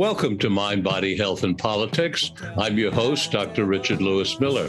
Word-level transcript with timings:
Welcome 0.00 0.38
to 0.38 0.50
Mind, 0.50 0.82
Body, 0.82 1.16
Health, 1.16 1.44
and 1.44 1.56
Politics. 1.56 2.32
I'm 2.58 2.78
your 2.78 2.92
host, 2.92 3.32
Dr. 3.32 3.64
Richard 3.64 4.02
Lewis 4.02 4.40
Miller. 4.40 4.68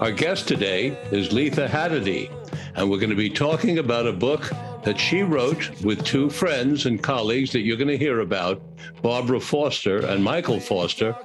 Our 0.00 0.10
guest 0.12 0.48
today 0.48 0.98
is 1.12 1.32
Letha 1.32 1.68
Hadady, 1.68 2.30
and 2.74 2.90
we're 2.90 2.98
going 2.98 3.10
to 3.10 3.16
be 3.16 3.30
talking 3.30 3.78
about 3.78 4.06
a 4.06 4.12
book 4.12 4.50
that 4.82 4.98
she 4.98 5.22
wrote 5.22 5.70
with 5.82 6.04
two 6.04 6.30
friends 6.30 6.86
and 6.86 7.02
colleagues 7.02 7.52
that 7.52 7.60
you're 7.60 7.76
going 7.76 7.88
to 7.88 7.98
hear 7.98 8.20
about, 8.20 8.62
Barbara 9.02 9.40
Foster 9.40 10.06
and 10.06 10.22
Michael 10.22 10.58
Foster, 10.58 11.16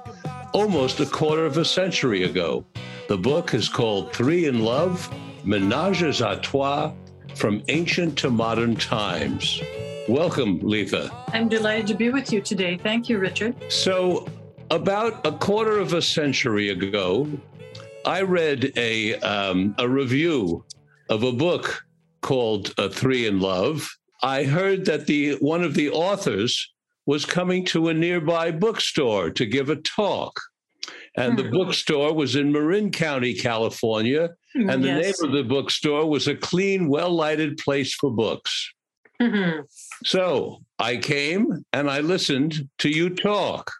almost 0.52 1.00
a 1.00 1.06
quarter 1.06 1.44
of 1.44 1.56
a 1.58 1.64
century 1.64 2.24
ago. 2.24 2.64
The 3.08 3.18
book 3.18 3.54
is 3.54 3.68
called 3.68 4.12
Three 4.12 4.46
in 4.46 4.60
Love 4.60 5.10
Menages 5.44 6.20
a 6.20 6.40
Trois 6.40 6.92
from 7.34 7.62
Ancient 7.68 8.18
to 8.18 8.30
Modern 8.30 8.76
Times. 8.76 9.62
Welcome, 10.08 10.60
Letha. 10.60 11.10
I'm 11.28 11.48
delighted 11.48 11.86
to 11.88 11.94
be 11.94 12.10
with 12.10 12.32
you 12.32 12.40
today. 12.40 12.78
Thank 12.78 13.08
you, 13.08 13.18
Richard. 13.18 13.54
So, 13.70 14.26
about 14.70 15.26
a 15.26 15.32
quarter 15.32 15.78
of 15.78 15.92
a 15.92 16.02
century 16.02 16.70
ago, 16.70 17.28
I 18.04 18.22
read 18.22 18.72
a 18.76 19.14
um, 19.20 19.74
a 19.78 19.88
review 19.88 20.64
of 21.08 21.22
a 21.22 21.32
book 21.32 21.84
called 22.22 22.74
uh, 22.78 22.88
Three 22.88 23.26
in 23.26 23.40
Love. 23.40 23.88
I 24.22 24.44
heard 24.44 24.84
that 24.86 25.06
the 25.06 25.36
one 25.40 25.62
of 25.62 25.74
the 25.74 25.90
authors 25.90 26.72
was 27.08 27.24
coming 27.24 27.64
to 27.64 27.88
a 27.88 27.94
nearby 27.94 28.50
bookstore 28.50 29.30
to 29.30 29.46
give 29.46 29.70
a 29.70 29.76
talk. 29.76 30.38
And 31.16 31.38
the 31.38 31.44
hmm. 31.44 31.52
bookstore 31.52 32.12
was 32.12 32.36
in 32.36 32.52
Marin 32.52 32.90
County, 32.90 33.32
California. 33.32 34.28
And 34.54 34.84
the 34.84 34.88
yes. 34.88 35.02
name 35.02 35.30
of 35.30 35.34
the 35.34 35.42
bookstore 35.42 36.06
was 36.06 36.28
A 36.28 36.36
Clean, 36.36 36.86
Well 36.86 37.10
Lighted 37.10 37.56
Place 37.56 37.94
for 37.94 38.10
Books. 38.10 38.72
Mm-hmm. 39.22 39.62
So 40.04 40.58
I 40.78 40.98
came 40.98 41.64
and 41.72 41.90
I 41.90 42.00
listened 42.00 42.68
to 42.80 42.90
you 42.90 43.08
talk. 43.08 43.72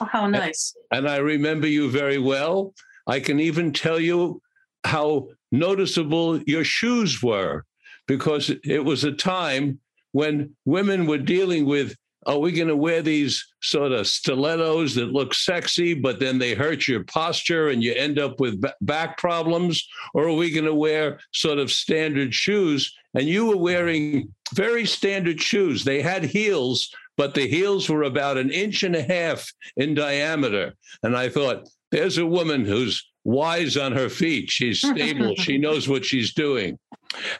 Oh, 0.00 0.06
how 0.10 0.26
nice. 0.26 0.74
And, 0.90 1.00
and 1.00 1.08
I 1.10 1.18
remember 1.18 1.66
you 1.66 1.90
very 1.90 2.18
well. 2.18 2.72
I 3.06 3.20
can 3.20 3.40
even 3.40 3.74
tell 3.74 4.00
you 4.00 4.40
how 4.84 5.28
noticeable 5.52 6.40
your 6.44 6.64
shoes 6.64 7.22
were 7.22 7.66
because 8.08 8.50
it 8.64 8.82
was 8.86 9.04
a 9.04 9.12
time 9.12 9.80
when 10.12 10.56
women 10.64 11.04
were 11.06 11.18
dealing 11.18 11.66
with 11.66 11.94
are 12.30 12.38
we 12.38 12.52
going 12.52 12.68
to 12.68 12.76
wear 12.76 13.02
these 13.02 13.44
sort 13.60 13.90
of 13.90 14.06
stilettos 14.06 14.94
that 14.94 15.12
look 15.12 15.34
sexy, 15.34 15.94
but 15.94 16.20
then 16.20 16.38
they 16.38 16.54
hurt 16.54 16.86
your 16.86 17.02
posture 17.02 17.70
and 17.70 17.82
you 17.82 17.92
end 17.92 18.20
up 18.20 18.38
with 18.38 18.62
back 18.82 19.18
problems? 19.18 19.84
Or 20.14 20.28
are 20.28 20.34
we 20.34 20.52
going 20.52 20.66
to 20.66 20.74
wear 20.74 21.18
sort 21.32 21.58
of 21.58 21.72
standard 21.72 22.32
shoes? 22.32 22.94
And 23.14 23.26
you 23.26 23.46
were 23.46 23.56
wearing 23.56 24.32
very 24.54 24.86
standard 24.86 25.42
shoes. 25.42 25.82
They 25.82 26.02
had 26.02 26.22
heels, 26.22 26.94
but 27.16 27.34
the 27.34 27.48
heels 27.48 27.88
were 27.88 28.04
about 28.04 28.36
an 28.36 28.50
inch 28.50 28.84
and 28.84 28.94
a 28.94 29.02
half 29.02 29.52
in 29.76 29.94
diameter. 29.94 30.74
And 31.02 31.16
I 31.16 31.30
thought, 31.30 31.68
there's 31.90 32.18
a 32.18 32.26
woman 32.26 32.64
who's 32.64 33.04
wise 33.24 33.76
on 33.76 33.90
her 33.90 34.08
feet. 34.08 34.50
She's 34.50 34.78
stable. 34.78 35.34
she 35.34 35.58
knows 35.66 35.88
what 35.88 36.04
she's 36.04 36.32
doing. 36.32 36.78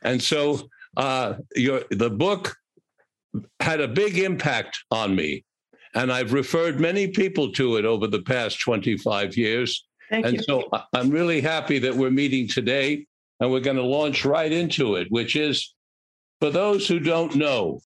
And 0.02 0.20
so 0.20 0.68
uh, 0.96 1.34
your 1.54 1.82
the 1.92 2.10
book 2.10 2.56
had 3.60 3.80
a 3.80 3.88
big 3.88 4.18
impact 4.18 4.78
on 4.90 5.14
me. 5.14 5.44
And 5.94 6.12
I've 6.12 6.32
referred 6.32 6.78
many 6.78 7.08
people 7.08 7.52
to 7.52 7.76
it 7.76 7.84
over 7.84 8.06
the 8.06 8.22
past 8.22 8.60
25 8.60 9.36
years. 9.36 9.84
Thank 10.08 10.26
and 10.26 10.36
you. 10.36 10.42
so 10.42 10.68
I'm 10.92 11.10
really 11.10 11.40
happy 11.40 11.78
that 11.80 11.94
we're 11.94 12.10
meeting 12.10 12.48
today 12.48 13.06
and 13.40 13.50
we're 13.50 13.60
going 13.60 13.76
to 13.76 13.82
launch 13.82 14.24
right 14.24 14.52
into 14.52 14.96
it, 14.96 15.08
which 15.10 15.34
is 15.36 15.74
for 16.40 16.50
those 16.50 16.86
who 16.86 17.00
don't 17.00 17.34
know, 17.34 17.80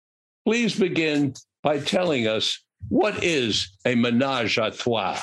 please 0.45 0.79
begin 0.79 1.35
by 1.63 1.79
telling 1.79 2.27
us 2.27 2.63
what 2.89 3.23
is 3.25 3.71
a 3.87 3.95
menage 3.95 4.59
a 4.59 4.71
trois? 4.71 5.21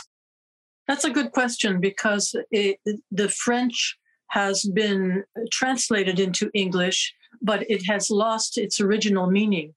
That's 0.87 1.05
a 1.05 1.11
good 1.11 1.31
question 1.31 1.79
because 1.79 2.35
it, 2.49 2.79
the 3.11 3.29
French 3.29 3.97
has 4.29 4.63
been 4.73 5.23
translated 5.51 6.19
into 6.19 6.49
English, 6.53 7.13
but 7.41 7.69
it 7.69 7.85
has 7.87 8.09
lost 8.09 8.57
its 8.57 8.81
original 8.81 9.27
meaning. 9.27 9.73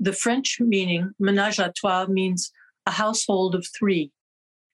The 0.00 0.12
French 0.12 0.58
meaning, 0.60 1.12
ménage 1.20 1.58
à 1.58 1.74
trois, 1.74 2.06
means 2.06 2.52
a 2.86 2.90
household 2.90 3.54
of 3.54 3.66
three. 3.78 4.10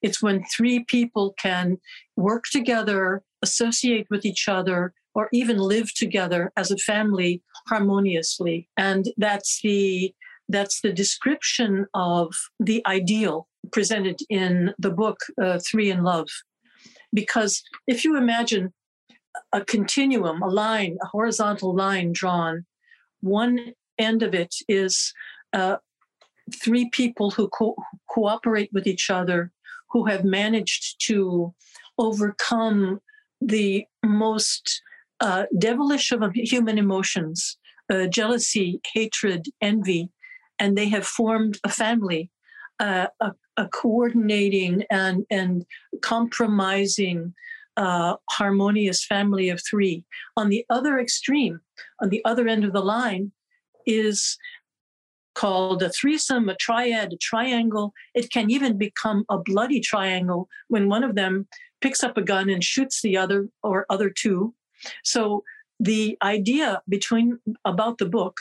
It's 0.01 0.21
when 0.21 0.43
three 0.45 0.83
people 0.83 1.33
can 1.39 1.77
work 2.17 2.43
together, 2.51 3.23
associate 3.41 4.07
with 4.09 4.25
each 4.25 4.47
other, 4.47 4.93
or 5.15 5.29
even 5.31 5.57
live 5.57 5.93
together 5.93 6.51
as 6.57 6.71
a 6.71 6.77
family 6.77 7.41
harmoniously. 7.67 8.67
And 8.77 9.05
that's 9.17 9.61
the 9.61 10.13
that's 10.49 10.81
the 10.81 10.91
description 10.91 11.85
of 11.93 12.33
the 12.59 12.85
ideal 12.85 13.47
presented 13.71 14.19
in 14.29 14.73
the 14.77 14.91
book 14.91 15.17
uh, 15.41 15.59
Three 15.65 15.89
in 15.89 16.03
Love. 16.03 16.27
Because 17.13 17.63
if 17.87 18.03
you 18.03 18.17
imagine 18.17 18.73
a 19.53 19.63
continuum, 19.63 20.41
a 20.41 20.49
line, 20.49 20.97
a 21.01 21.07
horizontal 21.07 21.73
line 21.73 22.11
drawn, 22.11 22.65
one 23.21 23.73
end 23.97 24.23
of 24.23 24.33
it 24.33 24.55
is 24.67 25.13
uh, 25.53 25.77
three 26.55 26.89
people 26.89 27.31
who 27.31 27.47
co- 27.49 27.75
cooperate 28.09 28.69
with 28.73 28.87
each 28.87 29.09
other, 29.09 29.51
who 29.89 30.05
have 30.05 30.23
managed 30.23 30.95
to 31.07 31.53
overcome 31.97 32.99
the 33.39 33.85
most 34.03 34.81
uh, 35.19 35.45
devilish 35.57 36.11
of 36.11 36.23
human 36.33 36.77
emotions 36.77 37.57
uh, 37.91 38.07
jealousy, 38.07 38.79
hatred, 38.93 39.47
envy, 39.61 40.09
and 40.59 40.77
they 40.77 40.89
have 40.89 41.05
formed 41.05 41.59
a 41.63 41.69
family, 41.69 42.29
uh, 42.79 43.07
a, 43.19 43.31
a, 43.57 43.67
coordinating 43.67 44.83
and, 44.89 45.25
and 45.29 45.65
compromising 46.01 47.33
uh, 47.75 48.15
harmonious 48.29 49.05
family 49.05 49.49
of 49.49 49.61
three. 49.67 50.05
On 50.37 50.49
the 50.49 50.65
other 50.69 50.99
extreme, 50.99 51.59
on 52.01 52.09
the 52.09 52.23
other 52.25 52.47
end 52.47 52.63
of 52.63 52.73
the 52.73 52.81
line, 52.81 53.31
is 53.85 54.37
called 55.35 55.81
a 55.81 55.89
threesome, 55.89 56.49
a 56.49 56.55
triad, 56.55 57.13
a 57.13 57.17
triangle. 57.17 57.93
It 58.13 58.31
can 58.31 58.51
even 58.51 58.77
become 58.77 59.25
a 59.29 59.37
bloody 59.37 59.79
triangle 59.79 60.47
when 60.67 60.89
one 60.89 61.03
of 61.03 61.15
them 61.15 61.47
picks 61.81 62.03
up 62.03 62.17
a 62.17 62.21
gun 62.21 62.49
and 62.49 62.63
shoots 62.63 63.01
the 63.01 63.17
other 63.17 63.49
or 63.63 63.85
other 63.89 64.09
two. 64.09 64.53
So 65.03 65.43
the 65.79 66.17
idea 66.21 66.81
between 66.87 67.39
about 67.65 67.97
the 67.97 68.05
book, 68.05 68.37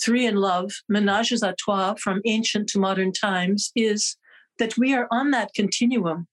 Three 0.00 0.26
in 0.26 0.36
Love, 0.36 0.70
Ménages 0.90 1.42
à 1.42 1.56
Trois 1.56 1.94
from 1.98 2.20
ancient 2.24 2.68
to 2.70 2.78
modern 2.78 3.12
times, 3.12 3.72
is 3.74 4.16
that 4.58 4.76
we 4.78 4.94
are 4.94 5.08
on 5.10 5.30
that 5.32 5.52
continuum. 5.54 6.26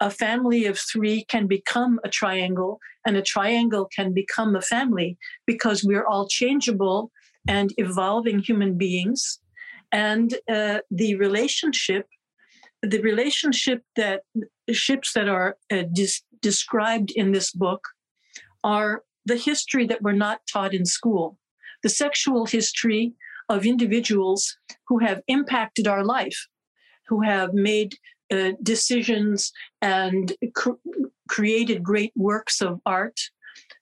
A 0.00 0.10
family 0.10 0.64
of 0.64 0.78
three 0.78 1.24
can 1.28 1.46
become 1.46 2.00
a 2.04 2.08
triangle, 2.08 2.80
and 3.06 3.16
a 3.16 3.22
triangle 3.22 3.88
can 3.94 4.12
become 4.14 4.56
a 4.56 4.62
family 4.62 5.18
because 5.46 5.84
we're 5.84 6.06
all 6.06 6.26
changeable 6.26 7.12
and 7.50 7.74
evolving 7.78 8.38
human 8.38 8.78
beings. 8.78 9.40
And 9.90 10.28
uh, 10.48 10.78
the 10.90 11.16
relationship, 11.16 12.06
the 12.80 13.02
relationship 13.02 13.82
that 13.96 14.20
ships 14.70 15.12
that 15.14 15.28
are 15.28 15.56
uh, 15.72 15.82
dis- 15.92 16.22
described 16.40 17.10
in 17.10 17.32
this 17.32 17.50
book 17.50 17.82
are 18.62 19.02
the 19.26 19.36
history 19.36 19.84
that 19.88 20.00
we're 20.00 20.24
not 20.28 20.40
taught 20.50 20.72
in 20.72 20.86
school, 20.86 21.38
the 21.82 21.88
sexual 21.88 22.46
history 22.46 23.14
of 23.48 23.66
individuals 23.66 24.56
who 24.86 24.98
have 25.00 25.20
impacted 25.26 25.88
our 25.88 26.04
life, 26.04 26.46
who 27.08 27.20
have 27.22 27.52
made 27.52 27.96
uh, 28.32 28.52
decisions 28.62 29.52
and 29.82 30.34
cr- 30.54 30.82
created 31.28 31.82
great 31.82 32.12
works 32.14 32.60
of 32.62 32.80
art, 32.86 33.18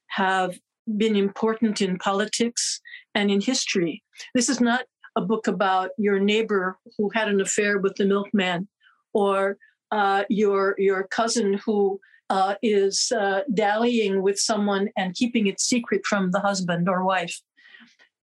have 0.06 0.58
been 0.96 1.16
important 1.16 1.82
in 1.82 1.98
politics 1.98 2.80
and 3.18 3.30
in 3.30 3.40
history. 3.40 4.02
This 4.34 4.48
is 4.48 4.60
not 4.60 4.84
a 5.16 5.20
book 5.20 5.48
about 5.48 5.90
your 5.98 6.20
neighbor 6.20 6.78
who 6.96 7.10
had 7.12 7.28
an 7.28 7.40
affair 7.40 7.78
with 7.78 7.94
the 7.96 8.06
milkman 8.06 8.68
or 9.12 9.58
uh, 9.90 10.22
your 10.28 10.76
your 10.78 11.02
cousin 11.08 11.60
who 11.64 12.00
uh, 12.30 12.54
is 12.62 13.10
uh, 13.22 13.40
dallying 13.52 14.22
with 14.22 14.38
someone 14.38 14.88
and 14.96 15.14
keeping 15.14 15.46
it 15.48 15.60
secret 15.60 16.02
from 16.06 16.30
the 16.30 16.40
husband 16.40 16.88
or 16.88 17.04
wife. 17.04 17.36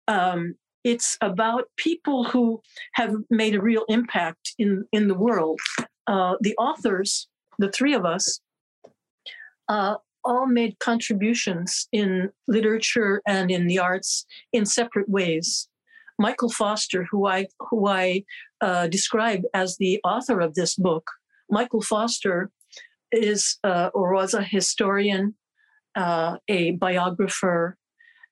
Um, 0.08 0.56
it's 0.84 1.18
about 1.22 1.64
people 1.76 2.24
who 2.24 2.62
have 2.94 3.14
made 3.30 3.56
a 3.56 3.62
real 3.62 3.84
impact 3.90 4.54
in 4.58 4.86
in 4.92 5.08
the 5.08 5.20
world. 5.28 5.60
Uh, 6.08 6.36
the 6.40 6.56
authors, 6.58 7.28
the 7.58 7.72
three 7.72 7.96
of 7.96 8.06
us, 8.06 8.40
uh, 9.68 9.96
all 10.26 10.48
made 10.48 10.80
contributions 10.80 11.88
in 11.92 12.30
literature 12.48 13.22
and 13.28 13.52
in 13.52 13.68
the 13.68 13.80
arts 13.80 14.26
in 14.52 14.66
separate 14.66 15.08
ways. 15.08 15.68
Michael 16.18 16.50
Foster, 16.50 17.06
who 17.12 17.28
I 17.28 17.48
who 17.70 17.88
I 17.88 18.24
uh, 18.62 18.88
describe 18.88 19.44
as 19.54 19.78
the 19.78 20.00
author 20.04 20.40
of 20.40 20.56
this 20.56 20.76
book, 20.76 21.10
Michael 21.50 21.82
Foster 21.82 22.50
is 23.12 23.58
uh, 23.64 23.90
or 23.94 24.14
was 24.14 24.34
a 24.34 24.44
historian, 24.44 25.36
uh, 25.96 26.38
a 26.48 26.72
biographer. 26.72 27.78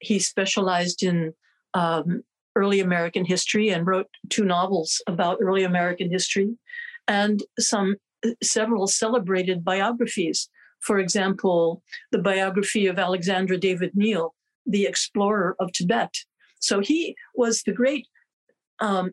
He 0.00 0.18
specialized 0.18 1.02
in 1.02 1.34
um, 1.74 2.22
early 2.56 2.80
American 2.80 3.24
history 3.24 3.68
and 3.70 3.86
wrote 3.86 4.08
two 4.30 4.44
novels 4.44 5.02
about 5.06 5.38
early 5.40 5.64
American 5.64 6.10
history, 6.10 6.56
and 7.06 7.42
some 7.58 7.96
several 8.42 8.86
celebrated 8.86 9.64
biographies. 9.64 10.48
For 10.84 10.98
example, 10.98 11.82
the 12.12 12.18
biography 12.18 12.86
of 12.86 12.98
Alexandra 12.98 13.56
David 13.56 13.92
Néel, 13.96 14.30
the 14.66 14.84
explorer 14.84 15.56
of 15.58 15.72
Tibet. 15.72 16.14
So 16.60 16.80
he 16.80 17.16
was 17.34 17.62
the 17.62 17.72
great 17.72 18.06
um, 18.80 19.12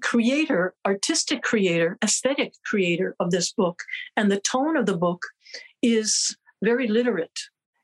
creator, 0.00 0.74
artistic 0.86 1.42
creator, 1.42 1.98
aesthetic 2.02 2.52
creator 2.64 3.16
of 3.20 3.30
this 3.30 3.52
book. 3.52 3.82
And 4.16 4.30
the 4.30 4.40
tone 4.40 4.76
of 4.76 4.86
the 4.86 4.96
book 4.96 5.22
is 5.82 6.36
very 6.62 6.88
literate. 6.88 7.38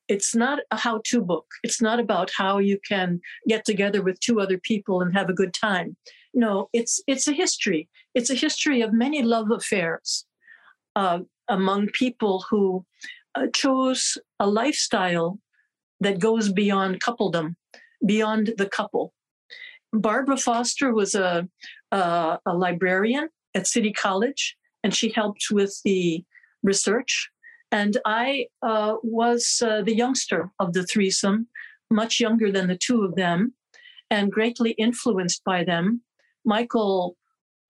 It's 0.08 0.34
not 0.34 0.60
a 0.70 0.76
how 0.76 1.02
to 1.06 1.20
book. 1.20 1.46
It's 1.62 1.80
not 1.80 2.00
about 2.00 2.30
how 2.36 2.58
you 2.58 2.78
can 2.86 3.20
get 3.48 3.64
together 3.64 4.02
with 4.02 4.18
two 4.20 4.40
other 4.40 4.58
people 4.58 5.00
and 5.00 5.12
have 5.14 5.28
a 5.28 5.34
good 5.34 5.54
time. 5.54 5.96
No, 6.34 6.68
it's, 6.72 7.00
it's 7.06 7.28
a 7.28 7.32
history. 7.32 7.88
It's 8.14 8.30
a 8.30 8.34
history 8.34 8.80
of 8.82 8.92
many 8.92 9.22
love 9.22 9.50
affairs 9.50 10.26
uh, 10.96 11.20
among 11.50 11.88
people 11.88 12.44
who 12.48 12.84
uh, 13.34 13.46
chose 13.54 14.16
a 14.38 14.46
lifestyle 14.46 15.38
that 16.00 16.18
goes 16.18 16.50
beyond 16.50 17.00
coupledom, 17.00 17.56
beyond 18.06 18.54
the 18.56 18.68
couple. 18.68 19.12
Barbara 19.92 20.36
Foster 20.36 20.94
was 20.94 21.14
a, 21.14 21.48
a, 21.92 22.38
librarian 22.46 23.28
at 23.54 23.66
City 23.66 23.92
College, 23.92 24.56
and 24.82 24.94
she 24.94 25.10
helped 25.10 25.46
with 25.50 25.80
the 25.84 26.24
research. 26.62 27.30
And 27.72 27.96
I 28.04 28.46
uh, 28.62 28.96
was 29.02 29.62
uh, 29.64 29.82
the 29.82 29.94
youngster 29.94 30.50
of 30.58 30.72
the 30.72 30.84
threesome, 30.84 31.48
much 31.90 32.20
younger 32.20 32.50
than 32.50 32.68
the 32.68 32.78
two 32.78 33.02
of 33.02 33.16
them, 33.16 33.54
and 34.10 34.32
greatly 34.32 34.72
influenced 34.72 35.42
by 35.44 35.64
them. 35.64 36.02
Michael 36.44 37.16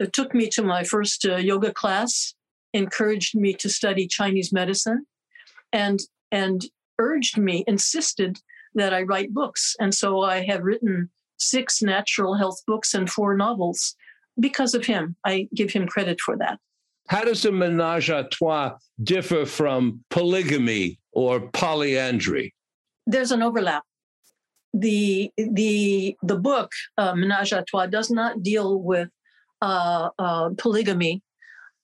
uh, 0.00 0.06
took 0.12 0.34
me 0.34 0.48
to 0.50 0.62
my 0.62 0.84
first 0.84 1.26
uh, 1.26 1.36
yoga 1.36 1.72
class, 1.72 2.34
encouraged 2.72 3.34
me 3.34 3.52
to 3.54 3.68
study 3.68 4.06
Chinese 4.06 4.52
medicine, 4.52 5.06
and 5.72 6.00
and 6.30 6.66
urged 6.98 7.38
me, 7.38 7.64
insisted 7.66 8.38
that 8.74 8.94
I 8.94 9.02
write 9.02 9.32
books. 9.32 9.74
And 9.80 9.94
so 9.94 10.20
I 10.20 10.42
have 10.44 10.62
written 10.62 11.10
six 11.38 11.82
natural 11.82 12.34
health 12.34 12.60
books 12.66 12.94
and 12.94 13.10
four 13.10 13.34
novels 13.34 13.96
because 14.38 14.74
of 14.74 14.84
him. 14.84 15.16
I 15.24 15.48
give 15.54 15.70
him 15.72 15.86
credit 15.88 16.20
for 16.20 16.36
that. 16.36 16.58
How 17.08 17.24
does 17.24 17.44
a 17.44 17.50
menage 17.50 18.10
a 18.10 18.28
trois 18.30 18.76
differ 19.02 19.44
from 19.44 20.04
polygamy 20.10 21.00
or 21.12 21.40
polyandry? 21.40 22.54
There's 23.06 23.32
an 23.32 23.42
overlap. 23.42 23.82
The 24.72 25.32
the 25.36 26.16
the 26.22 26.38
book 26.38 26.70
uh, 26.96 27.14
Menage 27.16 27.50
a 27.52 27.64
Trois 27.68 27.86
does 27.86 28.08
not 28.08 28.44
deal 28.44 28.80
with 28.80 29.08
uh, 29.60 30.10
uh, 30.16 30.50
polygamy, 30.56 31.22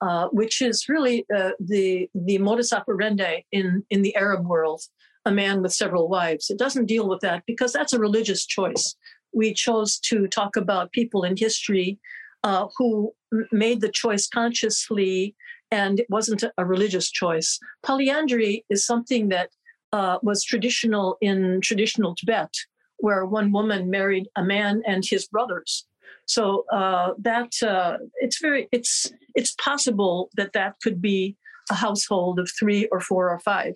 uh, 0.01 0.29
which 0.29 0.61
is 0.61 0.89
really 0.89 1.27
uh, 1.35 1.51
the 1.61 2.09
the 2.15 2.39
modus 2.39 2.73
operandi 2.73 3.45
in 3.53 3.85
in 3.91 4.03
the 4.03 4.15
Arab 4.17 4.47
world. 4.47 4.83
A 5.25 5.33
man 5.33 5.61
with 5.61 5.73
several 5.73 6.07
wives. 6.09 6.51
It 6.51 6.59
doesn't 6.59 6.87
deal 6.87 7.09
with 7.09 7.19
that 7.23 7.43
because 7.49 7.73
that's 7.73 7.93
a 7.93 7.99
religious 7.99 8.47
choice 8.47 8.95
we 9.37 9.53
chose 9.53 9.99
to 9.99 10.27
talk 10.27 10.57
about 10.57 10.93
people 10.93 11.23
in 11.23 11.37
history 11.37 11.99
uh, 12.43 12.67
who 12.77 13.13
made 13.53 13.83
the 13.83 13.91
choice 13.91 14.27
consciously 14.27 15.37
and 15.71 16.01
it 16.01 16.07
wasn't 16.09 16.43
a, 16.43 16.65
religious 16.65 17.11
choice. 17.11 17.59
Polyandry 17.83 18.65
is 18.71 18.87
something 18.87 19.29
that 19.29 19.51
uh, 19.93 20.19
was 20.23 20.43
traditional 20.45 21.19
in 21.21 21.61
traditional 21.61 22.15
Tibet, 22.15 22.51
where 22.99 23.27
one 23.27 23.53
woman 23.53 23.91
married 23.91 24.29
a 24.37 24.45
man 24.45 24.83
and 24.87 25.05
his 25.05 25.27
brothers. 25.27 25.87
So 26.27 26.65
uh, 26.73 27.13
that 27.19 27.53
uh, 27.63 27.99
it's 28.17 28.41
very 28.41 28.69
it's 28.73 29.13
it's 29.35 29.55
possible 29.63 30.29
that 30.37 30.53
that 30.53 30.75
could 30.83 31.01
be 31.01 31.37
a 31.71 31.75
household 31.75 32.39
of 32.39 32.51
three 32.59 32.87
or 32.93 33.01
four 33.01 33.31
or 33.31 33.39
five, 33.41 33.75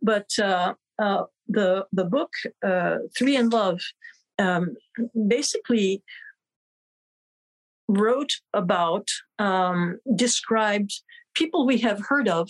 but 0.00 0.28
uh, 0.38 0.74
uh, 1.00 1.24
the 1.48 1.86
the 1.92 2.04
book 2.04 2.30
uh, 2.64 2.96
Three 3.16 3.36
in 3.36 3.50
Love 3.50 3.80
um, 4.38 4.74
basically 5.28 6.02
wrote 7.88 8.32
about, 8.54 9.08
um, 9.38 9.98
described 10.14 10.92
people 11.34 11.66
we 11.66 11.78
have 11.78 12.00
heard 12.08 12.28
of, 12.28 12.48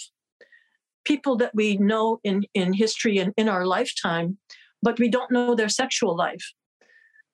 people 1.04 1.36
that 1.36 1.54
we 1.54 1.76
know 1.76 2.20
in, 2.22 2.44
in 2.54 2.72
history 2.72 3.18
and 3.18 3.32
in 3.36 3.48
our 3.48 3.66
lifetime, 3.66 4.38
but 4.82 4.98
we 4.98 5.08
don't 5.08 5.30
know 5.30 5.54
their 5.54 5.68
sexual 5.68 6.16
life. 6.16 6.52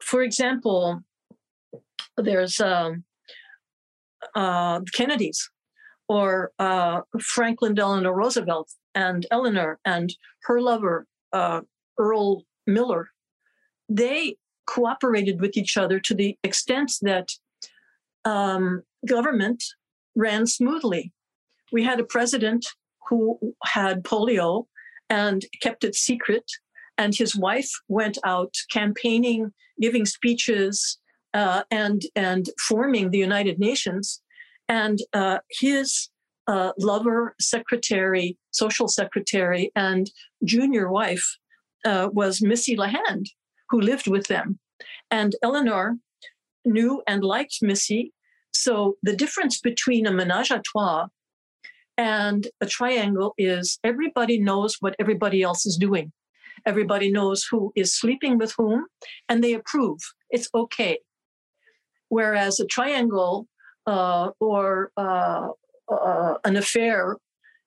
For 0.01 0.23
example, 0.23 1.01
there's 2.23 2.61
um, 2.61 3.05
uh, 4.35 4.81
Kennedys 4.93 5.51
or 6.09 6.53
uh, 6.59 7.03
Franklin 7.21 7.75
Delano 7.75 8.11
Roosevelt 8.11 8.71
and 8.95 9.27
Eleanor 9.31 9.79
and 9.85 10.15
her 10.45 10.61
lover, 10.61 11.07
uh, 11.33 11.61
Earl 11.99 12.45
Miller. 12.67 13.09
They 13.89 14.37
cooperated 14.67 15.41
with 15.41 15.57
each 15.57 15.77
other 15.77 15.99
to 16.01 16.15
the 16.15 16.37
extent 16.45 16.93
that 17.03 17.29
um, 18.25 18.83
government 19.07 19.63
ran 20.15 20.47
smoothly. 20.47 21.13
We 21.73 21.85
had 21.85 22.01
a 22.01 22.05
president 22.05 22.67
who 23.09 23.39
had 23.65 24.05
polio 24.05 24.67
and 25.09 25.45
kept 25.63 25.85
it 25.85 25.95
secret, 25.95 26.45
and 26.99 27.15
his 27.15 27.35
wife 27.35 27.71
went 27.89 28.19
out 28.25 28.55
campaigning, 28.71 29.53
giving 29.81 30.05
speeches, 30.05 30.99
uh, 31.35 31.63
and 31.71 32.03
and 32.15 32.49
forming 32.69 33.11
the 33.11 33.19
United 33.19 33.59
Nations. 33.59 34.23
And 34.69 34.99
uh, 35.13 35.39
his 35.51 36.11
uh, 36.47 36.73
lover, 36.79 37.35
secretary, 37.41 38.37
social 38.51 38.89
secretary, 38.89 39.71
and 39.75 40.11
junior 40.45 40.91
wife 40.91 41.37
uh, 41.85 42.09
was 42.13 42.43
Missy 42.43 42.77
LeHand, 42.77 43.27
who 43.71 43.81
lived 43.81 44.09
with 44.09 44.27
them. 44.27 44.59
And 45.11 45.37
Eleanor 45.43 45.97
knew 46.65 47.03
and 47.07 47.25
liked 47.25 47.59
Missy. 47.63 48.13
So 48.53 48.97
the 49.03 49.17
difference 49.17 49.61
between 49.61 50.07
a 50.07 50.13
menage 50.13 50.51
a 50.51 50.61
trois 50.65 51.09
and 51.97 52.47
a 52.61 52.67
triangle 52.67 53.35
is 53.37 53.79
everybody 53.85 54.39
knows 54.39 54.77
what 54.81 54.97
everybody 54.99 55.43
else 55.43 55.67
is 55.67 55.77
doing. 55.77 56.13
Everybody 56.67 57.11
knows 57.11 57.47
who 57.51 57.73
is 57.77 57.95
sleeping 57.97 58.39
with 58.39 58.53
whom, 58.57 58.87
and 59.29 59.45
they 59.45 59.53
approve. 59.53 60.01
It's 60.31 60.49
okay. 60.55 60.99
Whereas 62.09 62.61
a 62.61 62.67
triangle 62.67 63.47
uh, 63.87 64.31
or 64.41 64.91
uh, 64.97 65.49
uh, 65.91 66.35
an 66.45 66.57
affair 66.57 67.17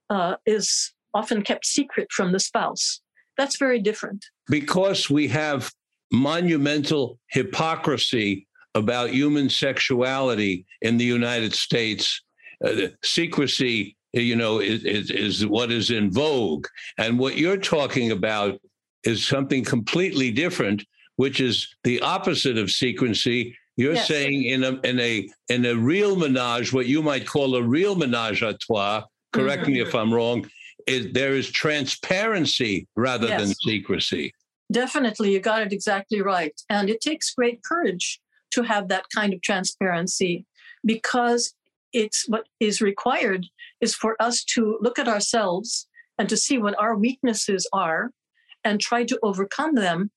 uh, 0.09 0.35
is 0.45 0.93
often 1.13 1.41
kept 1.41 1.65
secret 1.65 2.07
from 2.11 2.31
the 2.31 2.39
spouse. 2.39 3.01
That's 3.37 3.57
very 3.57 3.79
different. 3.79 4.25
Because 4.49 5.09
we 5.09 5.27
have 5.29 5.71
monumental 6.11 7.19
hypocrisy 7.29 8.47
about 8.75 9.11
human 9.11 9.49
sexuality 9.49 10.65
in 10.81 10.97
the 10.97 11.05
United 11.05 11.53
States. 11.53 12.21
Uh, 12.63 12.87
secrecy, 13.03 13.97
you 14.13 14.35
know, 14.35 14.59
is, 14.59 14.83
is, 14.83 15.11
is 15.11 15.45
what 15.45 15.71
is 15.71 15.91
in 15.91 16.11
vogue. 16.11 16.67
And 16.97 17.17
what 17.17 17.37
you're 17.37 17.57
talking 17.57 18.11
about 18.11 18.59
is 19.03 19.25
something 19.25 19.63
completely 19.63 20.31
different, 20.31 20.85
which 21.15 21.41
is 21.41 21.67
the 21.83 22.01
opposite 22.01 22.57
of 22.57 22.69
secrecy. 22.69 23.57
You're 23.77 23.93
yes. 23.93 24.07
saying 24.07 24.43
in 24.43 24.63
a 24.63 24.79
in 24.83 24.99
a 24.99 25.29
in 25.49 25.65
a 25.65 25.75
real 25.75 26.15
menage, 26.15 26.73
what 26.73 26.87
you 26.87 27.01
might 27.01 27.25
call 27.25 27.55
a 27.55 27.63
real 27.63 27.95
menage 27.95 28.41
a 28.41 28.57
trois. 28.57 29.03
Correct 29.33 29.63
mm-hmm. 29.63 29.73
me 29.73 29.79
if 29.79 29.95
I'm 29.95 30.13
wrong. 30.13 30.49
Is 30.87 31.13
there 31.13 31.33
is 31.33 31.49
transparency 31.49 32.87
rather 32.95 33.27
yes. 33.27 33.41
than 33.41 33.53
secrecy. 33.55 34.33
Definitely, 34.71 35.33
you 35.33 35.39
got 35.39 35.61
it 35.61 35.73
exactly 35.73 36.21
right. 36.21 36.59
And 36.69 36.89
it 36.89 37.01
takes 37.01 37.33
great 37.33 37.61
courage 37.63 38.19
to 38.51 38.63
have 38.63 38.87
that 38.89 39.05
kind 39.13 39.33
of 39.33 39.41
transparency 39.41 40.45
because 40.85 41.53
it's 41.93 42.27
what 42.27 42.47
is 42.59 42.81
required 42.81 43.45
is 43.81 43.95
for 43.95 44.15
us 44.21 44.43
to 44.43 44.77
look 44.81 44.97
at 44.97 45.07
ourselves 45.07 45.87
and 46.17 46.29
to 46.29 46.37
see 46.37 46.57
what 46.57 46.79
our 46.79 46.95
weaknesses 46.95 47.67
are 47.73 48.11
and 48.63 48.79
try 48.79 49.03
to 49.03 49.19
overcome 49.23 49.75
them 49.75 50.11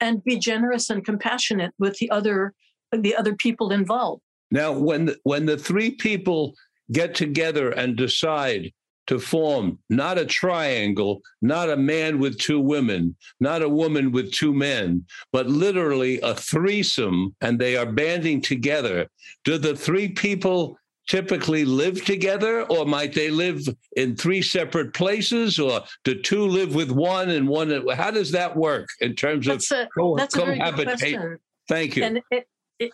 and 0.00 0.24
be 0.24 0.38
generous 0.38 0.90
and 0.90 1.04
compassionate 1.04 1.72
with 1.78 1.98
the 1.98 2.10
other 2.10 2.54
the 3.02 3.16
other 3.16 3.34
people 3.34 3.72
involved. 3.72 4.22
Now 4.50 4.72
when 4.72 5.06
the, 5.06 5.16
when 5.24 5.46
the 5.46 5.56
three 5.56 5.90
people 5.90 6.54
get 6.92 7.14
together 7.14 7.70
and 7.70 7.96
decide 7.96 8.72
to 9.06 9.18
form 9.18 9.78
not 9.90 10.18
a 10.18 10.24
triangle, 10.24 11.20
not 11.42 11.68
a 11.70 11.76
man 11.76 12.18
with 12.18 12.38
two 12.38 12.60
women, 12.60 13.14
not 13.40 13.62
a 13.62 13.68
woman 13.68 14.12
with 14.12 14.32
two 14.32 14.52
men, 14.52 15.04
but 15.32 15.46
literally 15.46 16.20
a 16.22 16.34
threesome, 16.34 17.34
and 17.40 17.58
they 17.58 17.76
are 17.76 17.86
banding 17.86 18.40
together. 18.40 19.06
Do 19.44 19.58
the 19.58 19.76
three 19.76 20.08
people 20.08 20.78
typically 21.06 21.66
live 21.66 22.02
together, 22.04 22.62
or 22.62 22.86
might 22.86 23.12
they 23.12 23.30
live 23.30 23.60
in 23.96 24.16
three 24.16 24.40
separate 24.40 24.94
places, 24.94 25.58
or 25.58 25.82
do 26.04 26.20
two 26.22 26.46
live 26.46 26.74
with 26.74 26.90
one 26.90 27.28
and 27.28 27.46
one? 27.46 27.86
How 27.94 28.10
does 28.10 28.30
that 28.32 28.56
work 28.56 28.88
in 29.00 29.14
terms 29.14 29.46
That's 29.46 29.70
of 29.70 29.80
a, 29.80 29.88
co- 29.98 30.16
that's 30.16 30.34
a 30.34 30.38
very 30.38 30.58
good 30.58 30.64
cohabitation? 30.64 31.20
question. 31.20 31.38
Thank 31.68 31.96
you. 31.96 32.04
And 32.04 32.20
it, 32.30 32.46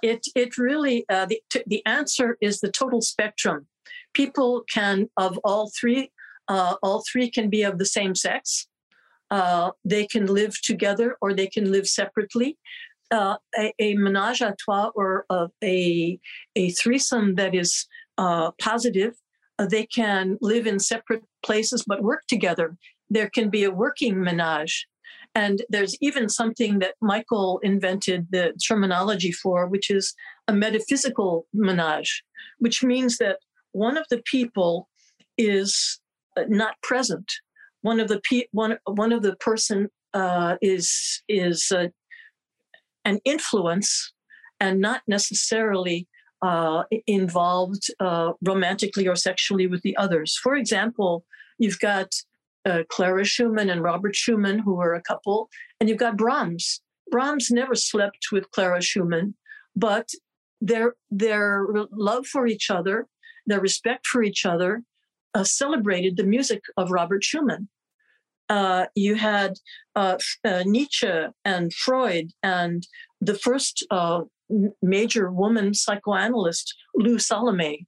it, 0.03 0.27
it 0.35 0.59
really, 0.59 1.05
uh, 1.09 1.27
the, 1.27 1.43
the 1.67 1.85
answer 1.87 2.37
is 2.41 2.61
the 2.61 2.71
total 2.71 3.01
spectrum. 3.01 3.67
People 4.15 4.65
can, 4.73 5.09
of 5.17 5.39
all 5.45 5.71
three, 5.79 6.11
uh, 6.49 6.75
all 6.83 7.05
three 7.11 7.31
can 7.31 7.49
be 7.49 7.63
of 7.63 7.79
the 7.79 7.87
same 7.87 8.15
sex. 8.15 8.67
Uh, 9.31 9.71
they 9.85 10.07
can 10.07 10.27
live 10.27 10.61
together 10.63 11.17
or 11.21 11.33
they 11.33 11.47
can 11.47 11.71
live 11.71 11.87
separately. 11.87 12.59
Uh, 13.13 13.37
a, 13.59 13.73
a 13.81 13.95
menage 13.95 14.41
a 14.41 14.55
trois 14.59 14.91
or 14.95 15.25
a, 15.31 15.49
a, 15.63 16.19
a 16.57 16.71
threesome 16.71 17.35
that 17.37 17.55
is 17.55 17.87
uh, 18.19 18.51
positive, 18.61 19.15
uh, 19.59 19.67
they 19.67 19.87
can 19.87 20.39
live 20.41 20.67
in 20.67 20.79
separate 20.79 21.23
places 21.45 21.85
but 21.87 22.03
work 22.03 22.23
together. 22.29 22.77
There 23.09 23.29
can 23.29 23.51
be 23.51 23.65
a 23.65 23.71
working 23.71 24.23
menage. 24.23 24.87
And 25.35 25.63
there's 25.69 25.97
even 26.01 26.29
something 26.29 26.81
that 26.81 26.95
Michael 27.01 27.61
invented 27.63 28.29
the 28.31 28.53
terminology 28.67 29.31
for, 29.31 29.67
which 29.67 29.91
is 29.91 30.15
a 30.49 30.53
metaphysical 30.53 31.47
menage, 31.53 32.25
which 32.59 32.83
means 32.83 33.19
that 33.19 33.39
one 33.73 33.97
of 33.97 34.07
the 34.11 34.23
people 34.25 34.89
is 35.39 36.01
uh, 36.37 36.43
not 36.49 36.81
present. 36.83 37.31
One 37.83 38.01
of 38.01 38.09
the 38.09 38.21
pe- 38.29 38.49
one 38.51 38.79
one 38.87 39.13
of 39.13 39.23
the 39.23 39.37
person 39.37 39.89
uh, 40.13 40.57
is 40.61 41.23
is 41.29 41.71
uh, 41.71 41.89
an 43.05 43.21
influence 43.25 44.13
and 44.59 44.81
not 44.81 45.03
necessarily 45.07 46.07
uh, 46.43 46.83
involved 47.07 47.91
uh, 48.01 48.33
romantically 48.45 49.07
or 49.07 49.17
sexually 49.17 49.67
with 49.67 49.83
the 49.83 49.97
others. 49.97 50.39
For 50.43 50.55
example, 50.57 51.25
you've 51.59 51.79
got 51.79 52.13
uh, 52.67 52.83
Clara 52.89 53.25
Schumann 53.25 53.71
and 53.71 53.83
Robert 53.83 54.15
Schumann, 54.15 54.59
who 54.59 54.75
were 54.75 54.95
a 54.95 55.03
couple, 55.03 55.49
and 55.79 55.89
you've 55.89 55.99
got 55.99 56.17
Brahms. 56.17 56.81
Brahms 57.11 57.51
never 57.51 57.75
slept 57.75 58.29
with 58.33 58.51
Clara 58.51 58.81
Schumann, 58.81 59.35
but 59.75 60.09
their 60.61 60.95
their 61.11 61.67
love 61.91 62.27
for 62.27 62.47
each 62.47 62.71
other, 62.71 63.07
their 63.47 63.61
respect 63.61 64.07
for 64.07 64.23
each 64.23 64.45
other, 64.45 64.83
uh, 65.35 65.45
celebrated 65.45 66.17
the 66.17 66.25
music 66.25 66.63
of 66.77 66.91
Robert 66.91 67.25
Schumann. 67.25 67.69
Uh, 68.49 68.87
you 68.95 69.15
had 69.15 69.55
uh, 69.97 70.19
uh 70.45 70.63
Nietzsche 70.67 71.27
and 71.45 71.73
Freud, 71.73 72.31
and 72.43 72.87
the 73.21 73.35
first 73.35 73.87
uh, 73.91 74.23
major 74.83 75.31
woman 75.31 75.75
psychoanalyst, 75.75 76.75
Lou 76.95 77.19
Salome. 77.19 77.87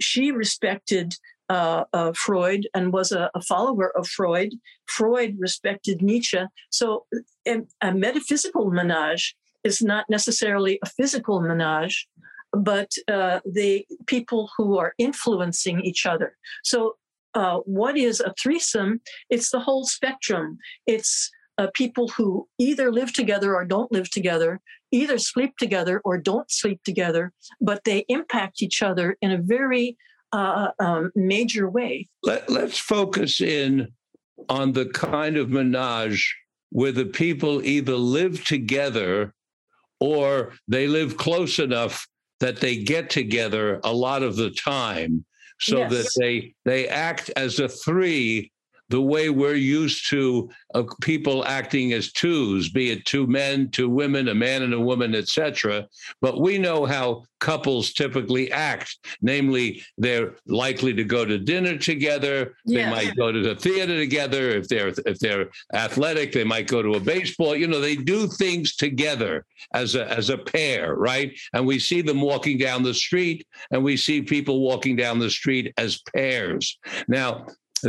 She 0.00 0.32
respected 0.32 1.14
uh, 1.48 1.84
uh, 1.92 2.12
Freud 2.14 2.68
and 2.74 2.92
was 2.92 3.12
a, 3.12 3.30
a, 3.34 3.42
follower 3.42 3.96
of 3.96 4.06
Freud. 4.06 4.54
Freud 4.86 5.36
respected 5.38 6.00
Nietzsche. 6.00 6.40
So 6.70 7.06
a, 7.46 7.62
a, 7.80 7.92
metaphysical 7.92 8.70
menage 8.70 9.36
is 9.64 9.82
not 9.82 10.06
necessarily 10.08 10.78
a 10.82 10.88
physical 10.88 11.40
menage, 11.40 12.08
but 12.52 12.90
uh, 13.08 13.40
the 13.44 13.86
people 14.06 14.50
who 14.56 14.78
are 14.78 14.94
influencing 14.98 15.80
each 15.80 16.06
other. 16.06 16.36
So 16.64 16.96
uh, 17.34 17.58
what 17.58 17.96
is 17.96 18.20
a 18.20 18.34
threesome? 18.40 19.00
It's 19.30 19.50
the 19.50 19.60
whole 19.60 19.84
spectrum. 19.84 20.58
It's 20.86 21.30
uh, 21.58 21.68
people 21.74 22.08
who 22.08 22.48
either 22.58 22.90
live 22.90 23.12
together 23.12 23.54
or 23.54 23.64
don't 23.64 23.92
live 23.92 24.10
together, 24.10 24.60
either 24.90 25.18
sleep 25.18 25.56
together 25.58 26.00
or 26.04 26.18
don't 26.18 26.50
sleep 26.50 26.80
together, 26.84 27.32
but 27.60 27.84
they 27.84 28.04
impact 28.08 28.62
each 28.62 28.82
other 28.82 29.16
in 29.20 29.30
a 29.30 29.38
very 29.40 29.96
uh, 30.32 30.70
um, 30.78 31.10
major 31.14 31.68
way. 31.68 32.08
Let, 32.22 32.48
let's 32.50 32.78
focus 32.78 33.40
in 33.40 33.88
on 34.48 34.72
the 34.72 34.86
kind 34.86 35.36
of 35.36 35.50
menage 35.50 36.36
where 36.70 36.92
the 36.92 37.04
people 37.04 37.64
either 37.64 37.94
live 37.94 38.44
together 38.44 39.34
or 40.00 40.52
they 40.66 40.88
live 40.88 41.16
close 41.16 41.58
enough 41.58 42.06
that 42.40 42.60
they 42.60 42.76
get 42.76 43.08
together 43.08 43.80
a 43.84 43.92
lot 43.92 44.22
of 44.22 44.36
the 44.36 44.50
time 44.50 45.24
so 45.60 45.78
yes. 45.78 45.90
that 45.92 46.20
they 46.20 46.54
they 46.64 46.88
act 46.88 47.30
as 47.36 47.60
a 47.60 47.68
three 47.68 48.50
the 48.92 49.00
way 49.00 49.30
we're 49.30 49.54
used 49.54 50.10
to 50.10 50.50
uh, 50.74 50.82
people 51.00 51.46
acting 51.46 51.94
as 51.94 52.12
twos, 52.12 52.68
be 52.68 52.90
it 52.90 53.06
two 53.06 53.26
men, 53.26 53.70
two 53.70 53.88
women, 53.88 54.28
a 54.28 54.34
man 54.34 54.62
and 54.62 54.74
a 54.74 54.80
woman, 54.80 55.14
etc. 55.14 55.88
But 56.20 56.42
we 56.42 56.58
know 56.58 56.84
how 56.84 57.24
couples 57.40 57.94
typically 57.94 58.52
act. 58.52 58.98
Namely, 59.22 59.82
they're 59.96 60.34
likely 60.46 60.92
to 60.92 61.04
go 61.04 61.24
to 61.24 61.38
dinner 61.38 61.78
together. 61.78 62.54
Yes. 62.66 62.84
They 62.84 62.90
might 62.90 63.16
go 63.16 63.32
to 63.32 63.40
the 63.40 63.56
theater 63.56 63.96
together. 63.96 64.50
If 64.50 64.68
they're 64.68 64.88
if 65.06 65.18
they're 65.18 65.48
athletic, 65.72 66.32
they 66.32 66.44
might 66.44 66.68
go 66.68 66.82
to 66.82 66.92
a 66.92 67.00
baseball. 67.00 67.56
You 67.56 67.68
know, 67.68 67.80
they 67.80 67.96
do 67.96 68.26
things 68.26 68.76
together 68.76 69.46
as 69.72 69.94
a 69.94 70.06
as 70.12 70.28
a 70.28 70.36
pair, 70.36 70.96
right? 70.96 71.32
And 71.54 71.66
we 71.66 71.78
see 71.78 72.02
them 72.02 72.20
walking 72.20 72.58
down 72.58 72.82
the 72.82 72.92
street, 72.92 73.46
and 73.70 73.82
we 73.82 73.96
see 73.96 74.20
people 74.20 74.60
walking 74.60 74.96
down 74.96 75.18
the 75.18 75.30
street 75.30 75.72
as 75.78 76.02
pairs. 76.14 76.78
Now, 77.08 77.46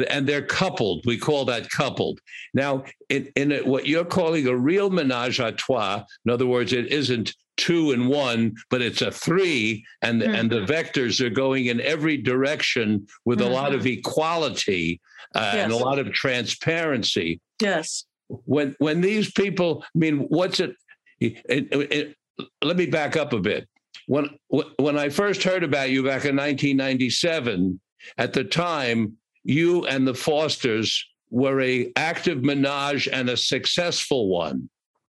and 0.10 0.28
they're 0.28 0.46
coupled. 0.46 1.06
We 1.06 1.18
call 1.18 1.46
that 1.46 1.70
coupled. 1.70 2.20
Now, 2.54 2.84
in, 3.10 3.32
in 3.36 3.52
a, 3.52 3.62
what 3.62 3.88
you're 3.88 4.06
calling 4.06 4.48
a 4.48 4.56
real 4.56 4.90
menage 4.90 5.40
a 5.40 5.52
trois, 5.52 6.04
in 6.26 6.32
other 6.32 6.48
words, 6.48 6.74
it 6.74 6.92
isn't 6.92 7.34
two 7.58 7.92
and 7.92 8.08
one, 8.08 8.56
but 8.70 8.82
it's 8.82 9.02
a 9.02 9.12
three, 9.12 9.86
and 10.02 10.22
mm-hmm. 10.22 10.34
and 10.34 10.50
the 10.50 10.62
vectors 10.62 11.22
are 11.22 11.30
going 11.30 11.68
in 11.68 11.80
every 11.82 12.18
direction 12.18 13.08
with 13.26 13.40
mm-hmm. 13.40 13.52
a 13.52 13.54
lot 13.54 13.74
of 13.74 13.82
mm-hmm. 13.82 14.00
equality 14.00 15.00
uh, 15.36 15.52
yes. 15.54 15.64
and 15.64 15.74
a 15.74 15.78
lot 15.78 16.00
of 16.00 16.12
transparency. 16.14 17.40
Yes. 17.62 18.06
When 18.28 18.76
when 18.80 19.02
these 19.02 19.32
people, 19.32 19.84
I 19.84 19.98
mean, 19.98 20.20
what's 20.30 20.60
it, 20.60 20.76
it, 21.20 21.42
it, 21.48 21.68
it 21.72 22.18
let 22.62 22.78
me 22.78 22.88
back 22.88 23.16
up 23.16 23.34
a 23.34 23.40
bit. 23.40 23.68
When 24.08 24.30
when 24.48 24.98
I 24.98 25.10
first 25.10 25.44
heard 25.44 25.64
about 25.64 25.92
you 25.92 26.04
back 26.04 26.26
in 26.26 26.36
1997, 26.36 27.80
at 28.18 28.34
the 28.34 28.44
time 28.44 29.18
you 29.44 29.86
and 29.86 30.08
the 30.08 30.14
Fosters 30.14 31.06
were 31.30 31.62
a 31.62 31.92
active 31.96 32.44
menage 32.44 33.08
and 33.08 33.30
a 33.30 33.38
successful 33.38 34.30
one. 34.30 34.70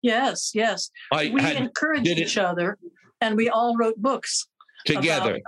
Yes, 0.02 0.52
yes. 0.54 0.90
I 1.12 1.30
we 1.32 1.40
had, 1.40 1.56
encouraged 1.56 2.06
each 2.06 2.38
other, 2.38 2.78
and 3.20 3.36
we 3.36 3.48
all 3.48 3.76
wrote 3.76 3.96
books 3.96 4.46
together. 4.84 5.36
About, 5.36 5.42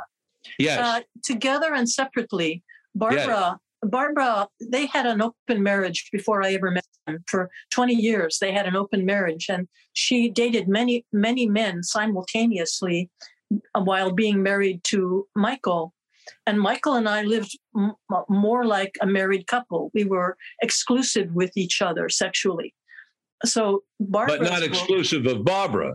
yes, 0.58 0.80
uh, 0.80 1.00
together 1.22 1.74
and 1.74 1.88
separately. 1.88 2.62
Barbara, 2.94 3.58
yes. 3.82 3.90
Barbara, 3.90 4.48
they 4.60 4.86
had 4.86 5.06
an 5.06 5.20
open 5.20 5.62
marriage 5.62 6.08
before 6.10 6.42
I 6.42 6.54
ever 6.54 6.70
met 6.70 6.86
them. 7.06 7.22
For 7.26 7.50
20 7.70 7.94
years, 7.94 8.38
they 8.40 8.52
had 8.52 8.66
an 8.66 8.76
open 8.76 9.04
marriage, 9.04 9.46
and 9.48 9.68
she 9.92 10.30
dated 10.30 10.68
many, 10.68 11.04
many 11.12 11.46
men 11.48 11.82
simultaneously 11.82 13.10
while 13.74 14.10
being 14.10 14.42
married 14.42 14.82
to 14.84 15.26
Michael. 15.34 15.92
And 16.46 16.60
Michael 16.60 16.94
and 16.94 17.08
I 17.08 17.22
lived 17.22 17.58
m- 17.76 17.94
more 18.28 18.64
like 18.64 18.96
a 19.00 19.06
married 19.06 19.46
couple. 19.46 19.90
We 19.94 20.04
were 20.04 20.36
exclusive 20.62 21.32
with 21.34 21.56
each 21.56 21.82
other 21.82 22.08
sexually. 22.08 22.74
So 23.44 23.84
Barbara. 24.00 24.38
But 24.38 24.50
not 24.50 24.62
exclusive 24.62 25.26
of 25.26 25.44
Barbara. 25.44 25.94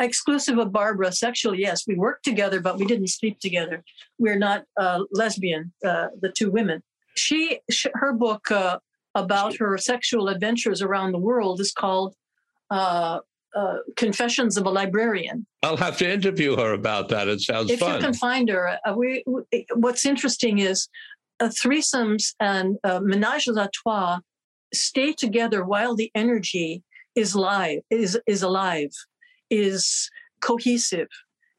Exclusive 0.00 0.58
of 0.58 0.72
Barbara 0.72 1.12
sexually, 1.12 1.60
yes. 1.60 1.86
We 1.86 1.94
worked 1.94 2.24
together, 2.24 2.60
but 2.60 2.78
we 2.78 2.84
didn't 2.84 3.08
sleep 3.08 3.38
together. 3.38 3.84
We're 4.18 4.38
not 4.38 4.64
uh, 4.76 5.04
lesbian, 5.12 5.72
uh, 5.86 6.08
the 6.20 6.30
two 6.30 6.50
women. 6.50 6.82
She, 7.16 7.60
her 7.94 8.12
book 8.12 8.50
uh, 8.50 8.78
about 9.14 9.56
her 9.58 9.78
sexual 9.78 10.28
adventures 10.28 10.82
around 10.82 11.12
the 11.12 11.18
world 11.18 11.60
is 11.60 11.70
called 11.72 12.14
uh, 13.54 13.78
Confessions 13.96 14.56
of 14.56 14.66
a 14.66 14.70
Librarian. 14.70 15.46
I'll 15.62 15.76
have 15.76 15.96
to 15.98 16.10
interview 16.10 16.56
her 16.56 16.72
about 16.72 17.08
that. 17.10 17.28
It 17.28 17.40
sounds 17.40 17.68
fun. 17.68 17.74
if 17.74 17.80
fun. 17.80 17.94
you 17.94 18.00
can 18.00 18.14
find 18.14 18.48
her, 18.48 18.78
uh, 18.84 18.94
we, 18.94 19.22
we, 19.26 19.66
what's 19.74 20.04
interesting 20.04 20.58
is 20.58 20.88
uh, 21.40 21.48
threesomes 21.48 22.34
and 22.40 22.78
uh, 22.84 23.00
ménages 23.00 23.56
à 23.56 23.68
trois 23.72 24.18
stay 24.72 25.12
together 25.12 25.64
while 25.64 25.94
the 25.94 26.10
energy 26.14 26.82
is 27.14 27.34
live, 27.36 27.80
is 27.90 28.18
is 28.26 28.42
alive, 28.42 28.90
is 29.50 30.10
cohesive. 30.40 31.08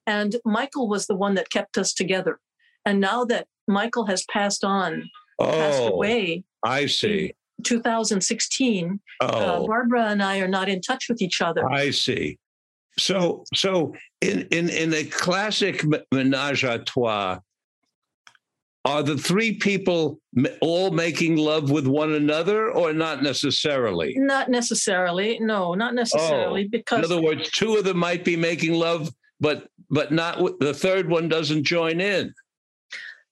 And 0.06 0.36
Michael 0.46 0.88
was 0.88 1.08
the 1.08 1.16
one 1.16 1.36
that 1.36 1.50
kept 1.50 1.78
us 1.78 1.94
together. 1.94 2.40
And 2.86 3.00
now 3.00 3.26
that 3.26 3.48
Michael 3.68 4.06
has 4.06 4.24
passed 4.30 4.64
on, 4.64 5.10
oh, 5.40 5.52
passed 5.52 5.88
away. 5.88 6.44
I 6.64 6.86
see. 6.86 7.34
2016, 7.64 9.00
uh, 9.22 9.32
oh. 9.34 9.40
uh, 9.40 9.68
Barbara 9.68 10.08
and 10.08 10.22
I 10.22 10.40
are 10.40 10.48
not 10.48 10.70
in 10.70 10.82
touch 10.82 11.08
with 11.10 11.22
each 11.22 11.42
other. 11.42 11.68
I 11.70 11.92
see. 11.92 12.38
So, 12.98 13.44
so 13.54 13.94
in 14.22 14.48
in 14.52 14.70
in 14.70 14.94
a 14.94 15.04
classic 15.04 15.84
menage 16.12 16.64
a 16.64 16.80
trois, 16.80 17.40
are 18.86 19.04
the 19.04 19.18
three 19.18 19.56
people 19.56 20.20
all 20.62 20.92
making 20.92 21.36
love 21.36 21.72
with 21.72 21.88
one 21.88 22.14
another, 22.14 22.72
or 22.72 22.94
not 22.94 23.22
necessarily? 23.22 24.14
Not 24.16 24.50
necessarily. 24.50 25.40
No, 25.40 25.74
not 25.74 25.94
necessarily. 25.94 26.66
Oh. 26.66 26.70
Because 26.72 27.00
in 27.00 27.06
other 27.06 27.22
words, 27.22 27.50
two 27.52 27.76
of 27.76 27.84
them 27.84 27.98
might 27.98 28.24
be 28.24 28.38
making 28.38 28.74
love 28.74 29.12
but 29.40 29.68
but 29.90 30.12
not 30.12 30.60
the 30.60 30.74
third 30.74 31.10
one 31.10 31.28
doesn't 31.28 31.64
join 31.64 32.00
in. 32.00 32.34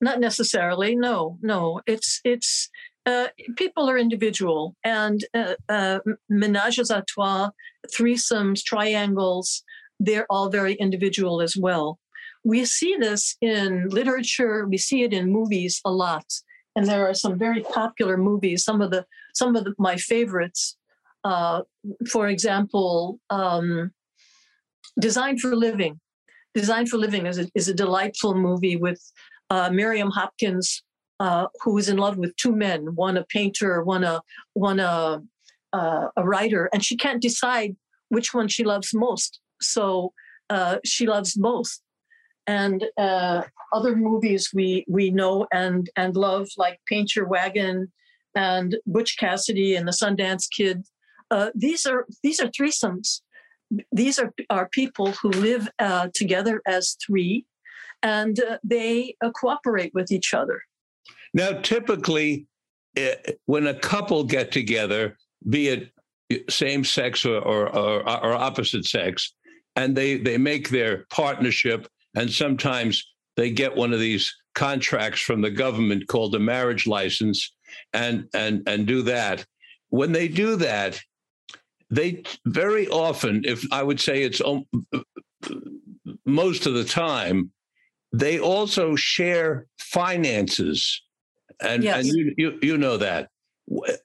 Not 0.01 0.19
necessarily. 0.19 0.95
No, 0.95 1.37
no. 1.41 1.81
It's 1.87 2.19
it's 2.23 2.69
uh, 3.05 3.27
people 3.57 3.89
are 3.89 3.97
individual, 3.97 4.75
and 4.83 5.23
uh, 5.33 5.55
uh, 5.69 5.99
ménages 6.31 6.89
à 6.89 7.05
trois, 7.05 7.49
threesomes, 7.91 8.63
triangles, 8.63 9.63
they're 9.99 10.25
all 10.29 10.49
very 10.49 10.73
individual 10.75 11.41
as 11.41 11.55
well. 11.57 11.99
We 12.43 12.65
see 12.65 12.95
this 12.99 13.35
in 13.41 13.87
literature. 13.89 14.65
We 14.67 14.77
see 14.77 15.03
it 15.03 15.13
in 15.13 15.31
movies 15.31 15.79
a 15.85 15.91
lot, 15.91 16.25
and 16.75 16.85
there 16.85 17.07
are 17.07 17.13
some 17.13 17.37
very 17.37 17.61
popular 17.61 18.17
movies. 18.17 18.63
Some 18.63 18.81
of 18.81 18.91
the 18.91 19.05
some 19.33 19.55
of 19.55 19.63
the, 19.63 19.73
my 19.77 19.97
favorites, 19.97 20.77
uh, 21.23 21.61
for 22.09 22.27
example, 22.27 23.19
um, 23.29 23.91
Design 24.99 25.37
for 25.37 25.55
Living. 25.55 25.99
Design 26.53 26.85
for 26.85 26.97
Living 26.97 27.25
is 27.25 27.39
a, 27.39 27.47
is 27.55 27.67
a 27.67 27.73
delightful 27.73 28.35
movie 28.35 28.75
with 28.75 29.01
uh, 29.49 29.69
Miriam 29.71 30.11
Hopkins, 30.11 30.83
uh, 31.19 31.47
who 31.61 31.77
is 31.77 31.89
in 31.89 31.97
love 31.97 32.17
with 32.17 32.35
two 32.35 32.55
men, 32.55 32.95
one 32.95 33.17
a 33.17 33.25
painter, 33.25 33.83
one 33.83 34.03
a 34.03 34.21
one 34.53 34.79
a 34.79 35.21
uh, 35.73 36.07
a 36.15 36.23
writer, 36.23 36.69
and 36.73 36.83
she 36.83 36.95
can't 36.95 37.21
decide 37.21 37.75
which 38.09 38.33
one 38.33 38.47
she 38.47 38.63
loves 38.63 38.93
most. 38.93 39.39
So 39.61 40.13
uh, 40.49 40.77
she 40.85 41.07
loves 41.07 41.33
both. 41.33 41.79
And 42.45 42.85
uh, 42.97 43.43
other 43.73 43.95
movies 43.95 44.49
we 44.53 44.85
we 44.87 45.11
know 45.11 45.47
and 45.51 45.89
and 45.95 46.15
love, 46.15 46.49
like 46.57 46.79
Paint 46.87 47.15
Your 47.15 47.27
Wagon 47.27 47.91
and 48.35 48.77
Butch 48.85 49.17
Cassidy 49.17 49.75
and 49.75 49.87
the 49.87 49.91
Sundance 49.91 50.47
Kid. 50.49 50.83
Uh, 51.31 51.49
these 51.55 51.85
are 51.85 52.05
these 52.21 52.39
are 52.39 52.49
threesomes. 52.49 53.21
These 53.91 54.19
are 54.19 54.33
are 54.49 54.67
people 54.69 55.13
who 55.13 55.29
live 55.29 55.69
together 56.13 56.61
as 56.67 56.97
three 57.05 57.45
and 58.03 58.39
uh, 58.39 58.57
they 58.63 59.15
uh, 59.23 59.31
cooperate 59.31 59.93
with 59.93 60.11
each 60.11 60.33
other. 60.33 60.61
Now, 61.33 61.53
typically, 61.61 62.47
uh, 62.97 63.11
when 63.45 63.67
a 63.67 63.73
couple 63.73 64.23
get 64.23 64.51
together, 64.51 65.17
be 65.49 65.69
it 65.69 65.89
same 66.49 66.83
sex 66.83 67.25
or, 67.25 67.37
or, 67.39 67.75
or, 67.75 68.01
or 68.07 68.33
opposite 68.33 68.85
sex, 68.85 69.33
and 69.75 69.95
they, 69.95 70.17
they 70.17 70.37
make 70.37 70.69
their 70.69 71.05
partnership, 71.09 71.87
and 72.15 72.31
sometimes 72.31 73.03
they 73.35 73.49
get 73.49 73.75
one 73.75 73.93
of 73.93 73.99
these 73.99 74.33
contracts 74.53 75.19
from 75.19 75.41
the 75.41 75.49
government 75.49 76.07
called 76.07 76.35
a 76.35 76.39
marriage 76.39 76.85
license 76.85 77.55
and 77.93 78.27
and 78.35 78.61
and 78.67 78.85
do 78.85 79.01
that 79.01 79.43
when 79.89 80.11
they 80.11 80.27
do 80.27 80.55
that 80.55 81.01
they 81.89 82.21
very 82.45 82.87
often 82.89 83.41
if 83.45 83.65
i 83.71 83.81
would 83.81 83.99
say 83.99 84.21
it's 84.21 84.43
most 86.23 86.67
of 86.67 86.75
the 86.75 86.83
time 86.83 87.51
they 88.13 88.39
also 88.39 88.95
share 88.95 89.65
finances. 89.79 91.01
And, 91.63 91.83
yes. 91.83 92.05
and 92.05 92.07
you, 92.07 92.33
you, 92.37 92.59
you 92.61 92.77
know 92.77 92.97
that. 92.97 93.29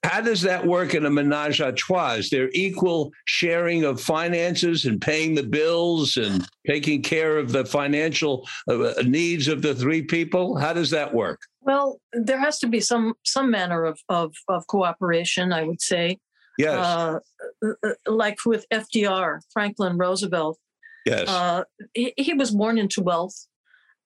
How 0.04 0.20
does 0.20 0.40
that 0.42 0.64
work 0.64 0.94
in 0.94 1.04
a 1.04 1.10
menage 1.10 1.60
a 1.60 1.72
trois? 1.72 2.12
Is 2.12 2.30
there 2.30 2.48
equal 2.52 3.10
sharing 3.24 3.82
of 3.82 4.00
finances 4.00 4.84
and 4.84 5.00
paying 5.00 5.34
the 5.34 5.42
bills 5.42 6.16
and 6.16 6.46
taking 6.66 7.02
care 7.02 7.38
of 7.38 7.50
the 7.50 7.64
financial 7.64 8.48
uh, 8.70 8.94
needs 9.04 9.48
of 9.48 9.62
the 9.62 9.74
three 9.74 10.02
people? 10.02 10.56
How 10.56 10.72
does 10.72 10.90
that 10.90 11.12
work? 11.12 11.40
Well, 11.60 12.00
there 12.12 12.38
has 12.38 12.60
to 12.60 12.68
be 12.68 12.78
some 12.80 13.14
some 13.24 13.50
manner 13.50 13.84
of 13.84 13.98
of, 14.08 14.32
of 14.46 14.64
cooperation, 14.68 15.52
I 15.52 15.64
would 15.64 15.82
say. 15.82 16.18
Yes. 16.56 16.78
Uh, 16.78 17.18
uh 17.64 17.94
like 18.06 18.38
with 18.46 18.64
FDR, 18.72 19.40
Franklin 19.52 19.98
Roosevelt. 19.98 20.58
Yes. 21.04 21.28
Uh, 21.28 21.64
he, 21.94 22.12
he 22.16 22.34
was 22.34 22.52
born 22.52 22.78
into 22.78 23.02
wealth 23.02 23.48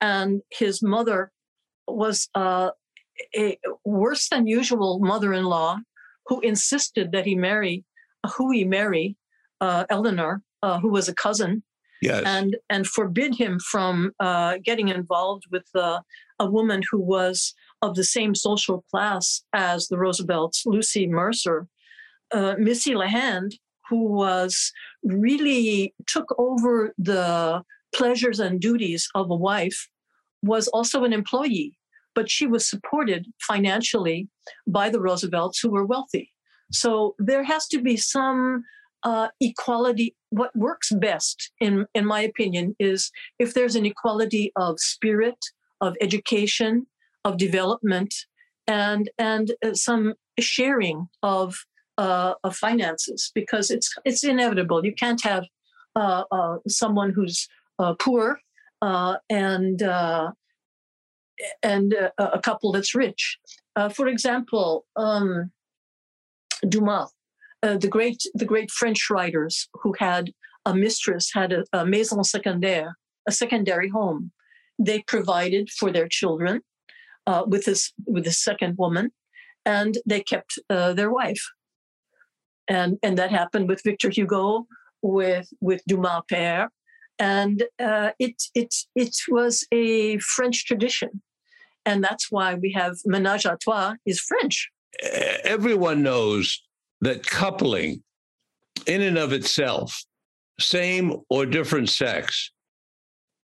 and 0.03 0.43
his 0.51 0.83
mother 0.83 1.33
was 1.87 2.29
uh, 2.35 2.71
a 3.37 3.59
worse 3.85 4.29
than 4.29 4.47
usual 4.47 4.99
mother-in-law 5.01 5.79
who 6.27 6.41
insisted 6.41 7.13
that 7.13 7.27
he 7.27 7.35
marry 7.35 7.85
who 8.37 8.51
he 8.53 8.65
marry 8.65 9.17
uh, 9.61 9.85
Eleanor, 9.91 10.43
uh, 10.63 10.79
who 10.79 10.89
was 10.89 11.09
a 11.09 11.15
cousin, 11.15 11.63
yes. 12.01 12.23
and 12.25 12.57
and 12.71 12.87
forbid 12.87 13.35
him 13.35 13.59
from 13.59 14.13
uh, 14.21 14.59
getting 14.65 14.89
involved 14.89 15.45
with 15.51 15.67
uh, 15.75 16.01
a 16.39 16.51
woman 16.51 16.83
who 16.91 17.01
was 17.01 17.55
of 17.81 17.95
the 17.97 18.05
same 18.05 18.35
social 18.35 18.85
class 18.91 19.43
as 19.53 19.89
the 19.89 19.99
Roosevelts, 19.99 20.65
Lucy 20.65 21.07
Mercer, 21.07 21.67
uh, 22.33 22.55
Missy 22.59 22.95
LeHand, 22.95 23.55
who 23.89 24.05
was 24.05 24.73
really 25.03 25.95
took 26.07 26.35
over 26.39 26.95
the 26.97 27.63
pleasures 27.95 28.41
and 28.41 28.61
duties 28.61 29.09
of 29.15 29.31
a 29.31 29.35
wife 29.37 29.89
was 30.43 30.69
also 30.69 31.05
an 31.05 31.13
employee, 31.13 31.77
but 32.15 32.31
she 32.31 32.47
was 32.47 32.69
supported 32.69 33.27
financially 33.41 34.29
by 34.67 34.89
the 34.91 35.01
Roosevelts 35.01 35.61
who 35.61 35.71
were 35.71 35.87
wealthy. 35.87 36.31
So 36.71 37.15
there 37.19 37.45
has 37.45 37.67
to 37.69 37.81
be 37.81 37.97
some 37.97 38.65
uh, 39.03 39.29
equality. 39.41 40.15
What 40.31 40.55
works 40.55 40.91
best, 40.93 41.53
in, 41.61 41.87
in 41.95 42.07
my 42.07 42.21
opinion, 42.21 42.75
is 42.79 43.11
if 43.39 43.55
there's 43.55 43.77
an 43.77 43.87
equality 43.87 44.53
of 44.57 44.81
spirit, 44.81 45.39
of 45.81 45.97
education, 46.01 46.87
of 47.25 47.37
development, 47.37 48.15
and 48.67 49.11
and 49.19 49.53
uh, 49.65 49.75
some 49.75 50.15
sharing 50.39 51.09
of 51.23 51.57
uh, 51.99 52.35
of 52.45 52.57
finances, 52.57 53.31
because 53.35 53.71
it's 53.71 53.93
it's 54.05 54.25
inevitable. 54.25 54.85
You 54.85 54.95
can't 54.95 55.23
have 55.23 55.45
uh, 55.95 56.25
uh, 56.31 56.57
someone 56.69 57.11
who's 57.11 57.49
uh, 57.79 57.95
poor 57.99 58.39
and 59.29 59.83
and 61.63 61.95
uh, 61.95 62.11
a 62.19 62.41
couple 62.41 62.73
that's 62.73 62.95
rich. 62.95 63.39
Uh, 63.77 63.89
for 63.89 64.07
example, 64.09 64.85
um, 64.97 65.51
Dumas, 66.69 67.13
uh, 67.63 67.77
the 67.77 67.89
great 67.89 68.23
the 68.35 68.45
great 68.45 68.71
French 68.71 69.11
writers 69.11 69.69
who 69.75 69.95
had 69.99 70.33
a 70.65 70.75
mistress 70.75 71.31
had 71.33 71.53
a, 71.53 71.65
a 71.73 71.85
maison 71.85 72.21
secondaire, 72.21 72.93
a 73.27 73.33
secondary 73.33 73.89
home. 73.89 74.33
They 74.79 75.03
provided 75.03 75.71
for 75.71 75.91
their 75.91 76.09
children 76.09 76.63
uh, 77.27 77.45
with 77.47 77.65
this 77.65 77.93
with 78.07 78.27
a 78.27 78.33
second 78.33 78.77
woman, 78.79 79.13
and 79.65 79.99
they 80.07 80.23
kept 80.23 80.59
uh, 80.71 80.93
their 80.93 81.11
wife. 81.11 81.45
And 82.69 82.99
and 83.03 83.19
that 83.19 83.31
happened 83.31 83.69
with 83.69 83.83
Victor 83.85 84.11
Hugo, 84.11 84.67
with 85.03 85.49
with 85.61 85.83
Dumas 85.87 86.23
père, 86.31 86.69
and 87.19 87.65
uh, 87.79 88.11
it 88.19 88.43
it 88.55 88.75
it 88.95 89.17
was 89.29 89.67
a 89.73 90.19
French 90.19 90.65
tradition, 90.67 91.23
and 91.85 92.03
that's 92.03 92.31
why 92.31 92.55
we 92.55 92.73
have 92.73 92.95
ménage 93.07 93.51
à 93.51 93.59
trois 93.59 93.95
is 94.07 94.21
French. 94.21 94.71
Everyone 95.45 96.03
knows 96.03 96.63
that 97.01 97.27
coupling, 97.27 98.03
in 98.87 99.03
and 99.03 99.19
of 99.19 99.33
itself, 99.33 100.05
same 100.61 101.17
or 101.29 101.47
different 101.47 101.89
sex, 101.89 102.53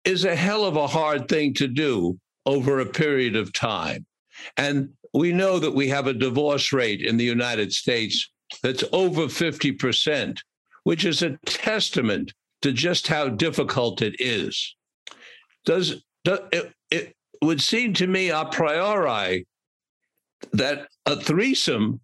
is 0.05 0.25
a 0.25 0.35
hell 0.35 0.64
of 0.64 0.77
a 0.77 0.87
hard 0.87 1.29
thing 1.29 1.55
to 1.55 1.68
do 1.68 2.18
over 2.47 2.81
a 2.81 2.87
period 2.87 3.37
of 3.37 3.53
time, 3.53 4.07
and 4.57 4.88
we 5.14 5.33
know 5.33 5.59
that 5.59 5.75
we 5.75 5.88
have 5.88 6.07
a 6.07 6.14
divorce 6.14 6.73
rate 6.73 7.03
in 7.03 7.16
the 7.16 7.25
United 7.25 7.73
States 7.73 8.31
that's 8.62 8.85
over 8.92 9.23
50%, 9.23 10.38
which 10.85 11.05
is 11.05 11.23
a 11.23 11.38
testament 11.47 12.33
to 12.62 12.73
just 12.73 13.07
how 13.09 13.29
difficult 13.29 14.03
it 14.03 14.16
is. 14.18 14.75
Does, 15.64 16.03
does 16.25 16.40
it, 16.53 16.73
it 16.90 17.14
would 17.42 17.61
seem 17.61 17.92
to 17.94 18.07
me 18.07 18.31
a 18.31 18.44
priori 18.44 19.46
that 20.52 20.88
a 21.07 21.16
threesome 21.16 22.00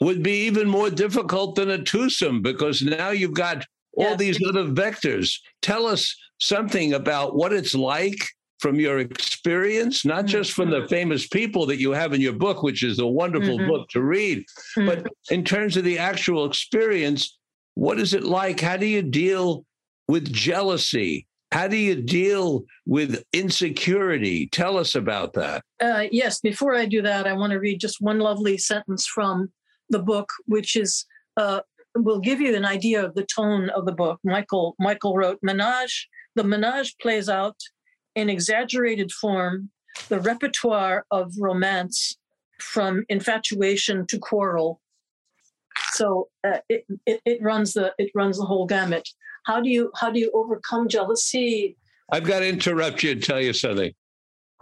would 0.00 0.22
be 0.22 0.46
even 0.46 0.68
more 0.68 0.90
difficult 0.90 1.54
than 1.54 1.70
a 1.70 1.82
twosome 1.82 2.42
because 2.42 2.82
now 2.82 3.10
you've 3.10 3.34
got 3.34 3.64
all 3.96 4.10
yeah. 4.10 4.16
these 4.16 4.44
other 4.46 4.64
vectors. 4.64 5.38
Tell 5.62 5.86
us 5.86 6.14
something 6.38 6.92
about 6.92 7.36
what 7.36 7.52
it's 7.52 7.74
like 7.74 8.18
from 8.58 8.80
your 8.80 8.98
experience, 8.98 10.04
not 10.04 10.26
just 10.26 10.52
from 10.52 10.70
the 10.70 10.78
mm-hmm. 10.78 10.88
famous 10.88 11.26
people 11.26 11.66
that 11.66 11.78
you 11.78 11.92
have 11.92 12.12
in 12.12 12.20
your 12.20 12.32
book, 12.32 12.62
which 12.62 12.82
is 12.82 12.98
a 12.98 13.06
wonderful 13.06 13.58
mm-hmm. 13.58 13.68
book 13.68 13.88
to 13.90 14.02
read, 14.02 14.44
mm-hmm. 14.76 14.86
but 14.86 15.06
in 15.30 15.44
terms 15.44 15.76
of 15.76 15.84
the 15.84 15.98
actual 15.98 16.44
experience, 16.44 17.38
what 17.74 18.00
is 18.00 18.14
it 18.14 18.24
like? 18.24 18.60
How 18.60 18.76
do 18.76 18.86
you 18.86 19.02
deal 19.02 19.64
with 20.08 20.32
jealousy? 20.32 21.26
How 21.54 21.68
do 21.68 21.76
you 21.76 21.94
deal 21.94 22.64
with 22.84 23.22
insecurity? 23.32 24.48
Tell 24.48 24.76
us 24.76 24.96
about 24.96 25.34
that. 25.34 25.62
Uh, 25.80 26.08
yes, 26.10 26.40
before 26.40 26.74
I 26.74 26.84
do 26.84 27.00
that, 27.02 27.28
I 27.28 27.32
want 27.32 27.52
to 27.52 27.60
read 27.60 27.78
just 27.78 28.00
one 28.00 28.18
lovely 28.18 28.58
sentence 28.58 29.06
from 29.06 29.52
the 29.88 30.00
book, 30.00 30.28
which 30.46 30.74
is 30.74 31.06
uh, 31.36 31.60
will 31.94 32.18
give 32.18 32.40
you 32.40 32.56
an 32.56 32.64
idea 32.64 33.04
of 33.04 33.14
the 33.14 33.24
tone 33.32 33.70
of 33.70 33.86
the 33.86 33.92
book. 33.92 34.18
Michael 34.24 34.74
Michael 34.80 35.16
wrote, 35.16 35.38
"Menage." 35.42 36.08
The 36.34 36.42
menage 36.42 36.96
plays 37.00 37.28
out 37.28 37.58
in 38.16 38.28
exaggerated 38.28 39.12
form 39.12 39.70
the 40.08 40.18
repertoire 40.18 41.06
of 41.12 41.32
romance 41.38 42.16
from 42.58 43.04
infatuation 43.08 44.08
to 44.08 44.18
quarrel. 44.18 44.80
So 45.92 46.30
uh, 46.42 46.58
it, 46.68 46.84
it, 47.06 47.20
it 47.24 47.38
runs 47.40 47.74
the 47.74 47.94
it 47.96 48.10
runs 48.12 48.38
the 48.38 48.44
whole 48.44 48.66
gamut. 48.66 49.08
How 49.44 49.60
do 49.60 49.68
you 49.68 49.90
how 49.94 50.10
do 50.10 50.18
you 50.18 50.30
overcome 50.34 50.88
jealousy? 50.88 51.76
I've 52.10 52.24
got 52.24 52.40
to 52.40 52.48
interrupt 52.48 53.02
you 53.02 53.12
and 53.12 53.22
tell 53.22 53.40
you 53.40 53.52
something. 53.52 53.92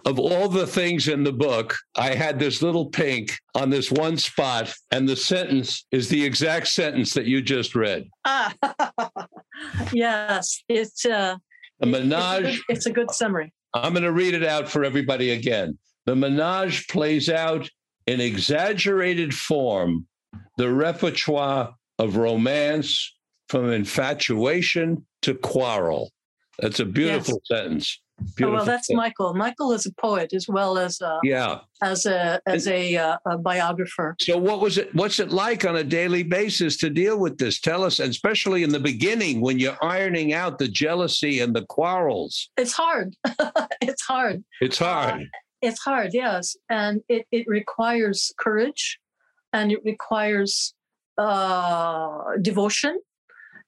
Of 0.05 0.19
all 0.19 0.49
the 0.49 0.67
things 0.67 1.07
in 1.07 1.23
the 1.23 1.33
book, 1.33 1.77
I 1.97 2.15
had 2.15 2.39
this 2.39 2.61
little 2.61 2.87
pink 2.87 3.39
on 3.55 3.71
this 3.71 3.91
one 3.91 4.17
spot, 4.17 4.75
and 4.91 5.09
the 5.09 5.15
sentence 5.15 5.87
is 5.93 6.09
the 6.09 6.25
exact 6.25 6.69
sentence 6.69 7.15
that 7.15 7.27
you 7.27 7.41
just 7.41 7.77
read. 7.77 8.09
Ah, 8.25 8.53
yes, 9.93 10.65
it's 10.69 11.07
uh, 11.07 11.37
a 11.81 11.87
menage. 11.87 12.45
It's 12.45 12.55
a, 12.55 12.57
good, 12.57 12.63
it's 12.69 12.87
a 12.87 12.93
good 12.93 13.11
summary. 13.13 13.53
I'm 13.75 13.93
going 13.93 14.03
to 14.03 14.13
read 14.13 14.35
it 14.35 14.45
out 14.45 14.69
for 14.69 14.85
everybody 14.85 15.31
again. 15.31 15.79
The 16.07 16.17
menage 16.17 16.89
plays 16.89 17.29
out 17.29 17.71
in 18.07 18.21
exaggerated 18.21 19.33
form 19.33 20.09
the 20.57 20.73
repertoire 20.73 21.75
of 21.99 22.17
romance 22.17 23.15
from 23.53 23.71
infatuation 23.71 25.05
to 25.21 25.35
quarrel. 25.35 26.11
That's 26.59 26.81
a 26.81 26.87
beautiful 26.87 27.43
yes. 27.51 27.59
sentence. 27.59 28.01
Beautiful 28.35 28.47
oh, 28.47 28.53
well, 28.57 28.65
that's 28.65 28.87
sentence. 28.87 28.97
Michael. 28.97 29.35
Michael 29.35 29.73
is 29.73 29.85
a 29.85 29.93
poet 30.01 30.33
as 30.33 30.49
well 30.49 30.79
as 30.79 31.03
a, 31.03 31.19
yeah 31.23 31.59
as 31.83 32.07
a 32.07 32.41
as 32.47 32.67
a, 32.67 32.97
uh, 32.97 33.19
a, 33.27 33.37
biographer. 33.37 34.17
So, 34.21 34.39
what 34.39 34.63
was 34.63 34.79
it? 34.79 34.95
What's 34.95 35.19
it 35.19 35.33
like 35.33 35.67
on 35.67 35.77
a 35.77 35.85
daily 35.85 36.23
basis 36.23 36.79
to 36.79 36.89
deal 36.89 37.19
with 37.19 37.37
this? 37.37 37.61
Tell 37.61 37.85
us, 37.85 38.01
and 38.01 38.09
especially 38.09 38.63
in 38.63 38.71
the 38.71 38.81
beginning 38.81 39.43
when 39.43 39.59
you're 39.59 39.77
ironing 39.83 40.33
out 40.33 40.59
the 40.59 40.69
jealousy 40.69 41.41
and 41.41 41.55
the 41.55 41.67
quarrels. 41.67 42.49
It's 42.57 42.73
hard. 42.73 43.15
it's 43.83 44.03
hard. 44.03 44.43
It's 44.63 44.79
hard. 44.79 45.21
Uh, 45.21 45.25
it's 45.61 45.81
hard, 45.81 46.11
yes, 46.15 46.57
and 46.71 47.03
it 47.11 47.27
it 47.31 47.47
requires 47.47 48.33
courage, 48.39 48.99
and 49.53 49.71
it 49.71 49.81
requires 49.85 50.73
uh, 51.19 52.39
devotion 52.41 52.99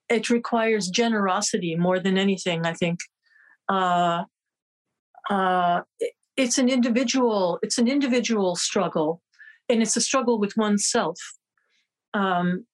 it 0.09 0.31
requires 0.31 0.89
generosity 0.89 1.77
more 1.77 1.99
than 1.99 2.19
anything, 2.19 2.67
I 2.67 2.73
think. 2.73 3.01
Uh, 3.69 4.25
uh, 5.31 5.83
it's 6.37 6.59
an 6.59 6.69
individual, 6.69 7.59
it's 7.63 7.79
an 7.79 7.89
individual 7.89 8.57
struggle, 8.57 9.23
and 9.69 9.83
it's 9.83 9.97
a 9.97 10.01
struggle 10.01 10.39
with 10.39 10.57
oneself. 10.57 11.19
Um, 12.13 12.67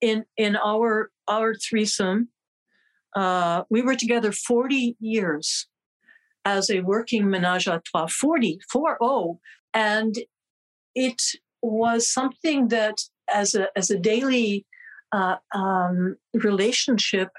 in 0.00 0.24
in 0.36 0.56
our 0.56 1.10
our 1.28 1.54
threesome, 1.54 2.28
uh, 3.14 3.62
we 3.70 3.82
were 3.82 3.96
together 3.96 4.32
40 4.32 4.96
years 5.00 5.66
as 6.44 6.70
a 6.70 6.80
working 6.80 7.28
menage 7.28 7.66
a 7.66 7.82
trois, 7.84 8.06
40, 8.06 8.60
4 8.70 9.38
and 9.74 10.16
it 10.94 11.20
was 11.60 12.08
something 12.08 12.68
that 12.68 12.98
as 13.32 13.54
a 13.54 13.68
as 13.76 13.90
a 13.90 13.98
daily 13.98 14.64
uh, 15.16 15.36
um, 15.54 16.16
relationship 16.34 17.30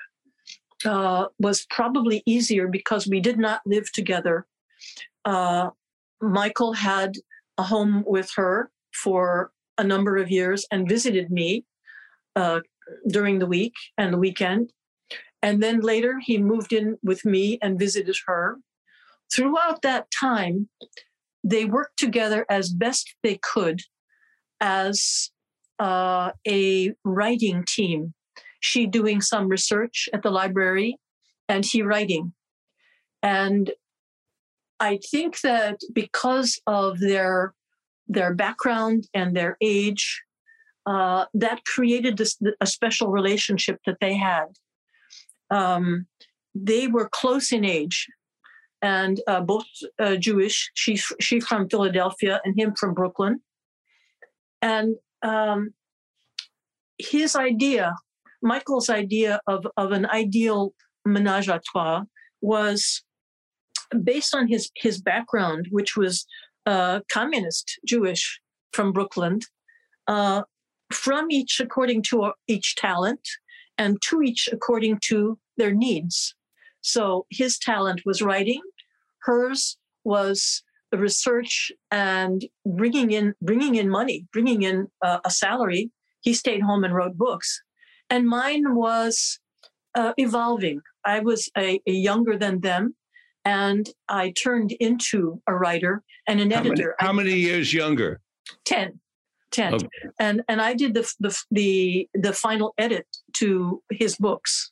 uh, 0.85 1.25
was 1.39 1.65
probably 1.69 2.23
easier 2.25 2.67
because 2.67 3.07
we 3.07 3.19
did 3.19 3.37
not 3.37 3.61
live 3.65 3.91
together. 3.91 4.47
Uh, 5.25 5.69
Michael 6.19 6.73
had 6.73 7.13
a 7.57 7.63
home 7.63 8.03
with 8.07 8.31
her 8.35 8.71
for 9.03 9.51
a 9.77 9.83
number 9.83 10.17
of 10.17 10.31
years 10.31 10.65
and 10.71 10.89
visited 10.89 11.29
me 11.29 11.65
uh, 12.35 12.61
during 13.07 13.37
the 13.37 13.45
week 13.45 13.73
and 13.97 14.11
the 14.11 14.17
weekend. 14.17 14.71
And 15.43 15.61
then 15.61 15.81
later 15.81 16.19
he 16.19 16.39
moved 16.39 16.73
in 16.73 16.97
with 17.03 17.25
me 17.25 17.59
and 17.61 17.77
visited 17.77 18.15
her. 18.25 18.57
Throughout 19.31 19.83
that 19.83 20.07
time, 20.09 20.69
they 21.43 21.65
worked 21.65 21.99
together 21.99 22.45
as 22.49 22.69
best 22.69 23.13
they 23.21 23.39
could 23.53 23.81
as 24.59 25.29
uh, 25.79 26.31
a 26.47 26.93
writing 27.03 27.63
team. 27.67 28.13
She 28.59 28.87
doing 28.87 29.21
some 29.21 29.47
research 29.47 30.09
at 30.13 30.23
the 30.23 30.31
library, 30.31 30.97
and 31.47 31.65
he 31.65 31.81
writing. 31.81 32.33
And 33.21 33.71
I 34.79 34.99
think 35.11 35.41
that 35.41 35.79
because 35.93 36.59
of 36.67 36.99
their 36.99 37.53
their 38.07 38.33
background 38.33 39.07
and 39.13 39.35
their 39.35 39.57
age, 39.61 40.23
uh, 40.85 41.25
that 41.33 41.65
created 41.65 42.17
this 42.17 42.37
a 42.61 42.65
special 42.65 43.09
relationship 43.09 43.79
that 43.85 43.97
they 43.99 44.15
had. 44.15 44.45
Um, 45.51 46.07
they 46.55 46.87
were 46.87 47.09
close 47.09 47.51
in 47.51 47.65
age, 47.65 48.07
and 48.81 49.19
uh, 49.27 49.41
both 49.41 49.65
uh, 49.99 50.15
Jewish. 50.15 50.71
She 50.73 50.95
she 51.19 51.39
from 51.39 51.69
Philadelphia 51.69 52.41
and 52.43 52.57
him 52.57 52.73
from 52.75 52.93
Brooklyn. 52.93 53.41
And 54.61 54.95
um, 55.23 55.73
his 56.97 57.35
idea, 57.35 57.95
Michael's 58.41 58.89
idea 58.89 59.39
of, 59.47 59.65
of 59.77 59.91
an 59.91 60.05
ideal 60.07 60.73
menage 61.05 61.47
a 61.47 61.61
trois 61.71 62.03
was 62.41 63.03
based 64.03 64.35
on 64.35 64.47
his, 64.47 64.69
his 64.75 65.01
background, 65.01 65.67
which 65.71 65.95
was 65.95 66.25
uh, 66.65 66.99
communist 67.11 67.79
Jewish 67.85 68.39
from 68.73 68.91
Brooklyn, 68.91 69.39
uh, 70.07 70.43
from 70.91 71.31
each 71.31 71.59
according 71.59 72.03
to 72.03 72.31
each 72.47 72.75
talent 72.75 73.21
and 73.77 74.01
to 74.09 74.21
each 74.21 74.49
according 74.51 74.99
to 75.05 75.39
their 75.57 75.73
needs. 75.73 76.35
So 76.81 77.25
his 77.29 77.57
talent 77.57 78.01
was 78.05 78.21
writing, 78.21 78.61
hers 79.23 79.77
was 80.03 80.63
research 80.91 81.71
and 81.91 82.45
bringing 82.65 83.11
in 83.11 83.33
bringing 83.41 83.75
in 83.75 83.89
money, 83.89 84.25
bringing 84.31 84.63
in 84.63 84.87
uh, 85.03 85.19
a 85.25 85.31
salary. 85.31 85.91
He 86.21 86.33
stayed 86.33 86.61
home 86.61 86.83
and 86.83 86.93
wrote 86.93 87.17
books, 87.17 87.61
and 88.09 88.27
mine 88.27 88.75
was 88.75 89.39
uh, 89.95 90.13
evolving. 90.17 90.81
I 91.05 91.19
was 91.19 91.49
a, 91.57 91.79
a, 91.87 91.91
younger 91.91 92.37
than 92.37 92.61
them, 92.61 92.95
and 93.45 93.89
I 94.09 94.31
turned 94.31 94.73
into 94.73 95.41
a 95.47 95.55
writer 95.55 96.03
and 96.27 96.39
an 96.39 96.51
how 96.51 96.59
editor. 96.59 96.95
Many, 96.99 97.07
how 97.07 97.13
many 97.13 97.33
years 97.33 97.73
younger? 97.73 98.21
Ten. 98.65 98.99
10 99.51 99.73
okay. 99.75 99.87
and 100.19 100.41
and 100.49 100.61
i 100.61 100.73
did 100.73 100.93
the, 100.93 101.09
the 101.21 101.37
the 101.51 102.09
the 102.13 102.33
final 102.33 102.73
edit 102.77 103.07
to 103.33 103.81
his 103.89 104.17
books 104.17 104.71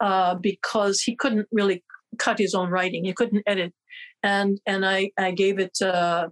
uh, 0.00 0.34
because 0.34 1.00
he 1.02 1.14
couldn't 1.14 1.46
really 1.52 1.84
cut 2.18 2.38
his 2.38 2.54
own 2.54 2.70
writing 2.70 3.04
he 3.04 3.12
couldn't 3.12 3.42
edit 3.46 3.74
and 4.26 4.60
and 4.66 4.84
I 4.84 5.10
I 5.16 5.30
gave 5.30 5.58
it 5.58 5.80
uh, 5.80 6.28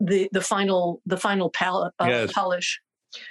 the 0.00 0.28
the 0.32 0.40
final 0.40 1.00
the 1.06 1.16
final 1.16 1.50
pal- 1.50 1.92
uh, 1.98 2.06
yes. 2.06 2.32
polish. 2.32 2.80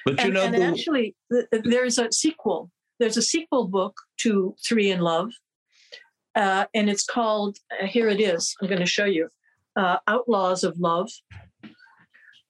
But 0.06 0.19
you 0.19 0.26
and, 0.26 0.34
know, 0.34 0.43
and 0.43 0.63
actually, 0.63 1.15
there's 1.52 1.97
a 1.97 2.12
sequel. 2.12 2.71
There's 2.99 3.17
a 3.17 3.21
sequel 3.21 3.67
book 3.67 3.95
to 4.19 4.56
Three 4.65 4.91
in 4.91 5.02
Love, 5.02 5.32
uh, 6.36 6.65
and 6.73 6.89
it's 6.89 7.04
called. 7.04 7.58
Uh, 7.71 7.88
here 7.88 8.08
it 8.08 8.21
is. 8.21 8.56
I'm 8.62 8.67
going 8.67 8.80
to 8.80 8.86
show 8.86 9.06
you. 9.06 9.30
Uh, 9.76 9.97
Outlaws 10.08 10.63
of 10.63 10.80
Love. 10.80 11.10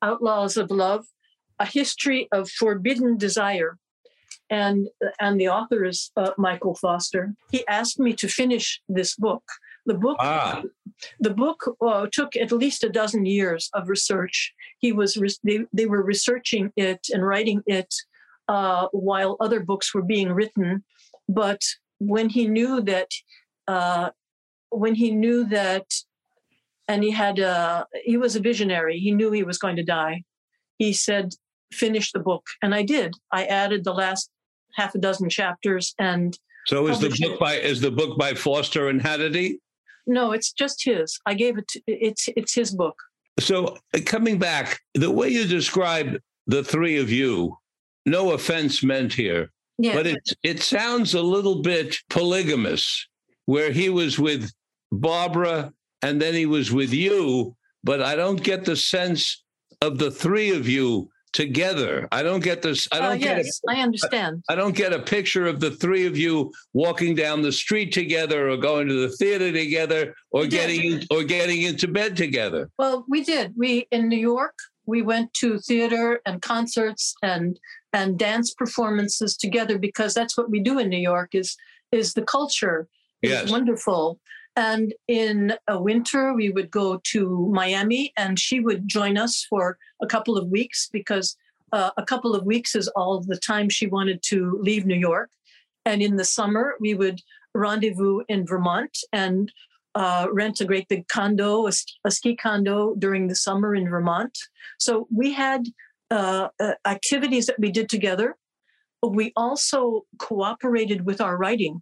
Outlaws 0.02 0.58
of 0.58 0.70
Love, 0.70 1.06
a 1.60 1.66
history 1.66 2.28
of 2.34 2.50
forbidden 2.50 3.18
desire, 3.18 3.78
and 4.50 4.90
and 5.20 5.40
the 5.40 5.48
author 5.48 5.86
is 5.86 6.12
uh, 6.18 6.32
Michael 6.38 6.76
Foster. 6.76 7.34
He 7.52 7.66
asked 7.68 8.00
me 8.00 8.14
to 8.14 8.28
finish 8.28 8.82
this 8.90 9.16
book 9.16 9.44
the 9.86 9.94
book, 9.94 10.18
ah. 10.20 10.64
the 11.20 11.30
book 11.32 11.76
uh, 11.82 12.08
took 12.12 12.36
at 12.36 12.52
least 12.52 12.84
a 12.84 12.90
dozen 12.90 13.26
years 13.26 13.70
of 13.74 13.90
research. 13.90 14.54
He 14.80 14.92
was 14.92 15.18
re- 15.18 15.30
they, 15.44 15.66
they 15.74 15.86
were 15.86 16.04
researching 16.04 16.72
it 16.76 17.08
and 17.12 17.26
writing 17.26 17.62
it 17.66 17.94
uh, 18.48 18.88
while 18.92 19.38
other 19.40 19.60
books 19.60 19.94
were 19.94 20.02
being 20.02 20.32
written. 20.32 20.84
But 21.28 21.62
when 22.00 22.30
he 22.30 22.48
knew 22.48 22.82
that, 22.82 23.10
uh, 23.68 24.10
when 24.70 24.96
he 24.96 25.12
knew 25.12 25.46
that, 25.46 25.86
and 26.88 27.04
he 27.04 27.12
had 27.12 27.40
a, 27.40 27.86
he 28.04 28.18
was 28.18 28.36
a 28.36 28.42
visionary. 28.42 29.00
He 29.00 29.12
knew 29.12 29.32
he 29.32 29.44
was 29.44 29.58
going 29.58 29.78
to 29.78 29.84
die. 29.84 30.24
He 30.78 30.92
said, 30.92 31.34
"Finish 31.72 32.12
the 32.12 32.20
book," 32.20 32.46
and 32.62 32.76
I 32.76 32.84
did. 32.84 33.14
I 33.32 33.46
added 33.46 33.84
the 33.84 33.94
last 33.94 34.30
half 34.76 34.96
a 34.96 34.98
dozen 34.98 35.30
chapters 35.30 35.94
and. 36.00 36.38
So 36.68 36.88
is 36.88 37.00
the 37.00 37.10
book 37.10 37.34
it. 37.34 37.40
by 37.40 37.56
is 37.56 37.82
the 37.82 37.92
book 37.92 38.18
by 38.18 38.34
Foster 38.34 38.88
and 38.88 39.02
Hadady? 39.02 39.58
No, 40.06 40.32
it's 40.32 40.52
just 40.52 40.84
his. 40.84 41.20
I 41.26 41.34
gave 41.34 41.58
it. 41.58 41.68
To, 41.70 41.82
it's 41.88 42.30
it's 42.36 42.54
his 42.54 42.76
book. 42.76 42.96
So 43.40 43.78
uh, 43.94 44.00
coming 44.06 44.38
back, 44.38 44.80
the 44.94 45.12
way 45.12 45.30
you 45.30 45.46
describe 45.46 46.20
the 46.48 46.64
three 46.64 46.98
of 46.98 47.10
you, 47.10 47.58
no 48.06 48.32
offense 48.32 48.84
meant 48.84 49.14
here, 49.14 49.52
yeah. 49.78 49.94
but 49.94 50.08
it 50.08 50.30
it 50.44 50.62
sounds 50.62 51.14
a 51.14 51.22
little 51.22 51.62
bit 51.62 51.96
polygamous, 52.10 53.08
where 53.46 53.72
he 53.72 53.90
was 53.90 54.20
with 54.20 54.52
Barbara 54.92 55.74
and 56.02 56.22
then 56.22 56.34
he 56.34 56.46
was 56.46 56.72
with 56.72 56.94
you, 56.94 57.56
but 57.84 58.02
I 58.02 58.16
don't 58.16 58.44
get 58.44 58.66
the 58.66 58.76
sense 58.76 59.44
of 59.82 59.98
the 59.98 60.12
three 60.12 60.52
of 60.52 60.68
you 60.68 61.10
together. 61.34 62.08
I 62.12 62.24
don't 62.24 62.44
get 62.44 62.62
this. 62.62 62.88
I 62.92 63.00
don't 63.00 63.12
uh, 63.12 63.14
yes, 63.16 63.60
get. 63.66 63.76
A, 63.76 63.80
I 63.80 63.82
understand. 63.82 64.44
I, 64.48 64.54
I 64.54 64.56
don't 64.56 64.76
get 64.76 64.94
a 64.94 65.00
picture 65.00 65.46
of 65.48 65.60
the 65.60 65.72
three 65.72 66.06
of 66.06 66.18
you 66.18 66.54
walking 66.74 67.16
down 67.16 67.42
the 67.42 67.52
street 67.52 67.92
together, 67.92 68.50
or 68.50 68.58
going 68.58 68.88
to 68.88 69.08
the 69.08 69.10
theater 69.10 69.52
together, 69.52 70.16
or 70.32 70.42
we 70.42 70.48
getting 70.48 71.00
did. 71.00 71.08
or 71.12 71.24
getting 71.24 71.64
into 71.64 71.88
bed 71.88 72.16
together. 72.16 72.70
Well, 72.78 73.06
we 73.10 73.24
did. 73.24 73.54
We 73.58 73.88
in 73.92 74.08
New 74.08 74.20
York. 74.20 74.56
We 74.86 75.02
went 75.02 75.34
to 75.36 75.60
theater 75.60 76.22
and 76.26 76.42
concerts 76.42 77.16
and 77.22 77.60
and 77.92 78.18
dance 78.18 78.54
performances 78.54 79.36
together 79.36 79.78
because 79.78 80.14
that's 80.14 80.38
what 80.38 80.50
we 80.50 80.60
do 80.60 80.80
in 80.80 80.90
New 80.90 80.98
York. 80.98 81.36
Is 81.36 81.58
is 81.92 82.14
the 82.14 82.24
culture. 82.24 82.88
Yes. 83.22 83.50
wonderful. 83.50 84.20
And 84.56 84.94
in 85.08 85.56
a 85.68 85.82
winter, 85.82 86.34
we 86.34 86.50
would 86.50 86.70
go 86.70 87.02
to 87.06 87.50
Miami, 87.52 88.14
and 88.18 88.40
she 88.40 88.60
would 88.60 88.88
join 88.88 89.18
us 89.18 89.46
for 89.50 89.78
a 90.02 90.08
couple 90.08 90.38
of 90.38 90.48
weeks 90.50 90.90
because 90.92 91.36
uh, 91.72 91.90
a 91.98 92.06
couple 92.06 92.36
of 92.36 92.46
weeks 92.46 92.76
is 92.76 92.88
all 92.90 93.20
the 93.20 93.38
time 93.38 93.68
she 93.68 93.88
wanted 93.88 94.22
to 94.24 94.60
leave 94.62 94.86
New 94.86 94.96
York. 94.96 95.32
And 95.86 96.02
in 96.02 96.18
the 96.18 96.26
summer, 96.26 96.76
we 96.80 96.94
would 96.94 97.22
rendezvous 97.56 98.22
in 98.30 98.46
Vermont 98.46 98.98
and 99.12 99.52
uh, 99.96 100.28
rent 100.32 100.62
a 100.62 100.66
great 100.66 100.88
big 100.88 101.08
condo, 101.08 101.68
a, 101.68 101.72
a 102.06 102.12
ski 102.12 102.36
condo 102.36 102.96
during 102.96 103.28
the 103.28 103.36
summer 103.36 103.76
in 103.76 103.90
Vermont. 103.90 104.38
So 104.80 105.08
we 105.14 105.34
had 105.34 105.66
uh, 106.12 106.50
uh, 106.60 106.74
activities 106.86 107.48
that 107.48 107.60
we 107.60 107.72
did 107.72 107.90
together. 107.90 108.36
We 109.02 109.34
also 109.36 110.06
cooperated 110.20 111.06
with 111.06 111.22
our 111.22 111.38
writing 111.38 111.82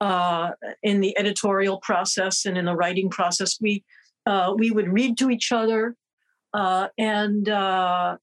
uh, 0.00 0.50
in 0.82 1.00
the 1.00 1.16
editorial 1.18 1.78
process 1.78 2.44
and 2.44 2.58
in 2.58 2.64
the 2.64 2.74
writing 2.74 3.08
process. 3.10 3.58
We 3.60 3.84
uh, 4.26 4.54
we 4.56 4.70
would 4.70 4.92
read 4.92 5.16
to 5.18 5.30
each 5.30 5.52
other, 5.52 5.94
uh, 6.52 6.88
and 6.98 7.48
uh, 7.48 8.16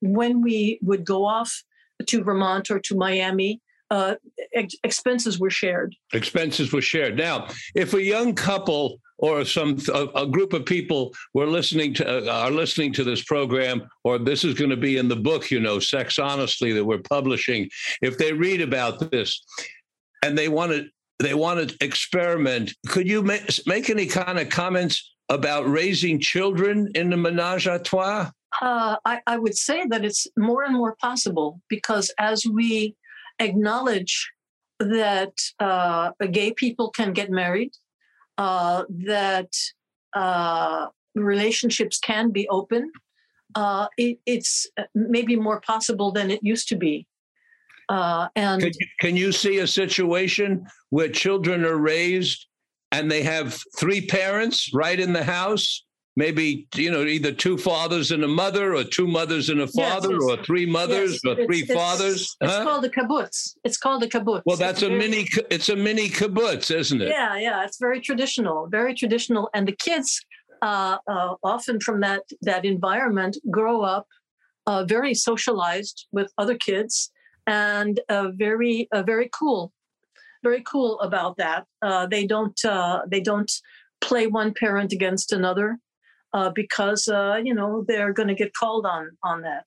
when 0.00 0.40
we 0.40 0.78
would 0.82 1.04
go 1.04 1.24
off 1.24 1.64
to 2.06 2.22
Vermont 2.22 2.70
or 2.70 2.78
to 2.78 2.96
Miami, 2.96 3.60
uh, 3.90 4.14
ex- 4.54 4.76
expenses 4.84 5.38
were 5.38 5.50
shared. 5.50 5.94
expenses 6.14 6.72
were 6.72 6.80
shared. 6.80 7.16
Now, 7.16 7.48
if 7.74 7.92
a 7.92 8.02
young 8.02 8.34
couple 8.34 9.00
or 9.18 9.44
some 9.44 9.78
a, 9.92 10.08
a 10.14 10.26
group 10.26 10.52
of 10.52 10.64
people 10.64 11.12
were 11.34 11.46
listening 11.46 11.92
to 11.94 12.04
uh, 12.06 12.32
are 12.44 12.50
listening 12.50 12.92
to 12.94 13.04
this 13.04 13.22
program, 13.22 13.86
or 14.04 14.18
this 14.18 14.44
is 14.44 14.54
going 14.54 14.70
to 14.70 14.76
be 14.76 14.96
in 14.96 15.08
the 15.08 15.16
book, 15.16 15.50
you 15.50 15.60
know, 15.60 15.78
Sex 15.78 16.18
Honestly 16.18 16.72
that 16.72 16.84
we're 16.84 16.98
publishing, 16.98 17.68
if 18.00 18.16
they 18.16 18.32
read 18.32 18.60
about 18.60 19.10
this 19.10 19.44
and 20.22 20.38
they 20.38 20.48
want 20.48 20.72
to 20.72 20.86
they 21.22 21.34
want 21.34 21.68
to 21.68 21.84
experiment, 21.84 22.74
could 22.88 23.08
you 23.08 23.22
make, 23.22 23.48
make 23.66 23.88
any 23.90 24.06
kind 24.06 24.38
of 24.38 24.48
comments 24.48 25.14
about 25.28 25.68
raising 25.68 26.20
children 26.20 26.90
in 26.94 27.10
the 27.10 27.16
menage 27.16 27.66
a 27.66 27.78
trois? 27.78 28.30
Uh, 28.60 28.96
I, 29.04 29.20
I 29.26 29.38
would 29.38 29.56
say 29.56 29.86
that 29.88 30.04
it's 30.04 30.26
more 30.36 30.62
and 30.64 30.74
more 30.74 30.96
possible 31.00 31.60
because 31.68 32.12
as 32.18 32.44
we 32.44 32.94
acknowledge 33.38 34.30
that 34.78 35.32
uh, 35.58 36.10
gay 36.30 36.52
people 36.52 36.90
can 36.90 37.12
get 37.12 37.30
married, 37.30 37.72
uh, 38.36 38.84
that 38.90 39.52
uh, 40.14 40.86
relationships 41.14 41.98
can 41.98 42.30
be 42.30 42.48
open, 42.48 42.90
uh, 43.54 43.86
it, 43.96 44.18
it's 44.26 44.66
maybe 44.94 45.36
more 45.36 45.60
possible 45.60 46.10
than 46.10 46.30
it 46.30 46.40
used 46.42 46.68
to 46.68 46.76
be. 46.76 47.06
Uh, 47.88 48.28
and 48.36 48.62
Can 48.62 48.72
you, 48.78 48.86
can 49.00 49.16
you 49.16 49.32
see 49.32 49.58
a 49.58 49.66
situation 49.66 50.66
where 50.90 51.08
children 51.08 51.64
are 51.64 51.76
raised 51.76 52.46
and 52.92 53.10
they 53.10 53.22
have 53.22 53.60
three 53.78 54.06
parents 54.06 54.70
right 54.72 54.98
in 54.98 55.12
the 55.12 55.24
house? 55.24 55.84
Maybe 56.14 56.68
you 56.74 56.90
know 56.90 57.04
either 57.04 57.32
two 57.32 57.56
fathers 57.56 58.10
and 58.10 58.22
a 58.22 58.28
mother, 58.28 58.74
or 58.76 58.84
two 58.84 59.06
mothers 59.06 59.48
and 59.48 59.62
a 59.62 59.66
father, 59.66 60.12
yes. 60.12 60.22
or 60.28 60.44
three 60.44 60.66
mothers, 60.66 61.18
Yes, 61.24 61.38
or 61.38 61.46
three 61.46 61.62
it's- 61.62 61.70
it's- 61.70 61.78
fathers. 61.78 62.36
It's 62.42 62.52
huh? 62.52 62.64
called 62.64 62.84
a 62.84 62.90
kibbutz. 62.90 63.54
It's 63.64 63.78
called 63.78 64.02
a 64.02 64.08
kibbutz. 64.08 64.42
Well, 64.44 64.58
that's 64.58 64.82
It's 64.82 64.82
a 64.82 64.88
very- 64.88 64.98
mini. 64.98 65.26
It's 65.50 65.70
a 65.70 65.76
mini 65.76 66.10
kibbutz, 66.10 66.70
isn't 66.70 67.00
it? 67.00 67.08
Yeah, 67.08 67.38
yeah, 67.38 67.64
it's 67.64 67.78
very 67.78 67.98
traditional, 67.98 68.66
very 68.66 68.94
traditional, 68.94 69.48
and 69.54 69.66
the 69.66 69.72
kids 69.72 70.20
uh, 70.60 70.98
uh, 71.08 71.34
often 71.42 71.80
from 71.80 72.00
that 72.00 72.22
that 72.42 72.66
environment 72.66 73.38
grow 73.50 73.80
up 73.80 74.06
uh, 74.66 74.84
very 74.84 75.14
socialized 75.14 76.06
with 76.12 76.30
other 76.36 76.56
kids 76.56 77.10
and 77.46 78.00
uh, 78.08 78.28
very 78.34 78.88
uh, 78.92 79.02
very 79.02 79.28
cool, 79.32 79.72
very 80.42 80.62
cool 80.62 81.00
about 81.00 81.36
that. 81.38 81.66
Uh, 81.80 82.06
they 82.06 82.26
don't 82.26 82.64
uh, 82.64 83.02
they 83.08 83.20
don't 83.20 83.50
play 84.00 84.26
one 84.26 84.52
parent 84.54 84.92
against 84.92 85.32
another 85.32 85.78
uh, 86.32 86.50
because 86.50 87.08
uh, 87.08 87.40
you 87.42 87.54
know 87.54 87.84
they're 87.86 88.12
going 88.12 88.28
to 88.28 88.34
get 88.34 88.54
called 88.54 88.86
on 88.86 89.10
on 89.22 89.42
that. 89.42 89.66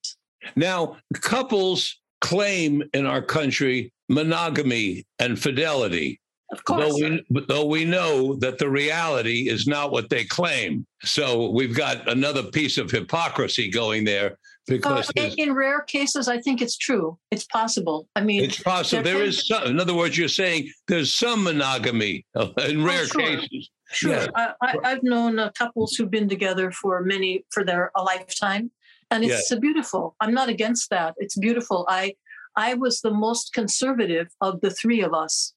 Now, 0.55 0.97
couples 1.21 1.99
claim 2.21 2.83
in 2.93 3.05
our 3.05 3.21
country 3.21 3.91
monogamy 4.09 5.05
and 5.19 5.39
fidelity. 5.39 6.19
Of 6.51 6.63
course, 6.63 6.99
Though 6.99 7.19
we, 7.31 7.45
though 7.47 7.65
we 7.65 7.85
know 7.85 8.35
that 8.35 8.59
the 8.59 8.69
reality 8.69 9.49
is 9.49 9.65
not 9.65 9.91
what 9.91 10.09
they 10.09 10.25
claim. 10.25 10.85
So 11.01 11.49
we've 11.49 11.75
got 11.75 12.07
another 12.07 12.43
piece 12.43 12.77
of 12.77 12.91
hypocrisy 12.91 13.69
going 13.69 14.05
there 14.05 14.38
because 14.67 15.12
in, 15.15 15.32
in 15.38 15.54
rare 15.54 15.82
cases, 15.82 16.28
I 16.28 16.39
think 16.39 16.62
it's 16.62 16.78
true. 16.78 17.17
It's 17.32 17.45
possible. 17.45 18.08
I 18.15 18.21
mean, 18.21 18.43
it's 18.43 18.62
possible 18.62 19.04
there 19.04 19.15
there 19.15 19.23
can- 19.25 19.34
some. 19.34 19.63
In 19.67 19.80
other 19.80 19.93
words, 19.93 20.17
you're 20.17 20.28
saying 20.28 20.69
there's 20.88 21.13
some 21.13 21.43
monogamy 21.43 22.25
uh, 22.36 22.49
in 22.67 22.84
rare 22.84 23.01
Oh, 23.04 23.06
sure. 23.06 23.21
cases. 23.21 23.69
Sure, 23.91 24.12
Yeah. 24.13 24.54
I, 24.62 24.75
I've 24.84 25.04
known 25.04 25.38
uh, 25.38 25.51
couples 25.51 25.93
who've 25.95 26.10
been 26.10 26.28
together 26.28 26.71
for 26.71 27.01
many 27.04 27.45
for 27.51 27.63
their 27.63 27.91
a 27.95 28.01
lifetime, 28.01 28.71
and 29.12 29.23
it's 29.23 29.51
uh, 29.51 29.60
beautiful. 29.60 30.15
I'm 30.19 30.34
not 30.34 30.49
against 30.49 30.89
that. 30.89 31.13
It's 31.17 31.38
beautiful. 31.38 31.86
I 31.88 32.15
I 32.56 32.73
was 32.73 33.01
the 33.01 33.12
most 33.12 33.54
conservative 33.54 34.28
of 34.41 34.62
the 34.62 34.71
three 34.71 35.01
of 35.01 35.13
us 35.13 35.54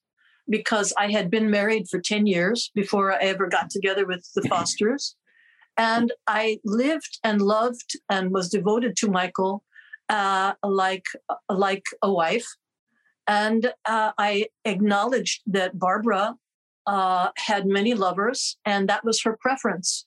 because 0.50 0.92
I 0.98 1.10
had 1.10 1.30
been 1.30 1.50
married 1.50 1.88
for 1.88 2.00
ten 2.00 2.26
years 2.26 2.70
before 2.74 3.12
I 3.12 3.18
ever 3.22 3.46
got 3.48 3.70
together 3.70 4.04
with 4.06 4.28
the 4.34 4.42
Fosters, 4.50 5.16
and 5.78 6.12
I 6.26 6.58
lived 6.64 7.18
and 7.24 7.40
loved 7.40 7.96
and 8.10 8.32
was 8.32 8.48
devoted 8.48 8.96
to 8.98 9.10
Michael 9.10 9.62
uh, 10.08 10.54
like 10.62 11.06
like 11.48 11.84
a 12.02 12.12
wife, 12.12 12.46
and 13.26 13.72
uh, 13.84 14.12
I 14.18 14.48
acknowledged 14.64 15.42
that 15.46 15.78
Barbara 15.78 16.34
uh, 16.86 17.28
had 17.36 17.66
many 17.66 17.94
lovers, 17.94 18.56
and 18.64 18.88
that 18.88 19.04
was 19.04 19.22
her 19.22 19.36
preference. 19.40 20.06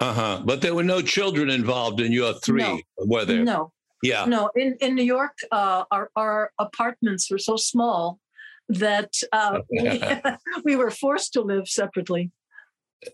Uh 0.00 0.12
huh. 0.12 0.42
But 0.44 0.60
there 0.60 0.74
were 0.74 0.84
no 0.84 1.02
children 1.02 1.50
involved 1.50 2.00
in 2.00 2.12
your 2.12 2.34
three, 2.34 2.62
No. 2.62 2.80
were 2.98 3.24
there? 3.24 3.42
No, 3.44 3.72
Yeah. 4.02 4.26
no. 4.26 4.50
In 4.54 4.76
in 4.80 4.94
New 4.94 5.02
York, 5.04 5.36
uh, 5.50 5.84
our 5.90 6.10
our 6.14 6.52
apartments 6.58 7.28
were 7.30 7.38
so 7.38 7.56
small 7.56 8.20
that 8.68 9.12
uh, 9.32 9.58
we, 9.70 10.00
we 10.64 10.76
were 10.76 10.90
forced 10.90 11.32
to 11.32 11.40
live 11.40 11.66
separately. 11.66 12.30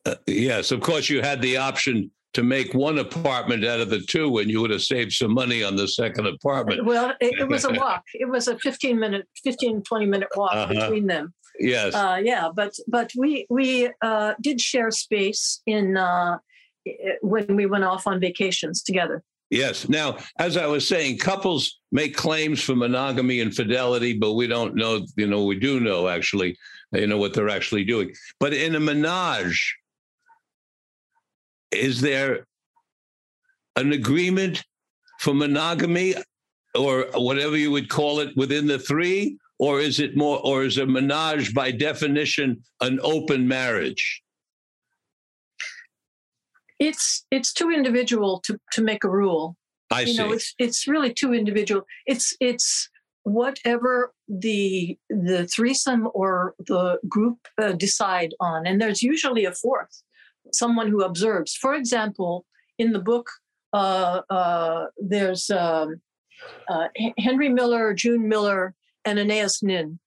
Uh, 0.06 0.14
yes. 0.26 0.70
Of 0.70 0.80
course, 0.80 1.08
you 1.08 1.22
had 1.22 1.40
the 1.42 1.56
option 1.56 2.10
to 2.34 2.42
make 2.42 2.74
one 2.74 2.98
apartment 2.98 3.64
out 3.64 3.80
of 3.80 3.90
the 3.90 4.00
two, 4.00 4.38
and 4.38 4.50
you 4.50 4.60
would 4.60 4.70
have 4.70 4.82
saved 4.82 5.12
some 5.12 5.32
money 5.32 5.62
on 5.62 5.76
the 5.76 5.86
second 5.86 6.26
apartment. 6.26 6.84
Well, 6.84 7.14
it, 7.20 7.34
it 7.40 7.48
was 7.48 7.64
a 7.64 7.70
walk. 7.84 8.02
It 8.14 8.28
was 8.28 8.48
a 8.48 8.58
15 8.58 8.98
minute, 8.98 9.26
15, 9.44 9.82
20 9.82 10.06
minute 10.06 10.28
walk 10.36 10.52
Uh-huh. 10.54 10.74
between 10.74 11.06
them. 11.06 11.32
Yes. 11.60 11.94
Uh, 11.94 12.18
yeah, 12.22 12.48
but 12.52 12.72
but 12.88 13.12
we 13.16 13.46
we 13.48 13.88
uh, 14.02 14.34
did 14.40 14.60
share 14.60 14.90
space 14.90 15.62
in 15.66 15.96
uh, 15.96 16.38
when 17.22 17.54
we 17.54 17.66
went 17.66 17.84
off 17.84 18.08
on 18.08 18.18
vacations 18.18 18.82
together. 18.82 19.22
Yes. 19.50 19.88
Now, 19.88 20.16
as 20.40 20.56
I 20.56 20.66
was 20.66 20.88
saying, 20.88 21.18
couples 21.18 21.78
make 21.92 22.16
claims 22.16 22.60
for 22.60 22.74
monogamy 22.74 23.40
and 23.40 23.54
fidelity, 23.54 24.14
but 24.14 24.32
we 24.32 24.48
don't 24.48 24.74
know, 24.74 25.06
you 25.16 25.28
know, 25.28 25.44
we 25.44 25.56
do 25.56 25.78
know 25.78 26.08
actually, 26.08 26.56
you 26.94 27.07
know, 27.07 27.18
what 27.18 27.35
they're 27.35 27.48
actually 27.48 27.85
doing. 27.85 28.12
But 28.40 28.52
in 28.52 28.74
a 28.74 28.80
menage, 28.80 29.76
is 31.70 32.00
there 32.00 32.46
an 33.76 33.92
agreement 33.92 34.64
for 35.20 35.35
monogamy 35.35 36.14
or 36.74 37.07
whatever 37.14 37.57
you 37.57 37.70
would 37.70 37.88
call 37.88 38.20
it 38.20 38.37
within 38.37 38.66
the 38.66 38.78
three? 38.78 39.38
Or 39.59 39.80
is 39.80 40.00
it 40.00 40.16
more, 40.16 40.40
or 40.44 40.64
is 40.64 40.78
a 40.78 40.87
menage 40.87 41.54
by 41.54 41.70
definition 41.70 42.62
an 42.80 42.98
open 43.02 43.46
marriage? 43.46 44.22
It's 46.80 47.24
it's 47.30 47.52
too 47.52 47.70
individual 47.70 48.40
to 48.46 48.59
to 48.72 48.83
make 48.83 49.04
a 49.04 49.09
rule. 49.09 49.57
I 49.92 50.00
you 50.02 50.07
see. 50.09 50.18
know 50.18 50.33
it's 50.33 50.54
it's 50.59 50.88
really 50.88 51.12
too 51.12 51.35
individual 51.35 51.87
it's 52.07 52.37
it's 52.40 52.88
whatever 53.22 54.13
the 54.28 54.98
the 55.10 55.46
threesome 55.46 56.08
or 56.14 56.54
the 56.58 56.98
group 57.08 57.38
uh, 57.60 57.72
decide 57.72 58.34
on. 58.40 58.66
And 58.66 58.80
there's 58.80 59.02
usually 59.02 59.44
a 59.44 59.52
fourth 59.52 60.02
someone 60.52 60.88
who 60.88 61.02
observes. 61.02 61.54
For 61.54 61.74
example 61.74 62.44
in 62.78 62.92
the 62.92 62.98
book 62.98 63.28
uh, 63.72 64.20
uh, 64.30 64.87
there's 64.98 65.50
um, 65.50 66.00
uh, 66.68 66.88
henry 67.18 67.48
miller 67.48 67.92
june 67.94 68.28
miller 68.28 68.74
and 69.04 69.18
Anaïs 69.18 69.62
Nin. 69.62 69.98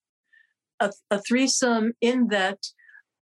A, 0.80 0.92
a 1.12 1.20
threesome 1.22 1.94
in 2.02 2.28
that 2.28 2.60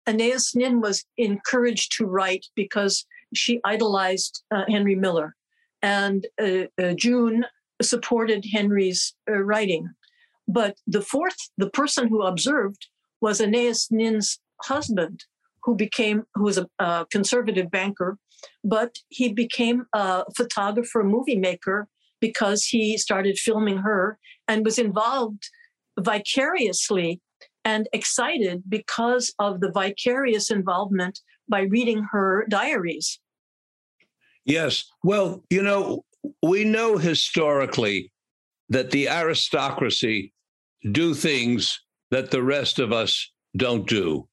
Anaïs 0.06 0.54
Nin 0.54 0.80
was 0.80 1.04
encouraged 1.16 1.92
to 1.96 2.06
write 2.06 2.46
because 2.54 3.06
she 3.34 3.60
idolized 3.64 4.42
uh, 4.50 4.64
henry 4.68 4.94
miller. 4.94 5.34
And 5.82 6.26
uh, 6.42 6.92
June 6.96 7.44
supported 7.80 8.44
Henry's 8.50 9.14
writing. 9.28 9.88
But 10.48 10.78
the 10.86 11.02
fourth, 11.02 11.36
the 11.58 11.70
person 11.70 12.08
who 12.08 12.22
observed, 12.22 12.88
was 13.20 13.40
Anaïs 13.40 13.88
Nin's 13.90 14.38
husband, 14.62 15.24
who 15.62 15.76
became 15.76 16.24
who 16.34 16.44
was 16.44 16.58
a, 16.58 16.66
a 16.78 17.06
conservative 17.10 17.70
banker, 17.70 18.18
but 18.64 18.96
he 19.08 19.32
became 19.32 19.84
a 19.92 20.24
photographer, 20.34 21.04
movie 21.04 21.38
maker 21.38 21.88
because 22.20 22.64
he 22.64 22.96
started 22.96 23.38
filming 23.38 23.78
her 23.78 24.18
and 24.48 24.64
was 24.64 24.78
involved 24.78 25.50
vicariously 25.98 27.20
and 27.64 27.88
excited 27.92 28.62
because 28.68 29.34
of 29.38 29.60
the 29.60 29.70
vicarious 29.70 30.50
involvement 30.50 31.20
by 31.48 31.60
reading 31.62 32.06
her 32.12 32.46
diaries. 32.48 33.20
Yes. 34.44 34.84
Well, 35.04 35.44
you 35.50 35.62
know, 35.62 36.04
we 36.42 36.64
know 36.64 36.96
historically 36.96 38.10
that 38.70 38.90
the 38.90 39.08
aristocracy 39.08 40.32
do 40.92 41.14
things 41.14 41.80
that 42.10 42.30
the 42.30 42.42
rest 42.42 42.78
of 42.78 42.92
us 42.92 43.30
don't 43.56 43.86
do. 43.88 44.28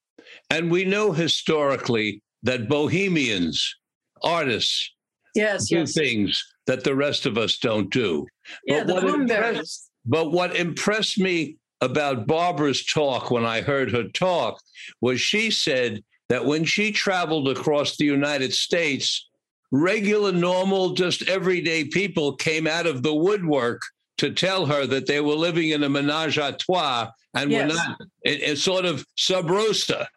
And 0.50 0.72
we 0.72 0.86
know 0.86 1.12
historically 1.12 2.22
that 2.44 2.70
bohemians, 2.70 3.76
artists, 4.24 4.92
yes, 5.34 5.70
do 5.70 5.80
yes. 5.80 5.94
things 5.94 6.44
that 6.68 6.84
the 6.84 6.96
rest 6.96 7.26
of 7.26 7.38
us 7.38 7.58
don't 7.58 7.90
do. 7.92 8.26
Yeah, 8.66 8.84
But 8.84 9.04
what 9.04 9.14
impressed- 9.16 9.90
But 10.06 10.32
what 10.32 10.56
impressed 10.56 11.20
me 11.20 11.58
about 11.82 12.28
Barbara's 12.28 12.86
talk 12.86 13.32
when 13.32 13.44
I 13.46 13.62
heard 13.62 13.92
her 13.92 14.08
talk 14.10 14.62
was 15.02 15.20
she 15.20 15.50
said 15.50 16.04
that 16.30 16.46
when 16.46 16.64
she 16.64 16.92
traveled 16.92 17.48
across 17.50 17.98
the 17.98 18.06
United 18.06 18.54
States, 18.54 19.28
regular, 19.72 20.32
normal, 20.32 20.92
just 20.94 21.28
everyday 21.28 21.86
people 21.86 22.36
came 22.36 22.68
out 22.68 22.86
of 22.86 23.02
the 23.04 23.14
woodwork 23.14 23.82
to 24.18 24.32
tell 24.32 24.66
her 24.66 24.86
that 24.86 25.08
they 25.08 25.22
were 25.22 25.36
living 25.36 25.70
in 25.70 25.84
a 25.84 25.90
menage 25.90 26.38
a 26.38 26.54
trois 26.54 27.12
and 27.34 27.50
were 27.52 27.58
Yes. 27.58 27.76
not, 27.76 28.02
it, 28.24 28.42
it's 28.42 28.62
sort 28.64 28.86
of 28.86 29.06
sub 29.16 29.50
rosa. 29.50 30.08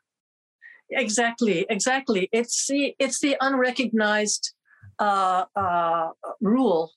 Exactly, 0.90 1.66
exactly. 1.68 2.28
It's 2.32 2.66
the 2.66 2.94
it's 2.98 3.20
the 3.20 3.36
unrecognized 3.40 4.54
uh, 4.98 5.44
uh, 5.54 6.08
rule 6.40 6.92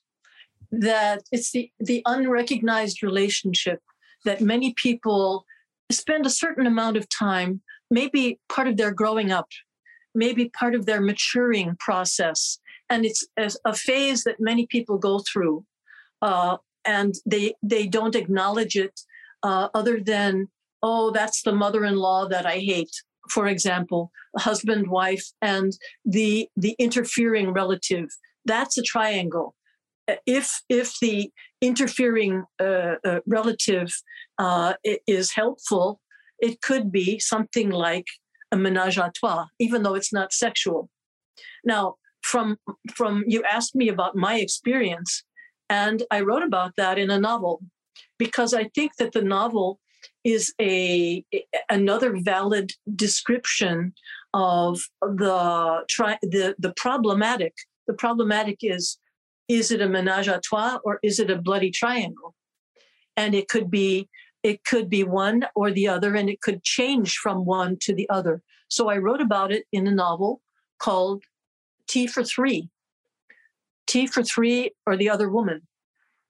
that 0.70 1.22
it's 1.30 1.50
the 1.52 1.70
the 1.78 2.02
unrecognized 2.06 3.02
relationship 3.02 3.80
that 4.24 4.40
many 4.40 4.72
people 4.74 5.44
spend 5.90 6.24
a 6.24 6.30
certain 6.30 6.66
amount 6.66 6.96
of 6.96 7.06
time, 7.08 7.60
maybe 7.90 8.40
part 8.48 8.66
of 8.66 8.76
their 8.78 8.92
growing 8.92 9.30
up, 9.30 9.48
maybe 10.14 10.48
part 10.48 10.74
of 10.74 10.86
their 10.86 11.00
maturing 11.00 11.76
process, 11.78 12.58
and 12.88 13.04
it's 13.04 13.26
a, 13.36 13.50
a 13.66 13.74
phase 13.74 14.24
that 14.24 14.40
many 14.40 14.66
people 14.66 14.96
go 14.96 15.18
through, 15.30 15.66
uh, 16.22 16.56
and 16.84 17.14
they 17.26 17.54
they 17.62 17.86
don't 17.86 18.16
acknowledge 18.16 18.76
it 18.76 19.00
uh, 19.42 19.68
other 19.74 20.00
than 20.00 20.48
oh 20.82 21.10
that's 21.10 21.42
the 21.42 21.52
mother-in-law 21.52 22.28
that 22.28 22.46
I 22.46 22.58
hate 22.58 22.94
for 23.28 23.46
example, 23.46 24.10
a 24.36 24.40
husband, 24.40 24.88
wife, 24.88 25.30
and 25.40 25.72
the 26.04 26.48
the 26.56 26.74
interfering 26.78 27.52
relative. 27.52 28.08
That's 28.44 28.76
a 28.78 28.82
triangle. 28.82 29.54
Uh, 30.08 30.16
If 30.26 30.62
if 30.68 30.98
the 31.00 31.30
interfering 31.60 32.44
uh, 32.60 32.96
uh, 33.04 33.20
relative 33.26 33.90
uh, 34.38 34.74
is 35.06 35.32
helpful, 35.32 36.00
it 36.38 36.60
could 36.60 36.90
be 36.90 37.18
something 37.18 37.70
like 37.70 38.08
a 38.50 38.56
ménage 38.56 38.98
à 38.98 39.12
trois, 39.14 39.46
even 39.58 39.82
though 39.82 39.94
it's 39.94 40.12
not 40.12 40.32
sexual. 40.32 40.88
Now, 41.64 41.96
from 42.22 42.56
from 42.94 43.24
you 43.26 43.42
asked 43.44 43.74
me 43.74 43.88
about 43.88 44.16
my 44.16 44.34
experience, 44.40 45.24
and 45.68 46.02
I 46.10 46.20
wrote 46.20 46.42
about 46.42 46.76
that 46.76 46.98
in 46.98 47.10
a 47.10 47.20
novel 47.20 47.62
because 48.18 48.54
I 48.54 48.64
think 48.74 48.96
that 48.96 49.12
the 49.12 49.22
novel 49.22 49.80
is 50.24 50.52
a 50.60 51.24
another 51.70 52.16
valid 52.16 52.72
description 52.94 53.94
of 54.34 54.80
the 55.00 55.84
tri- 55.88 56.18
the 56.22 56.54
the 56.58 56.72
problematic. 56.76 57.54
The 57.86 57.94
problematic 57.94 58.58
is 58.62 58.98
is 59.48 59.70
it 59.70 59.80
a 59.82 59.86
ménage 59.86 60.28
à 60.32 60.40
trois 60.40 60.78
or 60.84 60.98
is 61.02 61.18
it 61.18 61.30
a 61.30 61.36
bloody 61.36 61.70
triangle? 61.70 62.34
And 63.16 63.34
it 63.34 63.48
could 63.48 63.70
be 63.70 64.08
it 64.42 64.64
could 64.64 64.88
be 64.88 65.04
one 65.04 65.46
or 65.54 65.70
the 65.70 65.88
other, 65.88 66.14
and 66.16 66.28
it 66.28 66.40
could 66.40 66.62
change 66.64 67.16
from 67.16 67.44
one 67.44 67.76
to 67.82 67.94
the 67.94 68.08
other. 68.10 68.42
So 68.68 68.88
I 68.88 68.96
wrote 68.98 69.20
about 69.20 69.52
it 69.52 69.64
in 69.72 69.86
a 69.86 69.92
novel 69.92 70.40
called 70.78 71.22
T 71.86 72.06
for 72.06 72.24
Three. 72.24 72.68
T 73.86 74.06
for 74.06 74.22
Three 74.22 74.72
or 74.86 74.96
the 74.96 75.10
Other 75.10 75.30
Woman. 75.30 75.62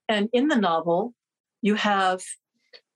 And 0.09 0.29
in 0.33 0.49
the 0.49 0.57
novel, 0.57 1.15
you 1.62 1.75
have 1.77 2.23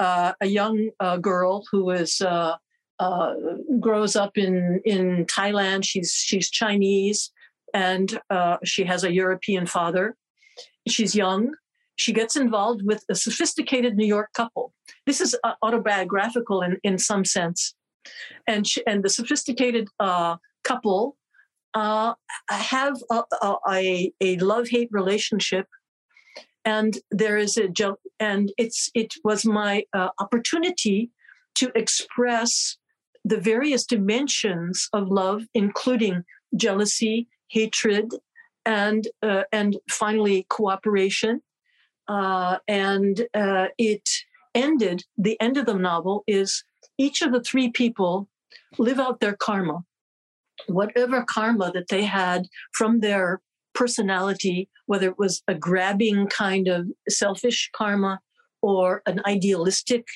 uh, 0.01 0.33
a 0.41 0.47
young 0.47 0.91
uh, 1.01 1.17
girl 1.17 1.65
who 1.71 1.91
is 1.91 2.21
uh, 2.21 2.57
uh, 2.99 3.35
grows 3.81 4.17
up 4.17 4.37
in 4.37 4.81
in 4.85 5.27
Thailand. 5.27 5.85
She's 5.85 6.13
she's 6.13 6.51
Chinese, 6.51 7.33
and 7.73 8.21
uh, 8.31 8.57
she 8.65 8.85
has 8.85 9.05
a 9.05 9.13
European 9.13 9.67
father. 9.67 10.17
She's 10.89 11.15
young. 11.15 11.55
She 11.97 12.13
gets 12.13 12.37
involved 12.37 12.83
with 12.85 13.05
a 13.09 13.15
sophisticated 13.15 13.97
New 13.97 14.07
York 14.07 14.31
couple. 14.35 14.75
This 15.07 15.21
is 15.21 15.35
uh, 15.45 15.55
autobiographical 15.63 16.61
in, 16.63 16.79
in 16.83 16.99
some 16.99 17.25
sense, 17.25 17.75
and 18.47 18.67
she, 18.67 18.87
and 18.87 19.03
the 19.03 19.09
sophisticated 19.09 19.89
couple 20.65 21.17
uh, 21.77 22.15
have 22.49 22.97
a, 23.11 23.23
a, 23.69 24.13
a 24.21 24.37
love 24.39 24.69
hate 24.69 24.89
relationship 24.91 25.67
and 26.65 26.99
there 27.11 27.37
is 27.37 27.59
a 27.59 27.69
and 28.19 28.53
it's 28.57 28.91
it 28.95 29.15
was 29.23 29.45
my 29.45 29.85
uh, 29.93 30.09
opportunity 30.19 31.11
to 31.55 31.71
express 31.75 32.79
the 33.25 33.39
various 33.39 33.85
dimensions 33.85 34.89
of 34.93 35.09
love 35.09 35.43
including 35.55 36.25
jealousy 36.57 37.29
hatred 37.49 38.11
and 38.65 39.09
uh, 39.23 39.45
and 39.53 39.77
finally 39.89 40.47
cooperation. 40.49 41.41
Uh, 42.09 42.59
and 42.69 43.27
uh, 43.35 43.67
it 43.79 44.09
ended 44.55 45.05
the 45.19 45.41
end 45.41 45.57
of 45.57 45.67
the 45.67 45.75
novel 45.75 46.25
is 46.27 46.65
each 46.99 47.21
of 47.21 47.33
the 47.33 47.43
three 47.43 47.71
people 47.71 48.29
live 48.79 48.99
out 48.99 49.21
their 49.21 49.37
karma 49.37 49.85
whatever 50.67 51.25
karma 51.29 51.71
that 51.73 51.89
they 51.89 52.05
had 52.05 52.47
from 52.73 53.01
their 53.01 53.41
personality, 53.75 54.69
whether 54.87 55.09
it 55.09 55.19
was 55.19 55.43
a 55.49 55.55
grabbing 55.55 56.27
kind 56.29 56.69
of 56.69 56.87
selfish 57.09 57.71
karma 57.75 58.21
or 58.63 59.03
an 59.07 59.21
idealistic, 59.27 60.07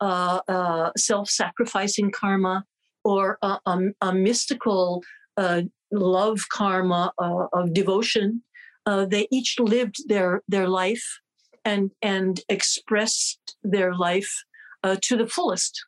uh, 0.00 0.40
uh, 0.48 0.90
self 0.96 1.30
sacrificing 1.30 2.10
karma 2.10 2.64
or 3.04 3.38
a, 3.42 3.58
a, 3.66 3.78
a 4.00 4.12
mystical 4.12 5.02
uh, 5.36 5.62
love 5.92 6.40
karma 6.52 7.12
uh, 7.18 7.46
of 7.52 7.72
devotion. 7.72 8.42
Uh, 8.86 9.06
they 9.06 9.26
each 9.30 9.58
lived 9.58 9.96
their, 10.08 10.42
their 10.48 10.68
life 10.68 11.20
and, 11.64 11.90
and 12.02 12.40
expressed 12.48 13.56
their 13.62 13.94
life 13.94 14.44
uh, 14.82 14.96
to 15.02 15.16
the 15.16 15.26
fullest. 15.26 15.84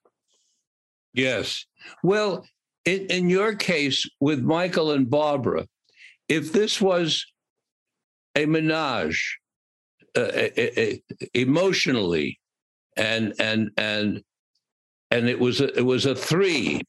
Yes. 1.12 1.66
Well, 2.03 2.47
in, 2.87 3.07
in 3.07 3.29
your 3.29 3.55
case 3.55 4.09
with 4.20 4.40
Michael 4.42 4.92
and 4.92 5.11
Barbara, 5.11 5.66
if 6.29 6.53
this 6.53 6.81
was 6.81 7.27
a 8.35 8.46
menage 8.46 9.38
uh, 10.16 10.20
uh, 10.20 10.49
uh, 10.79 10.92
emotionally 11.35 12.38
and 12.96 13.35
and 13.38 13.70
and 13.77 14.22
and 15.11 15.29
it 15.29 15.38
was 15.38 15.61
a, 15.61 15.77
it 15.77 15.85
was 15.85 16.07
a 16.07 16.14
three 16.14 16.81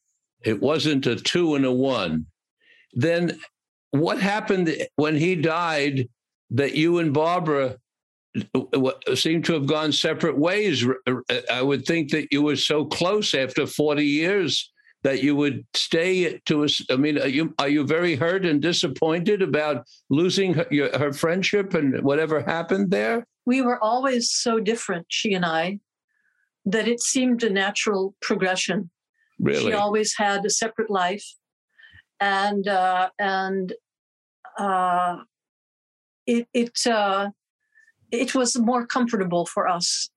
it 0.44 0.62
wasn't 0.62 1.06
a 1.06 1.16
two 1.16 1.56
and 1.56 1.66
a 1.66 1.72
one 1.72 2.26
then 2.94 3.38
what 3.92 4.20
happened 4.20 4.76
when 4.96 5.16
he 5.16 5.36
died 5.36 6.08
that 6.50 6.76
you 6.76 7.00
and 7.00 7.14
barbara 7.14 7.78
seem 9.16 9.42
to 9.42 9.54
have 9.54 9.66
gone 9.66 9.92
separate 9.92 10.38
ways? 10.38 10.86
I 11.52 11.62
would 11.62 11.86
think 11.86 12.12
that 12.12 12.28
you 12.32 12.44
were 12.44 12.56
so 12.56 12.86
close 12.86 13.34
after 13.34 13.66
40 13.66 14.06
years 14.06 14.72
that 15.08 15.24
you 15.24 15.38
would 15.38 15.66
stay 15.74 16.38
to 16.40 16.66
us. 16.66 16.84
I 16.92 16.98
mean, 16.98 17.18
are 17.18 17.30
you 17.30 17.54
are 17.60 17.70
you 17.70 17.86
very 17.86 18.16
hurt 18.16 18.46
and 18.46 18.62
disappointed 18.62 19.42
about 19.42 19.86
losing 20.10 20.54
her, 20.56 20.68
your, 20.70 20.90
her 21.00 21.14
friendship 21.14 21.74
and 21.74 22.04
whatever 22.04 22.42
happened 22.42 22.92
there? 22.92 23.26
We 23.46 23.62
were 23.62 23.82
always 23.82 24.30
so 24.30 24.60
different, 24.60 25.06
she 25.08 25.34
and 25.34 25.46
I, 25.46 25.80
that 26.66 26.90
it 26.90 27.00
seemed 27.00 27.42
a 27.44 27.50
natural 27.50 28.16
progression. 28.22 28.90
Really, 29.40 29.72
She 29.72 29.74
always 29.74 30.14
had 30.18 30.46
a 30.46 30.50
separate 30.50 30.90
life, 30.90 31.26
and 32.20 32.68
uh, 32.68 33.10
and 33.18 33.72
uh, 34.60 35.20
it 36.26 36.50
it 36.54 36.86
uh, 36.86 37.30
it 38.12 38.36
was 38.36 38.60
more 38.60 38.86
comfortable 38.86 39.46
for 39.46 39.70
us. 39.70 40.10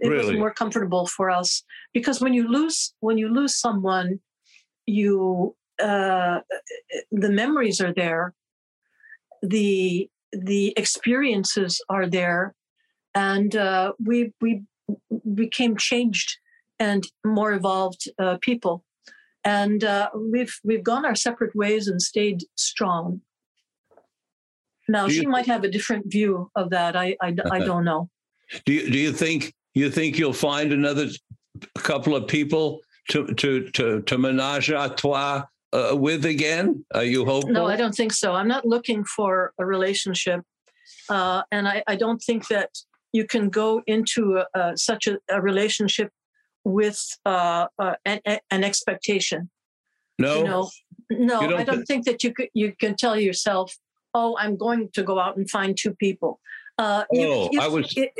It 0.00 0.10
was 0.10 0.30
more 0.30 0.52
comfortable 0.52 1.06
for 1.06 1.28
us 1.28 1.64
because 1.92 2.20
when 2.20 2.34
you 2.34 2.46
lose 2.46 2.94
when 3.00 3.18
you 3.18 3.28
lose 3.28 3.58
someone, 3.58 4.20
you 4.88 5.54
uh, 5.78 6.40
the 7.12 7.30
memories 7.30 7.80
are 7.80 7.92
there, 7.94 8.34
the 9.42 10.08
the 10.32 10.74
experiences 10.76 11.80
are 11.88 12.06
there, 12.06 12.54
and 13.14 13.54
uh, 13.54 13.92
we 14.04 14.32
we 14.40 14.62
became 15.34 15.76
changed 15.76 16.38
and 16.80 17.04
more 17.24 17.52
evolved 17.52 18.08
uh, 18.18 18.38
people, 18.40 18.84
and 19.44 19.84
uh, 19.84 20.10
we've 20.14 20.58
we've 20.64 20.82
gone 20.82 21.04
our 21.04 21.14
separate 21.14 21.54
ways 21.54 21.86
and 21.86 22.02
stayed 22.02 22.42
strong. 22.56 23.20
Now 24.88 25.06
Do 25.06 25.14
you 25.14 25.20
she 25.20 25.26
might 25.26 25.46
have 25.46 25.64
a 25.64 25.70
different 25.70 26.10
view 26.10 26.50
of 26.56 26.70
that. 26.70 26.96
I 26.96 27.16
I, 27.22 27.34
I 27.50 27.58
don't 27.60 27.84
know. 27.84 28.08
do 28.64 28.72
you 28.72 28.90
do 28.90 28.98
you 28.98 29.12
think 29.12 29.54
you 29.74 29.90
think 29.90 30.18
you'll 30.18 30.32
find 30.32 30.72
another 30.72 31.08
couple 31.76 32.16
of 32.16 32.26
people 32.26 32.80
to 33.08 33.26
to 33.34 33.70
to 33.70 34.02
to 34.02 34.18
menage 34.18 34.70
a 34.70 34.94
trois 34.96 35.44
uh, 35.72 35.96
with 35.96 36.24
again? 36.24 36.84
Are 36.94 37.04
you 37.04 37.24
hopeful? 37.24 37.52
No, 37.52 37.66
I 37.66 37.76
don't 37.76 37.94
think 37.94 38.12
so. 38.12 38.34
I'm 38.34 38.48
not 38.48 38.66
looking 38.66 39.04
for 39.04 39.52
a 39.58 39.66
relationship, 39.66 40.42
uh, 41.08 41.42
and 41.50 41.68
I, 41.68 41.82
I, 41.86 41.96
don't 41.96 42.18
think 42.18 42.48
that 42.48 42.70
you 43.12 43.26
can 43.26 43.48
go 43.48 43.82
into 43.86 44.42
such 44.76 45.06
a, 45.06 45.18
a, 45.30 45.40
relationship 45.40 46.10
with 46.64 47.00
uh, 47.24 47.66
uh 47.78 47.94
an, 48.04 48.20
an, 48.50 48.64
expectation. 48.64 49.50
No, 50.18 50.38
you 50.38 50.44
know, 50.44 50.70
no, 51.10 51.40
don't 51.40 51.54
I 51.54 51.64
don't 51.64 51.76
th- 51.76 51.86
think 51.86 52.04
that 52.06 52.22
you 52.22 52.32
could, 52.32 52.48
you 52.54 52.74
can 52.78 52.96
tell 52.96 53.18
yourself, 53.18 53.74
"Oh, 54.14 54.36
I'm 54.38 54.56
going 54.56 54.90
to 54.94 55.02
go 55.02 55.18
out 55.18 55.36
and 55.36 55.48
find 55.48 55.76
two 55.76 55.94
people." 55.94 56.40
Uh, 56.76 57.04
oh, 57.12 57.16
you, 57.18 57.48
you, 57.52 57.60
I 57.60 57.68
was. 57.68 57.92
It, 57.96 58.12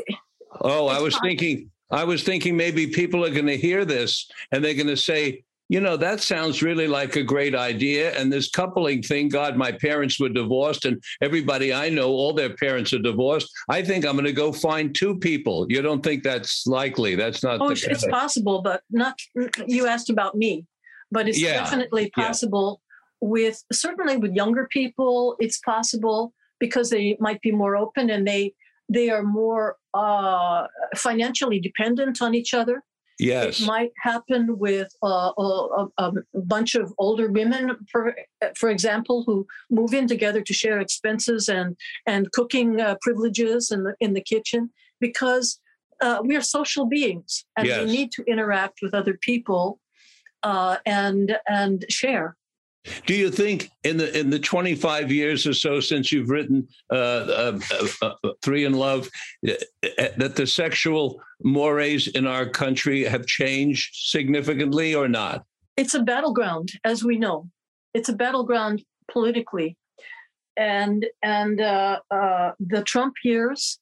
oh, 0.60 0.86
I 0.88 1.00
was 1.00 1.18
thinking. 1.20 1.70
I 1.90 2.04
was 2.04 2.22
thinking 2.22 2.56
maybe 2.56 2.86
people 2.86 3.24
are 3.24 3.30
going 3.30 3.46
to 3.46 3.56
hear 3.56 3.84
this 3.84 4.30
and 4.52 4.64
they're 4.64 4.74
going 4.74 4.88
to 4.88 4.96
say, 4.96 5.44
you 5.70 5.80
know, 5.80 5.96
that 5.98 6.20
sounds 6.20 6.62
really 6.62 6.88
like 6.88 7.16
a 7.16 7.22
great 7.22 7.54
idea. 7.54 8.18
And 8.18 8.32
this 8.32 8.50
coupling 8.50 9.02
thing, 9.02 9.28
God, 9.28 9.56
my 9.56 9.70
parents 9.70 10.18
were 10.18 10.30
divorced, 10.30 10.86
and 10.86 11.02
everybody 11.20 11.74
I 11.74 11.90
know, 11.90 12.08
all 12.08 12.32
their 12.32 12.54
parents 12.56 12.92
are 12.94 12.98
divorced. 12.98 13.50
I 13.68 13.82
think 13.82 14.06
I'm 14.06 14.14
going 14.14 14.24
to 14.24 14.32
go 14.32 14.50
find 14.50 14.94
two 14.94 15.18
people. 15.18 15.66
You 15.68 15.82
don't 15.82 16.02
think 16.02 16.22
that's 16.22 16.66
likely? 16.66 17.16
That's 17.16 17.42
not. 17.42 17.60
Oh, 17.60 17.68
it's 17.70 18.06
possible, 18.06 18.62
but 18.62 18.82
not. 18.90 19.18
You 19.66 19.86
asked 19.86 20.08
about 20.08 20.36
me, 20.36 20.64
but 21.12 21.28
it's 21.28 21.40
yeah. 21.40 21.62
definitely 21.62 22.10
possible 22.10 22.80
yeah. 23.20 23.28
with 23.28 23.62
certainly 23.70 24.16
with 24.16 24.34
younger 24.34 24.66
people. 24.70 25.36
It's 25.38 25.58
possible 25.58 26.32
because 26.58 26.88
they 26.88 27.16
might 27.20 27.42
be 27.42 27.52
more 27.52 27.76
open 27.76 28.08
and 28.08 28.26
they 28.26 28.54
they 28.88 29.10
are 29.10 29.22
more 29.22 29.76
uh, 29.94 30.66
financially 30.96 31.60
dependent 31.60 32.22
on 32.22 32.34
each 32.34 32.54
other 32.54 32.82
Yes. 33.18 33.60
It 33.60 33.66
might 33.66 33.90
happen 34.00 34.58
with 34.58 34.94
uh, 35.02 35.32
a, 35.36 35.86
a, 35.98 36.12
bunch 36.34 36.76
of 36.76 36.92
older 36.98 37.28
women, 37.30 37.76
for, 37.90 38.14
for 38.56 38.70
example, 38.70 39.24
who 39.26 39.44
move 39.70 39.92
in 39.92 40.06
together 40.06 40.40
to 40.40 40.52
share 40.52 40.78
expenses 40.78 41.48
and, 41.48 41.76
and 42.06 42.30
cooking 42.30 42.80
uh, 42.80 42.94
privileges 43.02 43.72
in 43.72 43.82
the, 43.82 43.94
in 43.98 44.14
the 44.14 44.20
kitchen 44.20 44.70
because 45.00 45.60
uh, 46.00 46.20
we 46.24 46.36
are 46.36 46.40
social 46.40 46.86
beings 46.86 47.44
and 47.56 47.66
yes. 47.66 47.84
we 47.84 47.90
need 47.90 48.12
to 48.12 48.22
interact 48.28 48.78
with 48.82 48.94
other 48.94 49.18
people 49.20 49.80
uh, 50.44 50.76
and, 50.86 51.36
and 51.48 51.84
share. 51.88 52.36
Do 53.06 53.14
you 53.14 53.30
think 53.30 53.70
in 53.84 53.96
the 53.96 54.18
in 54.18 54.30
the 54.30 54.38
25 54.38 55.12
years 55.12 55.46
or 55.46 55.52
so 55.52 55.80
since 55.80 56.12
you've 56.12 56.30
written 56.30 56.68
uh, 56.90 56.94
uh, 56.94 57.58
uh, 58.02 58.14
uh 58.22 58.30
Three 58.42 58.64
in 58.64 58.74
Love 58.74 59.08
uh, 59.46 59.52
uh, 59.52 60.08
that 60.16 60.36
the 60.36 60.46
sexual 60.46 61.20
mores 61.42 62.08
in 62.08 62.26
our 62.26 62.48
country 62.48 63.04
have 63.04 63.26
changed 63.26 63.90
significantly 63.94 64.94
or 64.94 65.08
not? 65.08 65.44
It's 65.76 65.94
a 65.94 66.02
battleground, 66.02 66.72
as 66.84 67.04
we 67.04 67.18
know. 67.18 67.48
It's 67.94 68.08
a 68.08 68.14
battleground 68.14 68.82
politically, 69.10 69.76
and 70.56 71.06
and 71.22 71.58
the 71.58 72.82
Trump 72.86 73.14
years 73.24 73.78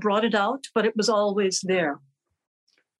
brought 0.00 0.24
it 0.24 0.34
out, 0.34 0.64
but 0.74 0.84
it 0.84 0.96
was 0.96 1.08
always 1.08 1.60
there. 1.60 2.00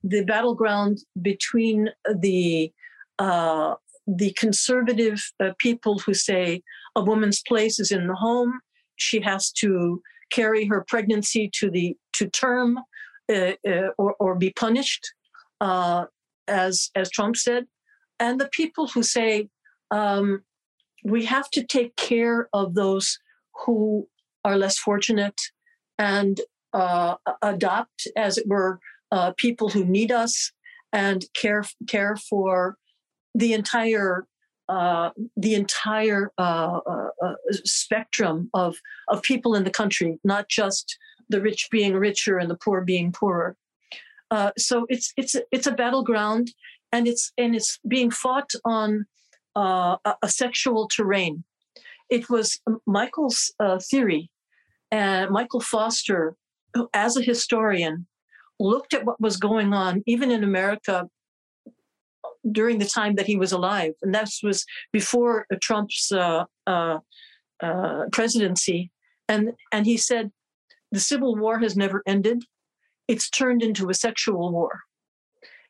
The 0.03 0.25
battleground 0.25 0.99
between 1.23 1.91
the 2.15 2.73
uh, 3.19 3.75
the 4.07 4.33
conservative 4.39 5.23
uh, 5.43 5.51
people 5.59 5.99
who 5.99 6.15
say 6.15 6.63
a 6.97 7.03
woman's 7.03 7.43
place 7.47 7.79
is 7.79 7.91
in 7.91 8.07
the 8.07 8.15
home, 8.15 8.61
she 8.97 9.21
has 9.21 9.51
to 9.53 10.01
carry 10.31 10.67
her 10.67 10.85
pregnancy 10.87 11.51
to 11.55 11.71
the 11.71 11.97
to 12.13 12.29
term 12.29 12.79
uh, 13.33 13.53
uh, 13.67 13.89
or, 13.99 14.15
or 14.21 14.35
be 14.35 14.53
punished, 14.53 15.13
uh, 15.61 16.05
as 16.49 16.91
as 16.95 17.11
Trump 17.11 17.37
said, 17.37 17.67
and 18.21 18.41
the 18.41 18.49
people 18.53 18.87
who 18.89 19.03
say 19.03 19.49
um, 19.91 20.43
we 21.05 21.25
have 21.25 21.51
to 21.51 21.65
take 21.65 21.97
care 21.97 22.49
of 22.53 22.75
those 22.75 23.19
who 23.65 24.09
are 24.45 24.57
less 24.57 24.79
fortunate 24.79 25.41
and 25.99 26.41
uh, 26.73 27.15
adopt, 27.43 28.09
as 28.17 28.37
it 28.37 28.47
were, 28.49 28.81
uh, 29.13 29.33
people 29.37 29.69
who 29.69 29.85
need 29.85 30.11
us 30.11 30.53
and 30.93 31.25
care 31.35 31.65
care 31.89 32.17
for 32.17 32.77
the 33.35 33.53
entire 33.53 34.27
uh, 34.69 35.11
the 35.37 35.55
entire 35.55 36.33
uh, 36.39 36.81
uh, 36.87 37.09
uh, 37.23 37.35
spectrum 37.65 38.49
of 38.55 38.77
of 39.09 39.23
people 39.23 39.55
in 39.55 39.65
the 39.65 39.71
country, 39.71 40.19
not 40.25 40.49
just 40.49 40.99
the 41.29 41.41
rich 41.41 41.69
being 41.71 41.95
richer 41.95 42.39
and 42.39 42.51
the 42.51 42.57
poor 42.57 42.81
being 42.81 43.13
poorer. 43.13 43.57
Uh, 44.31 44.53
so 44.57 44.87
it's 44.89 45.13
it's 45.17 45.37
it's 45.53 45.67
a 45.67 45.73
battleground, 45.73 46.53
and 46.93 47.07
it's 47.07 47.31
and 47.37 47.55
it's 47.55 47.79
being 47.87 48.11
fought 48.11 48.51
on 48.65 49.05
uh, 49.55 49.97
a, 50.23 50.29
sexual 50.29 50.89
terrain. 50.89 51.45
It 52.09 52.31
was 52.31 52.59
Michael's 52.87 53.53
theory, 53.91 54.31
and 54.91 55.31
Michael 55.31 55.61
Foster, 55.61 56.37
as 56.95 57.17
a 57.17 57.23
historian, 57.23 58.07
looked 58.59 58.95
at 58.95 59.05
what 59.05 59.21
was 59.21 59.37
going 59.37 59.75
on 59.75 60.03
even 60.07 60.31
in 60.31 60.43
America 60.43 61.09
during 62.53 62.79
the 62.79 62.85
time 62.87 63.15
that 63.17 63.27
he 63.27 63.37
was 63.37 63.53
alive, 63.53 63.93
and 64.03 64.15
that 64.15 64.29
was 64.43 64.65
before 64.93 65.47
Trump's 65.63 66.13
uh, 66.13 66.45
uh, 66.67 66.99
uh, 67.63 68.05
presidency. 68.13 68.91
And 69.29 69.53
and 69.73 69.87
he 69.87 69.97
said, 69.97 70.31
the 70.93 71.01
Civil 71.01 71.37
War 71.37 71.59
has 71.59 71.77
never 71.77 72.03
ended; 72.07 72.45
it's 73.09 73.31
turned 73.31 73.63
into 73.63 73.91
a 73.91 73.95
sexual 73.95 74.53
war. 74.53 74.81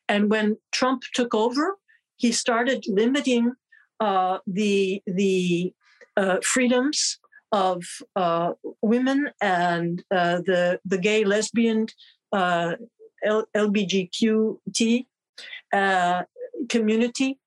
And 0.07 0.29
when 0.29 0.57
Trump 0.71 1.03
took 1.13 1.33
over, 1.33 1.77
he 2.17 2.31
started 2.31 2.83
limiting 2.87 3.53
uh, 3.99 4.39
the 4.45 5.01
the 5.05 5.73
uh, 6.17 6.37
freedoms 6.43 7.19
of 7.51 7.83
uh, 8.15 8.53
women 8.81 9.29
and 9.41 10.03
the 10.09 10.79
the 10.85 10.97
gay, 10.97 11.23
lesbian, 11.23 11.87
L- 12.33 13.47
LBGQT 13.55 15.05
uh, 15.73 16.23
community 16.69 17.39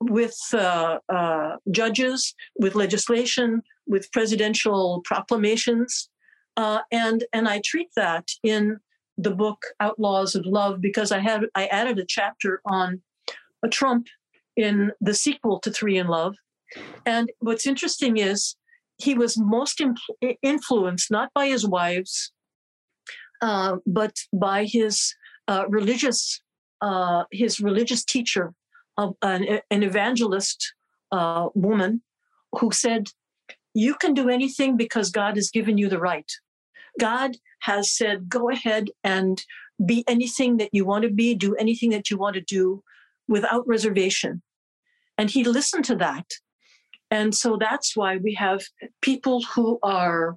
with 0.00 0.36
uh, 0.52 0.98
uh, 1.08 1.56
judges, 1.70 2.34
with 2.58 2.74
legislation, 2.74 3.62
with 3.86 4.10
presidential 4.12 5.00
proclamations. 5.04 6.08
Uh, 6.56 6.80
and, 6.90 7.24
and 7.32 7.48
I 7.48 7.60
treat 7.64 7.88
that 7.96 8.28
in 8.42 8.78
the 9.18 9.30
book 9.30 9.62
Outlaws 9.80 10.34
of 10.34 10.44
Love 10.46 10.80
because 10.80 11.10
I 11.10 11.20
had 11.20 11.46
I 11.54 11.66
added 11.66 11.98
a 11.98 12.04
chapter 12.06 12.60
on 12.66 13.00
a 13.64 13.68
Trump 13.68 14.08
in 14.56 14.92
the 15.00 15.14
sequel 15.14 15.58
to 15.60 15.70
Three 15.70 15.98
in 15.98 16.06
Love. 16.08 16.36
And 17.04 17.30
what's 17.38 17.66
interesting 17.66 18.16
is 18.16 18.56
he 18.98 19.14
was 19.14 19.38
most 19.38 19.82
influenced 20.42 21.10
not 21.10 21.30
by 21.34 21.48
his 21.48 21.66
wives, 21.66 22.32
uh, 23.40 23.76
but 23.86 24.14
by 24.32 24.64
his 24.64 25.14
uh, 25.48 25.64
religious 25.68 26.40
uh, 26.82 27.24
his 27.30 27.58
religious 27.58 28.04
teacher, 28.04 28.52
an, 28.96 29.60
an, 29.70 29.82
evangelist 29.82 30.74
uh, 31.12 31.48
woman, 31.54 32.02
who 32.52 32.70
said, 32.72 33.08
You 33.74 33.94
can 33.94 34.14
do 34.14 34.28
anything 34.28 34.76
because 34.76 35.10
God 35.10 35.36
has 35.36 35.50
given 35.50 35.78
you 35.78 35.88
the 35.88 35.98
right. 35.98 36.30
God 36.98 37.36
has 37.60 37.90
said, 37.90 38.28
Go 38.28 38.50
ahead 38.50 38.90
and 39.04 39.42
be 39.84 40.04
anything 40.08 40.56
that 40.56 40.70
you 40.72 40.84
want 40.84 41.02
to 41.02 41.10
be, 41.10 41.34
do 41.34 41.54
anything 41.56 41.90
that 41.90 42.10
you 42.10 42.16
want 42.16 42.34
to 42.34 42.40
do 42.40 42.82
without 43.28 43.66
reservation. 43.66 44.42
And 45.18 45.30
he 45.30 45.44
listened 45.44 45.84
to 45.86 45.96
that. 45.96 46.26
And 47.10 47.34
so 47.34 47.56
that's 47.56 47.96
why 47.96 48.16
we 48.16 48.34
have 48.34 48.62
people 49.00 49.42
who 49.54 49.78
are 49.82 50.36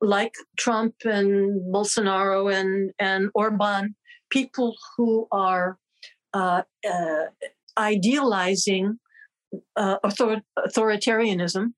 like 0.00 0.34
Trump 0.56 0.94
and 1.04 1.60
Bolsonaro 1.72 2.54
and, 2.54 2.92
and 2.98 3.30
Orban, 3.34 3.94
people 4.30 4.76
who 4.96 5.26
are 5.32 5.78
uh, 6.32 6.62
uh, 6.88 7.24
idealizing 7.78 8.98
uh, 9.76 9.96
author- 10.04 10.42
authoritarianism, 10.58 11.72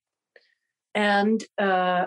and 0.94 1.44
uh, 1.58 2.06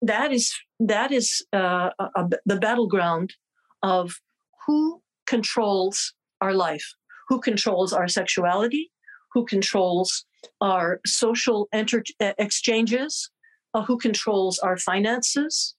that 0.00 0.32
is 0.32 0.52
that 0.80 1.12
is 1.12 1.44
uh, 1.52 1.90
a, 1.98 2.04
a, 2.16 2.28
the 2.46 2.56
battleground 2.56 3.34
of 3.82 4.20
who 4.66 5.00
controls 5.26 6.14
our 6.40 6.54
life, 6.54 6.94
who 7.28 7.40
controls 7.40 7.92
our 7.92 8.08
sexuality, 8.08 8.90
who 9.32 9.44
controls 9.44 10.24
our 10.60 11.00
social 11.06 11.68
enter- 11.72 12.04
exchanges, 12.38 13.30
uh, 13.74 13.82
who 13.82 13.96
controls 13.96 14.58
our 14.58 14.76
finances, 14.76 15.74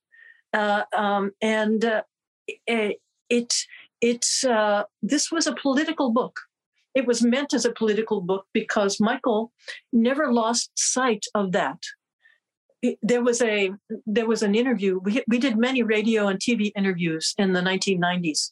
uh, 0.53 0.83
um, 0.95 1.31
and 1.41 1.83
uh, 1.85 2.01
it, 2.67 2.97
it 4.01 4.25
uh, 4.47 4.83
this 5.01 5.31
was 5.31 5.47
a 5.47 5.55
political 5.55 6.11
book. 6.11 6.39
It 6.95 7.07
was 7.07 7.23
meant 7.23 7.53
as 7.53 7.65
a 7.65 7.71
political 7.71 8.21
book 8.21 8.45
because 8.53 8.99
Michael 8.99 9.51
never 9.91 10.31
lost 10.31 10.71
sight 10.75 11.25
of 11.33 11.51
that. 11.53 11.79
There 13.01 13.23
was 13.23 13.41
a 13.41 13.71
there 14.05 14.27
was 14.27 14.43
an 14.43 14.55
interview. 14.55 14.99
We 14.99 15.23
we 15.27 15.39
did 15.39 15.57
many 15.57 15.83
radio 15.83 16.27
and 16.27 16.39
TV 16.39 16.71
interviews 16.75 17.33
in 17.37 17.53
the 17.53 17.61
1990s, 17.61 18.51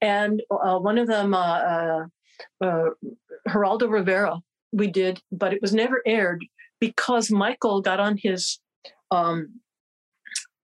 and 0.00 0.42
uh, 0.50 0.78
one 0.78 0.98
of 0.98 1.06
them, 1.06 1.34
uh, 1.34 1.58
uh, 1.58 2.04
uh, 2.62 2.90
Geraldo 3.48 3.90
Rivera, 3.90 4.40
we 4.72 4.86
did, 4.86 5.20
but 5.30 5.52
it 5.52 5.60
was 5.60 5.74
never 5.74 6.02
aired 6.06 6.44
because 6.80 7.30
Michael 7.30 7.82
got 7.82 8.00
on 8.00 8.16
his 8.16 8.58
um, 9.10 9.60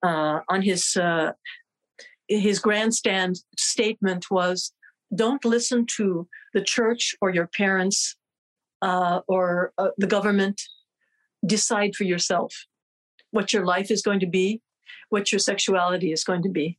uh, 0.02 0.40
on 0.48 0.62
his 0.62 0.96
uh, 0.96 1.32
his 2.26 2.58
grandstand 2.58 3.36
statement 3.56 4.30
was, 4.30 4.72
"Don't 5.14 5.44
listen 5.44 5.86
to 5.96 6.26
the 6.58 6.64
church 6.64 7.14
or 7.20 7.30
your 7.30 7.46
parents 7.46 8.16
uh, 8.82 9.20
or 9.28 9.72
uh, 9.78 9.90
the 9.98 10.06
government. 10.06 10.60
Decide 11.46 11.94
for 11.94 12.02
yourself 12.02 12.52
what 13.30 13.52
your 13.52 13.64
life 13.64 13.92
is 13.92 14.02
going 14.02 14.18
to 14.20 14.26
be, 14.26 14.60
what 15.10 15.30
your 15.30 15.38
sexuality 15.38 16.10
is 16.10 16.24
going 16.24 16.42
to 16.42 16.48
be." 16.48 16.76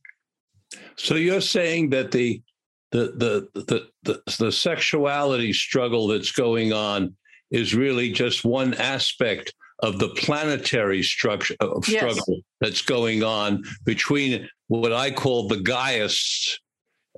So 0.96 1.14
you're 1.14 1.40
saying 1.40 1.90
that 1.90 2.10
the 2.10 2.42
the 2.90 3.04
the 3.22 3.62
the 3.70 3.88
the, 4.02 4.22
the 4.38 4.52
sexuality 4.52 5.52
struggle 5.54 6.08
that's 6.08 6.32
going 6.32 6.74
on 6.74 7.14
is 7.50 7.74
really 7.74 8.12
just 8.12 8.44
one 8.44 8.74
aspect 8.74 9.54
of 9.80 9.98
the 9.98 10.10
planetary 10.10 11.02
structure 11.02 11.56
of 11.60 11.88
Yes. 11.88 11.96
struggle 11.96 12.40
that's 12.60 12.82
going 12.82 13.22
on 13.22 13.64
between 13.84 14.46
what 14.68 14.92
I 14.92 15.10
call 15.10 15.48
the 15.48 15.56
Gaiists. 15.56 16.58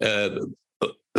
Uh, 0.00 0.46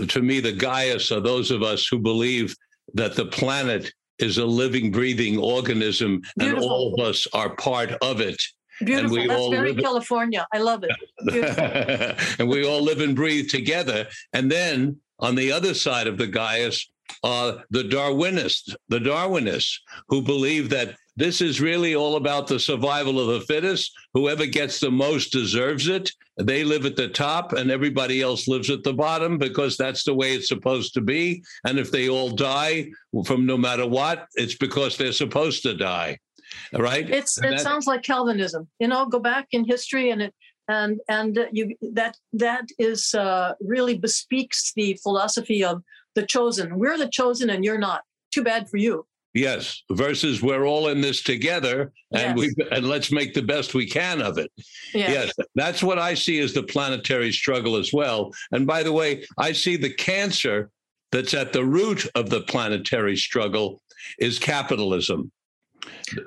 to 0.08 0.22
me, 0.22 0.40
the 0.40 0.52
Gaius 0.52 1.12
are 1.12 1.20
those 1.20 1.52
of 1.52 1.64
us 1.64 1.88
who 1.88 2.00
believe 2.00 2.56
that 2.94 3.16
the 3.16 3.26
planet 3.26 3.92
is 4.20 4.38
a 4.38 4.46
living, 4.46 4.92
breathing 4.92 5.38
organism, 5.38 6.22
and 6.40 6.58
all 6.58 6.94
of 6.94 7.06
us 7.06 7.28
are 7.34 7.56
part 7.56 7.92
of 8.02 8.22
it. 8.22 8.42
Beautiful. 8.80 9.18
we 9.18 9.28
That's 9.28 9.40
all 9.40 9.52
very 9.52 9.76
California. 9.76 10.46
I 10.54 10.60
love 10.60 10.84
it. 10.84 12.20
And 12.40 12.50
we 12.50 12.66
all 12.66 12.82
live 12.82 13.02
and 13.02 13.16
breathe 13.16 13.50
together. 13.50 14.08
And 14.34 14.52
then 14.52 14.98
on 15.20 15.36
the 15.36 15.52
other 15.52 15.74
side 15.74 16.08
of 16.08 16.18
the 16.18 16.28
Gaius 16.28 16.90
are 17.24 17.64
the 17.70 17.84
Darwinists, 17.84 18.76
the 18.90 19.00
Darwinists, 19.00 19.78
who 20.10 20.22
believe 20.22 20.70
that 20.70 20.96
this 21.16 21.42
is 21.42 21.62
really 21.62 21.96
all 21.96 22.16
about 22.16 22.48
the 22.48 22.60
survival 22.60 23.20
of 23.20 23.28
the 23.28 23.46
fittest. 23.46 23.92
Whoever 24.14 24.46
gets 24.46 24.80
the 24.80 24.92
most 24.92 25.32
deserves 25.32 25.88
it. 25.88 26.12
They 26.38 26.64
live 26.64 26.86
at 26.86 26.96
the 26.96 27.10
top 27.10 27.54
and 27.54 27.70
everybody 27.70 28.22
else 28.22 28.48
lives 28.48 28.70
at 28.70 28.84
the 28.84 28.94
bottom 28.94 29.38
because 29.38 29.78
that's 29.78 30.04
the 30.04 30.14
way 30.14 30.34
it's 30.34 30.48
supposed 30.48 30.94
to 30.96 31.02
be. 31.02 31.44
And 31.66 31.78
if 31.78 31.92
they 31.92 32.10
all 32.10 32.30
die 32.30 32.90
from 33.26 33.46
no 33.46 33.58
matter 33.58 33.88
what, 33.88 34.28
it's 34.34 34.56
because 34.56 34.98
they're 34.98 35.12
supposed 35.12 35.62
to 35.64 35.76
die. 35.76 36.18
All 36.74 36.82
right. 36.82 37.08
It's 37.08 37.38
it 37.38 37.50
that- 37.50 37.60
sounds 37.60 37.86
like 37.86 38.02
Calvinism. 38.02 38.68
You 38.80 38.88
know, 38.88 39.06
go 39.06 39.20
back 39.20 39.48
in 39.52 39.66
history 39.66 40.10
and 40.10 40.22
it 40.24 40.34
and 40.68 41.00
and 41.10 41.38
uh, 41.38 41.46
you 41.52 41.76
that 41.82 42.18
that 42.32 42.66
is 42.80 43.14
uh, 43.14 43.54
really 43.60 43.98
bespeaks 43.98 44.72
the 44.76 44.98
philosophy 45.04 45.64
of 45.64 45.84
the 46.16 46.26
chosen. 46.26 46.80
We're 46.80 46.98
the 46.98 47.10
chosen 47.10 47.50
and 47.50 47.64
you're 47.64 47.78
not. 47.78 48.04
Too 48.32 48.44
bad 48.44 48.70
for 48.70 48.78
you. 48.78 49.06
Yes, 49.34 49.82
versus 49.92 50.44
we're 50.44 50.66
all 50.68 50.90
in 50.90 51.02
this 51.02 51.24
together, 51.24 51.92
and 52.12 52.38
we 52.38 52.54
and 52.72 52.88
let's 52.88 53.12
make 53.12 53.34
the 53.34 53.42
best 53.42 53.74
we 53.74 53.88
can 53.88 54.22
of 54.22 54.38
it. 54.38 54.52
Yeah. 54.94 55.12
Yes, 55.12 55.34
that's 55.56 55.82
what 55.82 55.98
I 55.98 56.14
see 56.14 56.40
as 56.40 56.54
the 56.54 56.62
planetary 56.62 57.32
struggle 57.32 57.76
as 57.76 57.92
well. 57.92 58.32
And 58.52 58.68
by 58.68 58.84
the 58.84 58.94
way, 58.94 59.26
I 59.40 59.52
see 59.52 59.76
the 59.76 59.92
cancer 59.94 60.70
that's 61.12 61.34
at 61.34 61.52
the 61.52 61.66
root 61.66 62.08
of 62.14 62.30
the 62.30 62.42
planetary 62.42 63.18
struggle 63.18 63.82
is 64.20 64.38
capitalism, 64.38 65.32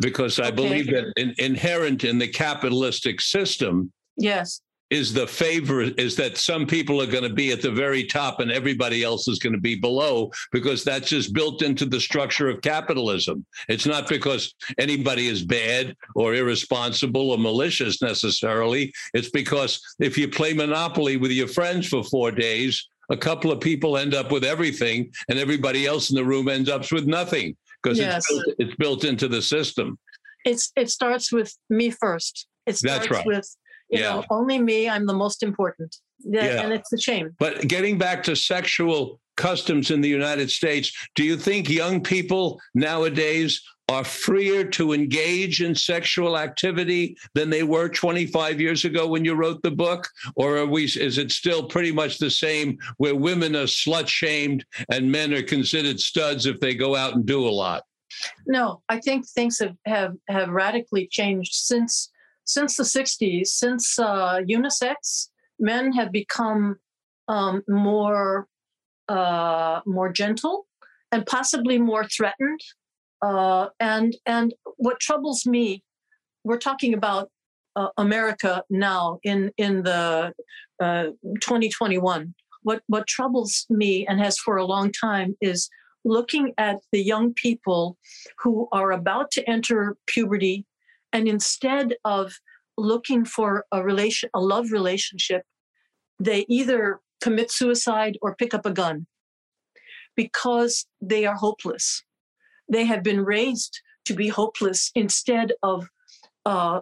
because 0.01 0.41
I 0.41 0.47
Okay. 0.49 0.57
believe 0.57 0.87
that 0.87 1.13
in, 1.17 1.33
inherent 1.39 2.03
in 2.03 2.19
the 2.19 2.29
capitalistic 2.29 3.21
system 3.21 3.93
Yes. 4.19 4.63
Is 4.91 5.13
the 5.13 5.27
favor 5.27 5.83
is 5.83 6.15
that 6.17 6.37
some 6.37 6.67
people 6.67 7.03
are 7.03 7.07
going 7.07 7.23
to 7.25 7.33
be 7.33 7.51
at 7.51 7.61
the 7.61 7.71
very 7.71 8.05
top 8.05 8.41
and 8.41 8.53
everybody 8.53 9.03
else 9.03 9.27
is 9.27 9.39
going 9.39 9.53
to 9.53 9.59
be 9.61 9.75
below 9.75 10.31
because 10.53 10.85
that's 10.85 11.09
just 11.09 11.33
built 11.35 11.63
into 11.63 11.85
the 11.85 12.01
structure 12.01 12.49
of 12.49 12.61
capitalism 12.63 13.45
it's 13.69 13.87
not 13.87 14.09
because 14.09 14.55
anybody 14.79 15.27
is 15.27 15.45
bad 15.45 15.97
or 16.15 16.35
irresponsible 16.35 17.31
or 17.33 17.39
malicious 17.39 18.01
necessarily 18.01 18.93
it's 19.13 19.31
because 19.31 19.81
if 19.99 20.17
you 20.17 20.29
play 20.29 20.53
monopoly 20.53 21.17
with 21.17 21.33
your 21.33 21.49
friends 21.49 21.89
for 21.89 22.05
4 22.05 22.31
days 22.31 22.87
a 23.11 23.17
couple 23.17 23.51
of 23.51 23.61
people 23.61 23.97
end 23.97 24.15
up 24.15 24.31
with 24.31 24.45
everything 24.45 25.11
and 25.29 25.39
everybody 25.39 25.87
else 25.87 26.11
in 26.11 26.17
the 26.17 26.25
room 26.25 26.49
ends 26.49 26.69
up 26.69 26.91
with 26.93 27.07
nothing 27.07 27.57
because 27.83 27.99
Yes. 27.99 28.25
it's, 28.29 28.29
built, 28.29 28.57
it's 28.59 28.77
built 28.77 29.05
into 29.05 29.27
the 29.27 29.43
system 29.43 29.99
It's 30.45 30.71
it 30.77 30.91
starts 30.91 31.33
with 31.33 31.57
me 31.69 31.91
first. 31.91 32.47
It 32.67 32.79
That's 32.83 33.05
starts 33.05 33.11
right. 33.11 33.27
with 33.27 33.49
you 33.89 34.01
Yeah. 34.01 34.17
know 34.17 34.25
only 34.31 34.59
me. 34.59 34.89
I'm 34.89 35.07
the 35.07 35.15
most 35.15 35.43
important. 35.43 35.97
Yeah, 36.21 36.45
Yeah. 36.45 36.63
and 36.63 36.73
it's 36.73 36.93
a 36.93 36.99
shame. 36.99 37.35
But 37.39 37.69
getting 37.69 37.99
back 37.99 38.23
to 38.25 38.35
sexual 38.37 39.21
customs 39.37 39.91
in 39.91 40.01
the 40.01 40.09
United 40.09 40.51
States, 40.51 40.93
do 41.15 41.23
you 41.23 41.37
think 41.37 41.69
young 41.69 42.01
people 42.03 42.61
nowadays 42.75 43.61
are 43.89 44.03
freer 44.03 44.65
to 44.65 44.93
engage 44.93 45.63
in 45.63 45.73
sexual 45.75 46.37
activity 46.37 47.17
than 47.35 47.51
they 47.51 47.63
were 47.63 47.89
25 47.89 48.61
years 48.61 48.85
ago 48.85 49.07
when 49.07 49.25
you 49.25 49.35
wrote 49.35 49.63
the 49.63 49.71
book? 49.71 50.09
Or 50.35 50.57
are 50.57 50.67
we 50.67 50.85
is 50.87 51.19
it 51.19 51.31
still 51.31 51.69
pretty 51.69 51.93
much 51.93 52.19
the 52.19 52.31
same 52.31 52.79
where 52.97 53.15
women 53.15 53.55
are 53.55 53.65
slut 53.67 54.09
shamed 54.09 54.65
and 54.91 55.13
men 55.13 55.33
are 55.33 55.43
considered 55.43 56.01
studs 56.01 56.47
if 56.47 56.59
they 56.59 56.75
go 56.75 56.97
out 56.97 57.15
and 57.15 57.25
do 57.25 57.47
a 57.47 57.51
lot? 57.51 57.85
No, 58.47 58.83
I 58.89 58.99
think 58.99 59.29
things 59.29 59.59
have 59.61 59.77
have, 59.85 60.15
have 60.29 60.49
radically 60.49 61.07
changed 61.07 61.55
since 61.55 62.11
since 62.47 62.77
the 62.77 62.85
'60s. 62.85 63.49
Since 63.49 63.99
uh, 63.99 64.41
unisex, 64.49 65.29
men 65.59 65.93
have 65.93 66.13
become 66.13 66.77
um, 67.29 67.63
more 67.69 68.49
uh, 69.09 69.81
more 69.87 70.11
gentle 70.11 70.67
and 71.13 71.27
possibly 71.27 71.79
more 71.79 72.05
threatened. 72.05 72.61
Uh, 73.23 73.69
and 73.81 74.17
and 74.27 74.55
what 74.77 75.01
troubles 75.01 75.47
me, 75.47 75.83
we're 76.45 76.59
talking 76.59 76.95
about 76.95 77.31
uh, 77.77 77.89
America 77.97 78.63
now 78.71 79.19
in 79.23 79.53
in 79.57 79.83
the 79.83 80.33
uh, 80.81 81.05
2021. 81.41 82.35
What 82.63 82.83
what 82.89 83.07
troubles 83.07 83.67
me 83.71 84.07
and 84.07 84.21
has 84.21 84.39
for 84.39 84.57
a 84.57 84.67
long 84.67 84.93
time 84.93 85.37
is 85.41 85.69
looking 86.05 86.53
at 86.59 86.77
the 86.93 87.03
young 87.03 87.35
people 87.35 87.97
who 88.39 88.69
are 88.71 88.93
about 88.93 89.31
to 89.33 89.49
enter 89.51 89.97
puberty 90.07 90.66
and 91.17 91.27
instead 91.37 91.89
of 92.05 92.25
looking 92.93 93.25
for 93.25 93.51
a 93.73 93.83
relation 93.91 94.29
a 94.35 94.41
love 94.53 94.67
relationship 94.81 95.43
they 96.29 96.41
either 96.49 97.01
commit 97.21 97.51
suicide 97.51 98.15
or 98.23 98.35
pick 98.37 98.53
up 98.55 98.67
a 98.67 98.71
gun 98.83 99.07
because 100.17 100.87
they 101.01 101.27
are 101.27 101.35
hopeless. 101.35 102.03
They 102.69 102.85
have 102.85 103.03
been 103.03 103.25
raised 103.25 103.81
to 104.07 104.15
be 104.15 104.29
hopeless 104.29 104.91
instead 104.95 105.53
of 105.63 105.89
uh, 106.45 106.81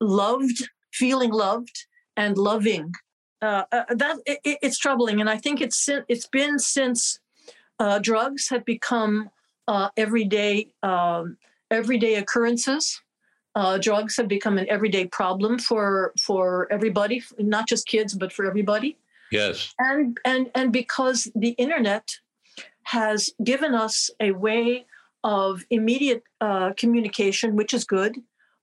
loved 0.00 0.68
feeling 0.92 1.32
loved 1.32 1.76
and 2.16 2.36
loving. 2.36 2.92
Uh, 3.42 3.64
uh, 3.72 3.84
that 3.90 4.16
it, 4.26 4.38
it- 4.44 4.58
it's 4.62 4.78
troubling. 4.78 5.20
And 5.20 5.28
i 5.28 5.36
think 5.44 5.60
it's 5.60 5.88
it's 6.12 6.28
been 6.28 6.58
since 6.58 7.18
uh, 7.78 7.98
drugs 7.98 8.48
have 8.48 8.64
become 8.64 9.30
uh, 9.66 9.88
everyday 9.96 10.68
um, 10.82 11.36
everyday 11.70 12.14
occurrences. 12.22 13.00
Uh, 13.54 13.78
drugs 13.78 14.16
have 14.16 14.26
become 14.28 14.58
an 14.58 14.66
everyday 14.68 15.06
problem 15.06 15.58
for 15.58 16.12
for 16.20 16.66
everybody, 16.72 17.22
not 17.38 17.68
just 17.68 17.86
kids, 17.86 18.12
but 18.14 18.32
for 18.32 18.44
everybody. 18.46 18.96
Yes. 19.30 19.74
And 19.78 20.18
and 20.24 20.50
and 20.54 20.72
because 20.72 21.30
the 21.34 21.50
internet 21.50 22.06
has 22.82 23.30
given 23.42 23.74
us 23.74 24.10
a 24.20 24.32
way 24.32 24.84
of 25.22 25.64
immediate 25.70 26.22
uh, 26.40 26.72
communication, 26.76 27.56
which 27.56 27.72
is 27.72 27.84
good, 27.84 28.16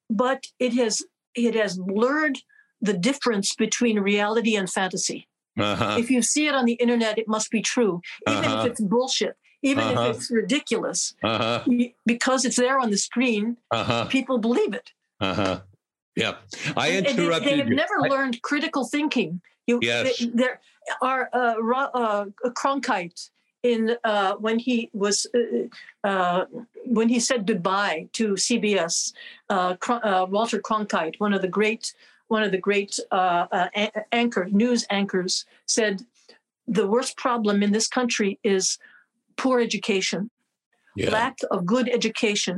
but 0.10 0.46
it 0.60 0.74
has 0.74 1.02
it 1.36 1.56
has 1.56 1.78
blurred 1.78 2.38
the 2.82 2.94
difference 2.94 3.56
between 3.56 4.00
reality 4.00 4.56
and 4.56 4.70
fantasy 4.70 5.28
Uh-huh. 5.60 5.98
if 6.00 6.10
you 6.10 6.22
see 6.22 6.48
it 6.48 6.56
on 6.56 6.66
the 6.66 6.74
internet, 6.86 7.18
it 7.18 7.28
must 7.28 7.50
be 7.52 7.62
true, 7.62 8.02
even 8.28 8.46
Uh-huh. 8.46 8.60
if 8.60 8.72
it's 8.72 8.82
bullshit, 8.82 9.36
even 9.62 9.84
Uh-huh. 9.84 10.10
if 10.10 10.16
it's 10.18 10.32
ridiculous. 10.32 11.14
Uh-huh. 11.24 11.64
Because 12.06 12.46
it's 12.46 12.58
there 12.58 12.80
on 12.80 12.90
the 12.92 12.98
screen, 12.98 13.58
Uh-huh. 13.72 14.06
people 14.06 14.38
believe 14.38 14.74
it. 14.74 14.92
Uh-huh. 15.20 15.62
Yeah. 16.16 16.36
I 16.76 16.88
And 16.90 17.06
they- 17.06 17.12
interrupted 17.12 17.50
They, 17.52 17.58
have 17.58 17.70
you. 17.70 17.76
never 17.76 17.98
I- 18.06 18.08
learned 18.08 18.42
critical 18.42 18.86
thinking. 18.86 19.42
You, 19.68 19.80
Yes. 19.82 20.18
they- 20.18 20.26
there 20.42 20.60
are 21.02 21.30
uh, 21.32 21.56
uh, 21.94 22.26
Cronkite 22.60 23.30
in 23.64 23.96
uh, 24.04 24.34
when 24.46 24.58
he 24.58 24.90
was 24.94 25.28
uh, 25.36 25.68
uh, 26.10 26.46
when 26.98 27.08
he 27.10 27.20
said 27.20 27.46
goodbye 27.46 28.10
to 28.14 28.34
CBS. 28.36 29.14
Uh, 29.50 29.76
Cron- 29.76 30.04
uh, 30.04 30.26
Walter 30.26 30.60
Cronkite, 30.60 31.16
one 31.20 31.34
of 31.34 31.42
the 31.42 31.48
great 31.60 31.94
one 32.28 32.44
of 32.44 32.52
the 32.52 32.58
great 32.58 32.98
uh, 33.12 33.46
uh, 33.52 33.68
anchor 34.12 34.46
news 34.50 34.86
anchors, 34.90 35.46
said 35.68 36.02
the 36.68 36.88
worst 36.88 37.16
problem 37.18 37.62
in 37.62 37.72
this 37.72 37.88
country 37.88 38.40
is 38.44 38.80
poor 39.42 39.58
education 39.60 40.22
yeah. 40.96 41.10
lack 41.10 41.38
of 41.54 41.66
good 41.66 41.88
education 41.98 42.56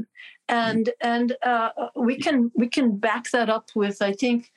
and 0.50 0.90
and 1.02 1.28
uh, 1.52 1.70
we 1.96 2.16
can 2.26 2.52
we 2.62 2.68
can 2.68 2.88
back 3.08 3.24
that 3.32 3.50
up 3.50 3.68
with 3.82 3.98
i 4.02 4.14
think 4.22 4.52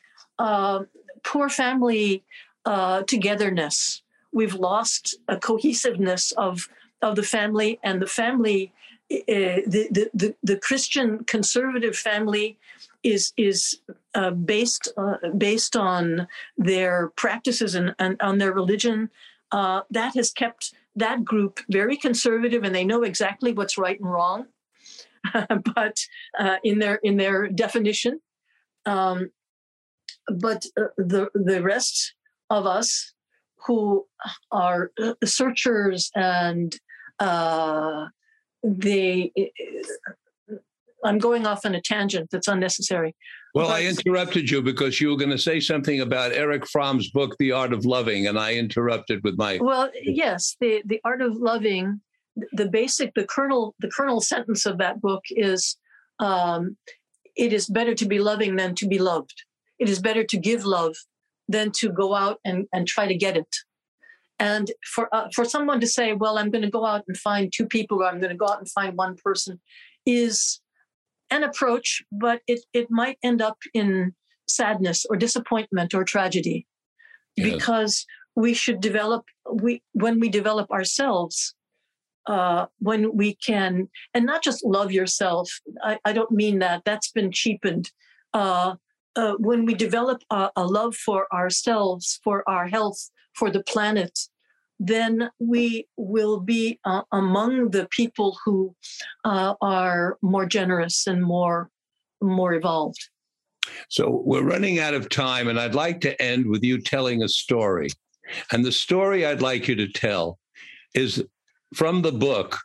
uh, 0.47 0.79
poor 1.23 1.49
family 1.49 2.25
uh, 2.73 3.03
togetherness 3.13 4.03
we've 4.33 4.59
lost 4.71 5.17
a 5.29 5.37
cohesiveness 5.37 6.33
of 6.33 6.69
of 7.03 7.13
the 7.17 7.29
family 7.37 7.79
and 7.83 8.03
the 8.03 8.13
family 8.21 8.73
the, 9.09 9.87
the, 9.91 10.11
the, 10.15 10.35
the 10.43 10.57
Christian 10.57 11.25
conservative 11.25 11.97
family 11.97 12.59
is 13.03 13.33
is 13.37 13.81
uh, 14.15 14.31
based 14.31 14.93
uh, 14.97 15.17
based 15.37 15.77
on 15.77 16.27
their 16.57 17.13
practices 17.17 17.75
and, 17.75 17.95
and 17.99 18.21
on 18.21 18.39
their 18.39 18.53
religion. 18.53 19.11
Uh, 19.53 19.83
that 19.91 20.15
has 20.15 20.33
kept 20.33 20.75
that 20.97 21.25
group 21.25 21.61
very 21.71 21.97
conservative, 21.97 22.65
and 22.65 22.75
they 22.75 22.85
know 22.85 23.03
exactly 23.03 23.53
what's 23.53 23.79
right 23.79 23.99
and 24.01 24.11
wrong. 24.11 24.47
but 25.75 25.99
uh, 26.39 26.57
in 26.65 26.79
their 26.79 26.97
in 26.97 27.17
their 27.17 27.49
definition, 27.49 28.21
um, 28.87 29.31
but 30.29 30.65
uh, 30.79 30.85
the 30.97 31.29
the 31.35 31.63
rest 31.63 32.15
of 32.51 32.67
us 32.67 33.13
who 33.67 34.07
are 34.53 34.93
searchers 35.25 36.11
and 36.15 36.79
uh, 37.19 38.07
they 38.63 39.33
I'm 41.05 41.19
going 41.19 41.47
off 41.47 41.65
on 41.65 41.75
a 41.75 41.81
tangent 41.81 42.31
that's 42.31 42.49
unnecessary. 42.49 43.15
Well, 43.57 43.71
I 43.71 43.85
interrupted 43.85 44.51
you 44.51 44.61
because 44.61 45.01
you 45.01 45.09
were 45.09 45.17
going 45.17 45.31
to 45.31 45.39
say 45.39 45.61
something 45.61 46.03
about 46.03 46.33
Erich 46.33 46.67
Fromm's 46.67 47.11
book, 47.11 47.35
The 47.39 47.53
Art 47.53 47.73
of 47.73 47.87
Loving, 47.87 48.27
and 48.27 48.39
I 48.39 48.53
interrupted 48.53 49.25
with 49.25 49.39
my. 49.39 49.59
Well, 49.59 49.91
yes, 50.03 50.57
the 50.61 50.83
the 50.85 51.01
Art 51.07 51.23
of 51.23 51.37
Loving, 51.37 52.03
the 52.53 52.69
basic, 52.69 53.15
the 53.15 53.25
kernel, 53.25 53.75
the 53.79 53.89
kernel 53.89 54.21
sentence 54.21 54.67
of 54.67 54.77
that 54.77 55.01
book 55.01 55.23
is, 55.31 55.79
um, 56.19 56.77
it 57.35 57.55
is 57.55 57.67
better 57.67 57.95
to 57.95 58.05
be 58.05 58.19
loving 58.19 58.57
than 58.57 58.75
to 58.75 58.87
be 58.87 58.99
loved. 58.99 59.43
It 59.79 59.89
is 59.89 60.01
better 60.01 60.23
to 60.23 60.37
give 60.37 60.67
love 60.67 60.95
than 61.49 61.73
to 61.77 61.89
go 61.89 62.15
out 62.15 62.41
and, 62.45 62.67
and 62.75 62.87
try 62.87 63.07
to 63.07 63.17
get 63.17 63.39
it. 63.39 63.57
And 64.39 64.71
for 64.85 65.09
uh, 65.15 65.29
for 65.35 65.47
someone 65.47 65.81
to 65.81 65.87
say, 65.87 66.13
"Well, 66.13 66.37
I'm 66.37 66.51
going 66.51 66.65
to 66.65 66.71
go 66.71 66.85
out 66.85 67.05
and 67.09 67.17
find 67.17 67.51
two 67.51 67.65
people, 67.65 68.03
or 68.03 68.07
I'm 68.07 68.21
going 68.21 68.33
to 68.33 68.37
go 68.37 68.49
out 68.49 68.59
and 68.59 68.71
find 68.71 68.99
one 68.99 69.17
person," 69.17 69.63
is 70.05 70.61
an 71.31 71.43
approach, 71.43 72.03
but 72.13 72.41
it 72.47 72.61
it 72.73 72.91
might 72.91 73.19
end 73.23 73.43
up 73.43 73.59
in 73.75 74.15
sadness 74.49 75.05
or 75.09 75.17
disappointment 75.17 75.95
or 75.95 76.05
tragedy, 76.05 76.67
because 77.37 78.07
we 78.35 78.55
should 78.55 78.81
develop 78.81 79.25
we 79.51 79.83
when 79.93 80.21
we 80.21 80.29
develop 80.29 80.71
ourselves. 80.71 81.55
Uh, 82.29 82.67
when 82.81 83.17
we 83.17 83.37
can, 83.37 83.89
and 84.13 84.27
not 84.27 84.43
just 84.43 84.65
love 84.65 84.91
yourself. 84.91 85.49
I, 85.81 86.01
I 86.05 86.13
don't 86.13 86.33
mean 86.33 86.59
that. 86.59 86.83
That's 86.85 87.13
been 87.13 87.31
cheapened. 87.31 87.93
Uh, 88.35 88.75
uh, 89.15 89.35
when 89.39 89.65
we 89.65 89.75
develop 89.75 90.23
a, 90.31 90.51
a, 90.57 90.67
love 90.67 90.97
for 90.97 91.33
ourselves, 91.33 92.19
for 92.25 92.43
our 92.49 92.67
health, 92.67 93.11
for 93.33 93.49
the 93.49 93.63
planet, 93.63 94.19
then 94.79 95.31
we 95.39 95.87
will 95.97 96.41
be 96.41 96.79
uh, 96.85 97.03
among 97.13 97.71
the 97.71 97.89
people 97.91 98.39
who 98.45 98.75
uh, 99.25 99.55
are 99.61 100.19
more 100.23 100.47
generous 100.47 101.07
and 101.07 101.23
more 101.23 101.71
more 102.23 102.55
evolved. 102.55 103.09
So 103.89 104.23
we're 104.25 104.43
running 104.43 104.79
out 104.79 104.95
of 104.95 105.09
time, 105.09 105.49
and 105.49 105.61
I'd 105.61 105.75
like 105.75 106.01
to 106.03 106.21
end 106.23 106.47
with 106.47 106.63
you 106.63 106.81
telling 106.81 107.23
a 107.23 107.29
story. 107.29 107.89
And 108.53 108.65
the 108.65 108.73
story 108.73 109.27
I'd 109.27 109.43
like 109.43 109.69
you 109.69 109.75
to 109.77 109.89
tell 109.89 110.39
is 110.95 111.25
from 111.75 112.03
the 112.03 112.13
book, 112.13 112.59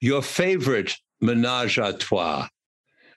your 0.00 0.22
favorite 0.22 0.96
menage 1.20 1.78
a 1.78 1.92
trois 1.92 2.48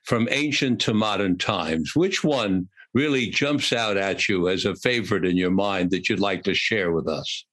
from 0.03 0.27
ancient 0.31 0.79
to 0.81 0.93
modern 0.93 1.37
times. 1.37 1.95
Which 1.95 2.23
one 2.23 2.69
really 2.93 3.29
jumps 3.29 3.73
out 3.73 3.97
at 3.97 4.27
you 4.29 4.47
as 4.49 4.65
a 4.65 4.75
favorite 4.75 5.25
in 5.25 5.37
your 5.37 5.51
mind 5.51 5.91
that 5.91 6.09
you'd 6.09 6.19
like 6.19 6.43
to 6.43 6.53
share 6.53 6.91
with 6.91 7.07
us? 7.07 7.45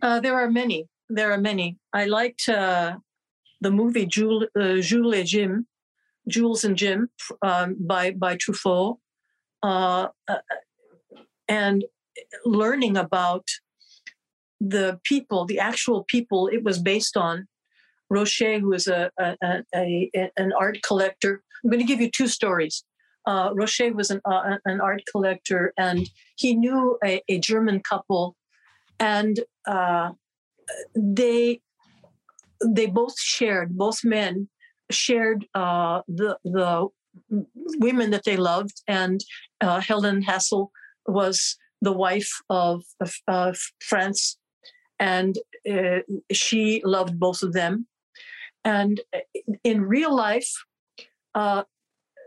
Uh, 0.00 0.20
there 0.20 0.34
are 0.34 0.50
many. 0.50 0.88
There 1.08 1.32
are 1.32 1.38
many. 1.38 1.78
I 1.92 2.04
liked 2.04 2.48
uh, 2.48 2.96
the 3.60 3.70
movie 3.70 4.06
Jules, 4.06 4.44
uh, 4.58 4.76
Jules 4.76 5.14
et 5.14 5.26
Jim, 5.26 5.66
Jules 6.28 6.64
and 6.64 6.76
Jim 6.76 7.08
um, 7.42 7.76
by 7.80 8.12
by 8.12 8.36
Truffaut, 8.36 8.98
uh, 9.62 10.08
uh, 10.28 10.38
and 11.48 11.84
learning 12.44 12.96
about 12.96 13.46
the 14.60 15.00
people, 15.04 15.46
the 15.46 15.58
actual 15.58 16.04
people 16.04 16.48
it 16.48 16.62
was 16.62 16.78
based 16.78 17.16
on. 17.16 17.46
Roché, 18.10 18.58
who 18.58 18.72
is 18.72 18.86
a, 18.86 19.10
a, 19.18 19.36
a, 19.74 20.10
a 20.14 20.30
an 20.38 20.52
art 20.58 20.78
collector. 20.82 21.42
I'm 21.62 21.70
going 21.70 21.80
to 21.80 21.86
give 21.86 22.00
you 22.00 22.10
two 22.10 22.26
stories 22.26 22.82
uh, 23.28 23.52
Roché 23.52 23.94
was 23.94 24.10
an, 24.10 24.22
uh, 24.24 24.56
an 24.64 24.80
art 24.80 25.02
collector 25.10 25.74
and 25.76 26.08
he 26.36 26.54
knew 26.54 26.98
a, 27.04 27.22
a 27.28 27.38
German 27.38 27.80
couple, 27.80 28.34
and 29.00 29.40
uh, 29.66 30.10
they 30.94 31.60
they 32.64 32.86
both 32.86 33.18
shared 33.18 33.76
both 33.76 34.04
men 34.04 34.48
shared 34.90 35.46
uh, 35.54 36.02
the 36.08 36.38
the 36.44 36.88
women 37.78 38.10
that 38.10 38.24
they 38.24 38.36
loved, 38.36 38.82
and 38.86 39.24
uh, 39.60 39.80
Helen 39.80 40.22
Hessel 40.22 40.70
was 41.06 41.56
the 41.80 41.92
wife 41.92 42.40
of, 42.50 42.84
of 43.26 43.58
Franz, 43.80 44.38
and 44.98 45.38
uh, 45.70 46.00
she 46.32 46.82
loved 46.84 47.18
both 47.18 47.42
of 47.42 47.52
them. 47.52 47.86
And 48.64 49.00
in 49.64 49.82
real 49.82 50.14
life, 50.14 50.50
uh, 51.34 51.62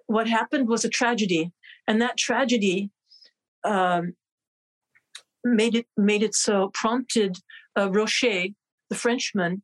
what 0.08 0.28
happened 0.28 0.68
was 0.68 0.86
a 0.86 0.90
tragedy, 0.90 1.52
and 1.88 2.02
that 2.02 2.18
tragedy 2.18 2.90
um, 3.64 4.14
made 5.44 5.76
it 5.76 5.88
made 5.98 6.24
it 6.24 6.36
so 6.36 6.72
prompted 6.74 7.38
uh, 7.76 7.90
Roché, 7.90 8.54
the 8.90 8.96
Frenchman, 8.96 9.64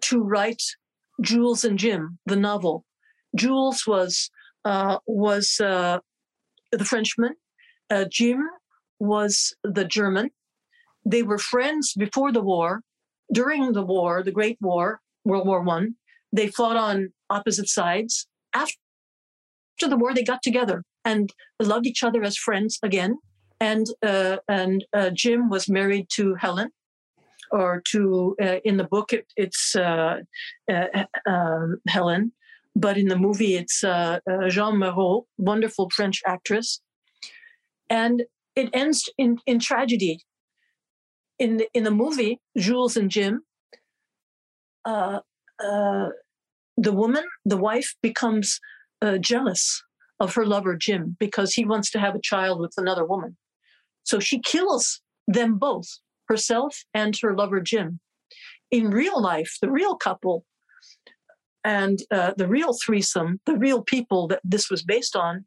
to 0.00 0.22
write 0.22 0.62
Jules 1.20 1.64
and 1.64 1.78
Jim, 1.78 2.18
the 2.26 2.36
novel. 2.36 2.84
Jules 3.36 3.86
was 3.86 4.30
uh, 4.64 4.98
was 5.06 5.60
uh, 5.60 5.98
the 6.72 6.84
Frenchman. 6.84 7.34
Uh, 7.88 8.04
Jim 8.10 8.48
was 8.98 9.54
the 9.64 9.84
German. 9.84 10.30
They 11.04 11.22
were 11.22 11.38
friends 11.38 11.94
before 11.96 12.32
the 12.32 12.42
war. 12.42 12.82
During 13.32 13.72
the 13.72 13.82
war, 13.82 14.22
the 14.22 14.32
Great 14.32 14.58
War, 14.60 15.00
World 15.24 15.46
War 15.46 15.62
One, 15.62 15.94
they 16.32 16.48
fought 16.48 16.76
on 16.76 17.12
opposite 17.30 17.68
sides. 17.68 18.26
After 18.52 18.74
after 19.80 19.88
the 19.88 19.96
war, 19.96 20.12
they 20.12 20.22
got 20.22 20.42
together 20.42 20.84
and 21.06 21.32
loved 21.58 21.86
each 21.86 22.04
other 22.04 22.22
as 22.22 22.36
friends 22.36 22.78
again. 22.82 23.16
And 23.60 23.86
uh, 24.02 24.38
and 24.48 24.84
uh, 24.94 25.10
Jim 25.10 25.50
was 25.50 25.68
married 25.68 26.08
to 26.14 26.34
Helen, 26.34 26.70
or 27.50 27.82
to 27.90 28.34
uh, 28.42 28.56
in 28.64 28.78
the 28.78 28.84
book 28.84 29.12
it, 29.12 29.26
it's 29.36 29.76
uh, 29.76 30.20
uh, 30.70 31.04
um, 31.26 31.76
Helen, 31.86 32.32
but 32.74 32.96
in 32.96 33.08
the 33.08 33.18
movie 33.18 33.56
it's 33.56 33.84
uh, 33.84 34.20
Jeanne 34.48 34.78
Moreau, 34.78 35.26
wonderful 35.36 35.90
French 35.90 36.22
actress. 36.26 36.80
And 37.90 38.22
it 38.56 38.70
ends 38.72 39.10
in 39.18 39.38
in 39.46 39.58
tragedy. 39.58 40.20
In 41.38 41.56
the, 41.56 41.68
in 41.72 41.84
the 41.84 41.90
movie, 41.90 42.38
Jules 42.58 42.98
and 42.98 43.10
Jim, 43.10 43.40
the 44.84 46.92
woman, 46.92 47.24
the 47.44 47.56
wife, 47.56 47.94
becomes 48.02 48.60
uh, 49.02 49.18
jealous 49.18 49.82
of 50.18 50.34
her 50.34 50.46
lover 50.46 50.76
Jim 50.76 51.16
because 51.18 51.54
he 51.54 51.64
wants 51.64 51.90
to 51.90 51.98
have 51.98 52.14
a 52.14 52.20
child 52.20 52.60
with 52.60 52.74
another 52.76 53.04
woman. 53.04 53.36
So 54.04 54.18
she 54.20 54.40
kills 54.40 55.00
them 55.26 55.58
both, 55.58 55.88
herself 56.28 56.84
and 56.94 57.16
her 57.22 57.36
lover 57.36 57.60
Jim. 57.60 58.00
In 58.70 58.90
real 58.90 59.20
life, 59.20 59.56
the 59.60 59.70
real 59.70 59.96
couple 59.96 60.44
and 61.64 62.00
uh, 62.10 62.32
the 62.36 62.48
real 62.48 62.72
threesome, 62.72 63.40
the 63.46 63.56
real 63.56 63.82
people 63.82 64.28
that 64.28 64.40
this 64.44 64.70
was 64.70 64.82
based 64.82 65.16
on, 65.16 65.44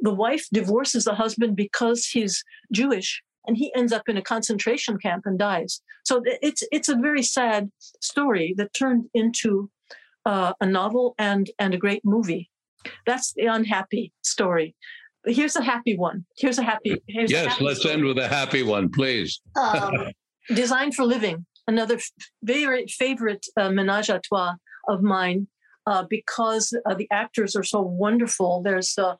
the 0.00 0.14
wife 0.14 0.46
divorces 0.52 1.04
the 1.04 1.14
husband 1.14 1.56
because 1.56 2.06
he's 2.06 2.44
Jewish 2.72 3.22
and 3.46 3.56
he 3.56 3.72
ends 3.74 3.92
up 3.92 4.08
in 4.08 4.16
a 4.16 4.22
concentration 4.22 4.98
camp 4.98 5.24
and 5.26 5.38
dies. 5.38 5.80
So 6.04 6.22
it's 6.24 6.62
it's 6.70 6.88
a 6.88 6.96
very 6.96 7.22
sad 7.22 7.70
story 8.00 8.54
that 8.58 8.74
turned 8.74 9.06
into 9.14 9.70
uh, 10.24 10.52
a 10.60 10.66
novel 10.66 11.14
and 11.18 11.50
and 11.58 11.74
a 11.74 11.78
great 11.78 12.04
movie. 12.04 12.50
That's 13.06 13.32
the 13.32 13.46
unhappy 13.46 14.12
story. 14.22 14.76
But 15.24 15.34
here's 15.34 15.56
a 15.56 15.62
happy 15.62 15.96
one. 15.96 16.24
Here's 16.36 16.58
a 16.58 16.62
happy. 16.62 17.02
Here's 17.08 17.30
yes, 17.30 17.46
a 17.46 17.48
happy 17.50 17.64
let's 17.64 17.80
story. 17.80 17.94
end 17.94 18.04
with 18.04 18.18
a 18.18 18.28
happy 18.28 18.62
one, 18.62 18.90
please. 18.90 19.40
um, 19.56 19.92
Design 20.54 20.92
for 20.92 21.04
Living, 21.04 21.44
another 21.66 21.98
very 22.42 22.86
favorite 22.86 23.44
uh, 23.56 23.70
menage 23.70 24.08
a 24.08 24.20
trois 24.20 24.54
of 24.88 25.02
mine. 25.02 25.48
Uh, 25.86 26.04
because 26.10 26.78
uh, 26.84 26.94
the 26.94 27.08
actors 27.10 27.56
are 27.56 27.62
so 27.62 27.80
wonderful. 27.80 28.60
There's 28.62 28.98
uh, 28.98 29.14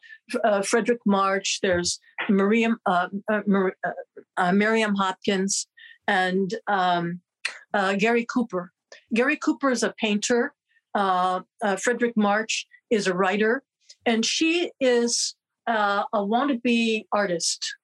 uh 0.44 0.60
Fredric 0.60 0.98
March, 1.06 1.60
there's 1.62 1.98
Miriam, 2.28 2.76
uh, 2.84 3.08
uh, 3.32 4.52
Miriam 4.52 4.94
Hopkins, 4.94 5.66
and 6.06 6.52
um, 6.66 7.22
Gary 7.96 8.26
Cooper. 8.26 8.70
Gary 9.14 9.36
Cooper 9.36 9.70
is 9.70 9.82
a 9.82 9.94
painter. 9.98 10.52
Fredric 10.94 12.12
March 12.16 12.66
is 12.90 13.06
a 13.06 13.14
writer, 13.14 13.62
and 14.04 14.26
she 14.26 14.70
is 14.78 15.36
uh, 15.68 16.04
a 16.12 16.18
wannabe 16.18 17.04
artist 17.12 17.76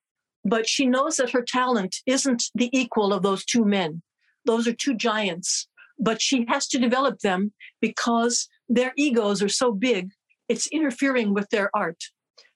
but 0.45 0.69
she 0.69 0.87
knows 0.87 1.17
that 1.17 1.31
her 1.31 1.43
talent 1.43 1.97
isn't 2.07 2.45
the 2.55 2.69
equal 2.79 3.13
of 3.13 3.23
those 3.23 3.45
two 3.45 3.65
men. 3.65 4.03
Those 4.45 4.69
are 4.69 4.75
two 4.75 4.95
giants, 4.95 5.69
but 5.99 6.21
she 6.21 6.45
has 6.49 6.69
to 6.69 6.79
develop 6.79 7.21
them 7.21 7.53
because 7.81 8.49
their 8.69 8.93
egos 8.97 9.43
are 9.43 9.49
so 9.49 9.73
big, 9.73 10.11
it's 10.49 10.67
interfering 10.67 11.33
with 11.33 11.49
their 11.49 11.71
art. 11.75 12.03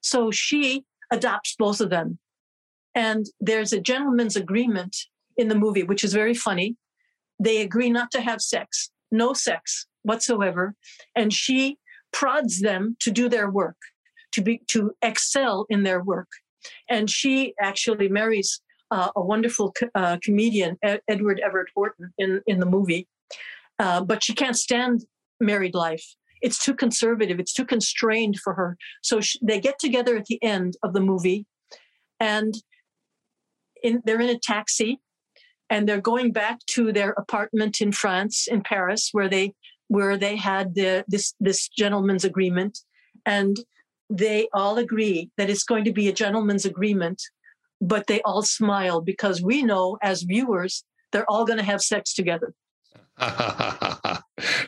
So 0.02 0.30
she 0.30 0.84
adopts 1.10 1.54
both 1.58 1.80
of 1.80 1.88
them. 1.88 2.18
And 2.94 3.26
there's 3.40 3.72
a 3.72 3.80
gentleman's 3.80 4.36
agreement 4.36 4.94
in 5.36 5.48
the 5.48 5.54
movie, 5.54 5.82
which 5.82 6.04
is 6.04 6.12
very 6.12 6.34
funny. 6.34 6.76
They 7.40 7.62
agree 7.62 7.90
not 7.90 8.10
to 8.10 8.20
have 8.20 8.42
sex, 8.42 8.90
no 9.10 9.32
sex 9.32 9.86
whatsoever. 10.02 10.74
And 11.14 11.32
she 11.32 11.78
prods 12.12 12.60
them 12.60 12.96
to 13.00 13.10
do 13.10 13.28
their 13.28 13.50
work, 13.50 13.76
to 14.32 14.42
be 14.42 14.60
to 14.68 14.92
excel 15.02 15.66
in 15.68 15.82
their 15.82 16.02
work. 16.02 16.28
And 16.88 17.08
she 17.08 17.54
actually 17.60 18.08
marries 18.08 18.60
uh, 18.90 19.10
a 19.14 19.22
wonderful 19.22 19.74
uh, 19.94 20.18
comedian, 20.22 20.78
Ed- 20.82 21.02
Edward 21.08 21.40
Everett 21.44 21.68
Horton, 21.74 22.12
in 22.18 22.40
in 22.46 22.60
the 22.60 22.66
movie. 22.66 23.06
Uh, 23.78 24.02
but 24.02 24.24
she 24.24 24.34
can't 24.34 24.56
stand 24.56 25.04
married 25.40 25.74
life. 25.74 26.04
It's 26.40 26.64
too 26.64 26.74
conservative. 26.74 27.40
It's 27.40 27.52
too 27.52 27.64
constrained 27.64 28.38
for 28.38 28.54
her. 28.54 28.76
So 29.02 29.20
she, 29.20 29.38
they 29.42 29.60
get 29.60 29.78
together 29.78 30.16
at 30.16 30.26
the 30.26 30.42
end 30.42 30.76
of 30.82 30.92
the 30.92 31.00
movie, 31.00 31.46
and 32.20 32.54
in, 33.82 34.02
they're 34.04 34.20
in 34.20 34.30
a 34.30 34.38
taxi, 34.38 35.00
and 35.70 35.88
they're 35.88 36.00
going 36.00 36.32
back 36.32 36.58
to 36.74 36.92
their 36.92 37.10
apartment 37.10 37.80
in 37.80 37.92
France, 37.92 38.48
in 38.48 38.62
Paris, 38.62 39.10
where 39.12 39.28
they 39.28 39.54
where 39.88 40.16
they 40.16 40.36
had 40.36 40.74
the, 40.74 41.04
this 41.08 41.34
this 41.40 41.68
gentleman's 41.68 42.24
agreement, 42.24 42.78
and 43.24 43.56
they 44.10 44.48
all 44.52 44.78
agree 44.78 45.30
that 45.36 45.50
it's 45.50 45.64
going 45.64 45.84
to 45.84 45.92
be 45.92 46.08
a 46.08 46.12
gentleman's 46.12 46.64
agreement, 46.64 47.22
but 47.80 48.06
they 48.06 48.20
all 48.22 48.42
smile 48.42 49.00
because 49.00 49.42
we 49.42 49.62
know 49.62 49.98
as 50.02 50.22
viewers 50.22 50.84
they're 51.12 51.30
all 51.30 51.44
going 51.44 51.58
to 51.58 51.64
have 51.64 51.80
sex 51.80 52.12
together. 52.14 52.52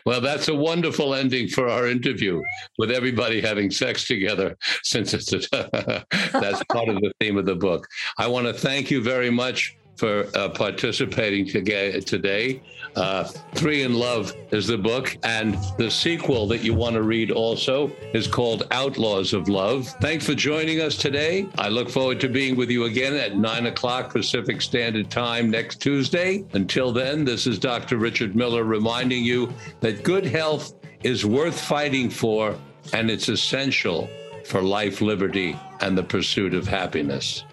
well, 0.04 0.20
that's 0.20 0.48
a 0.48 0.54
wonderful 0.54 1.14
ending 1.14 1.46
for 1.46 1.68
our 1.68 1.86
interview 1.86 2.40
with 2.78 2.90
everybody 2.90 3.40
having 3.40 3.70
sex 3.70 4.06
together, 4.06 4.56
since 4.82 5.14
it's 5.14 5.32
a, 5.32 5.46
that's 6.32 6.62
part 6.64 6.88
of 6.88 6.96
the 6.96 7.12
theme 7.20 7.36
of 7.36 7.46
the 7.46 7.54
book. 7.54 7.86
I 8.18 8.26
want 8.26 8.46
to 8.46 8.52
thank 8.52 8.90
you 8.90 9.02
very 9.02 9.30
much 9.30 9.76
for 10.00 10.26
uh, 10.34 10.48
participating 10.48 11.46
today. 11.46 12.62
Uh, 12.96 13.24
Three 13.54 13.82
in 13.82 13.92
Love 13.92 14.32
is 14.50 14.66
the 14.66 14.78
book, 14.78 15.16
and 15.22 15.58
the 15.76 15.90
sequel 15.90 16.48
that 16.48 16.64
you 16.64 16.72
want 16.72 16.94
to 16.94 17.02
read 17.02 17.30
also 17.30 17.92
is 18.14 18.26
called 18.26 18.66
Outlaws 18.70 19.34
of 19.34 19.48
Love. 19.48 19.86
Thanks 20.00 20.24
for 20.24 20.34
joining 20.34 20.80
us 20.80 20.96
today. 20.96 21.46
I 21.58 21.68
look 21.68 21.90
forward 21.90 22.18
to 22.20 22.28
being 22.28 22.56
with 22.56 22.70
you 22.70 22.84
again 22.84 23.14
at 23.14 23.36
9 23.36 23.66
o'clock 23.66 24.10
Pacific 24.10 24.62
Standard 24.62 25.10
Time 25.10 25.50
next 25.50 25.82
Tuesday. 25.82 26.44
Until 26.54 26.92
then, 26.92 27.24
this 27.24 27.46
is 27.46 27.58
Dr. 27.58 27.98
Richard 27.98 28.34
Miller 28.34 28.64
reminding 28.64 29.22
you 29.22 29.52
that 29.80 30.02
good 30.02 30.24
health 30.24 30.72
is 31.04 31.26
worth 31.26 31.60
fighting 31.60 32.08
for, 32.08 32.56
and 32.94 33.10
it's 33.10 33.28
essential 33.28 34.08
for 34.46 34.62
life, 34.62 35.02
liberty, 35.02 35.56
and 35.80 35.96
the 35.96 36.02
pursuit 36.02 36.54
of 36.54 36.66
happiness. 36.66 37.44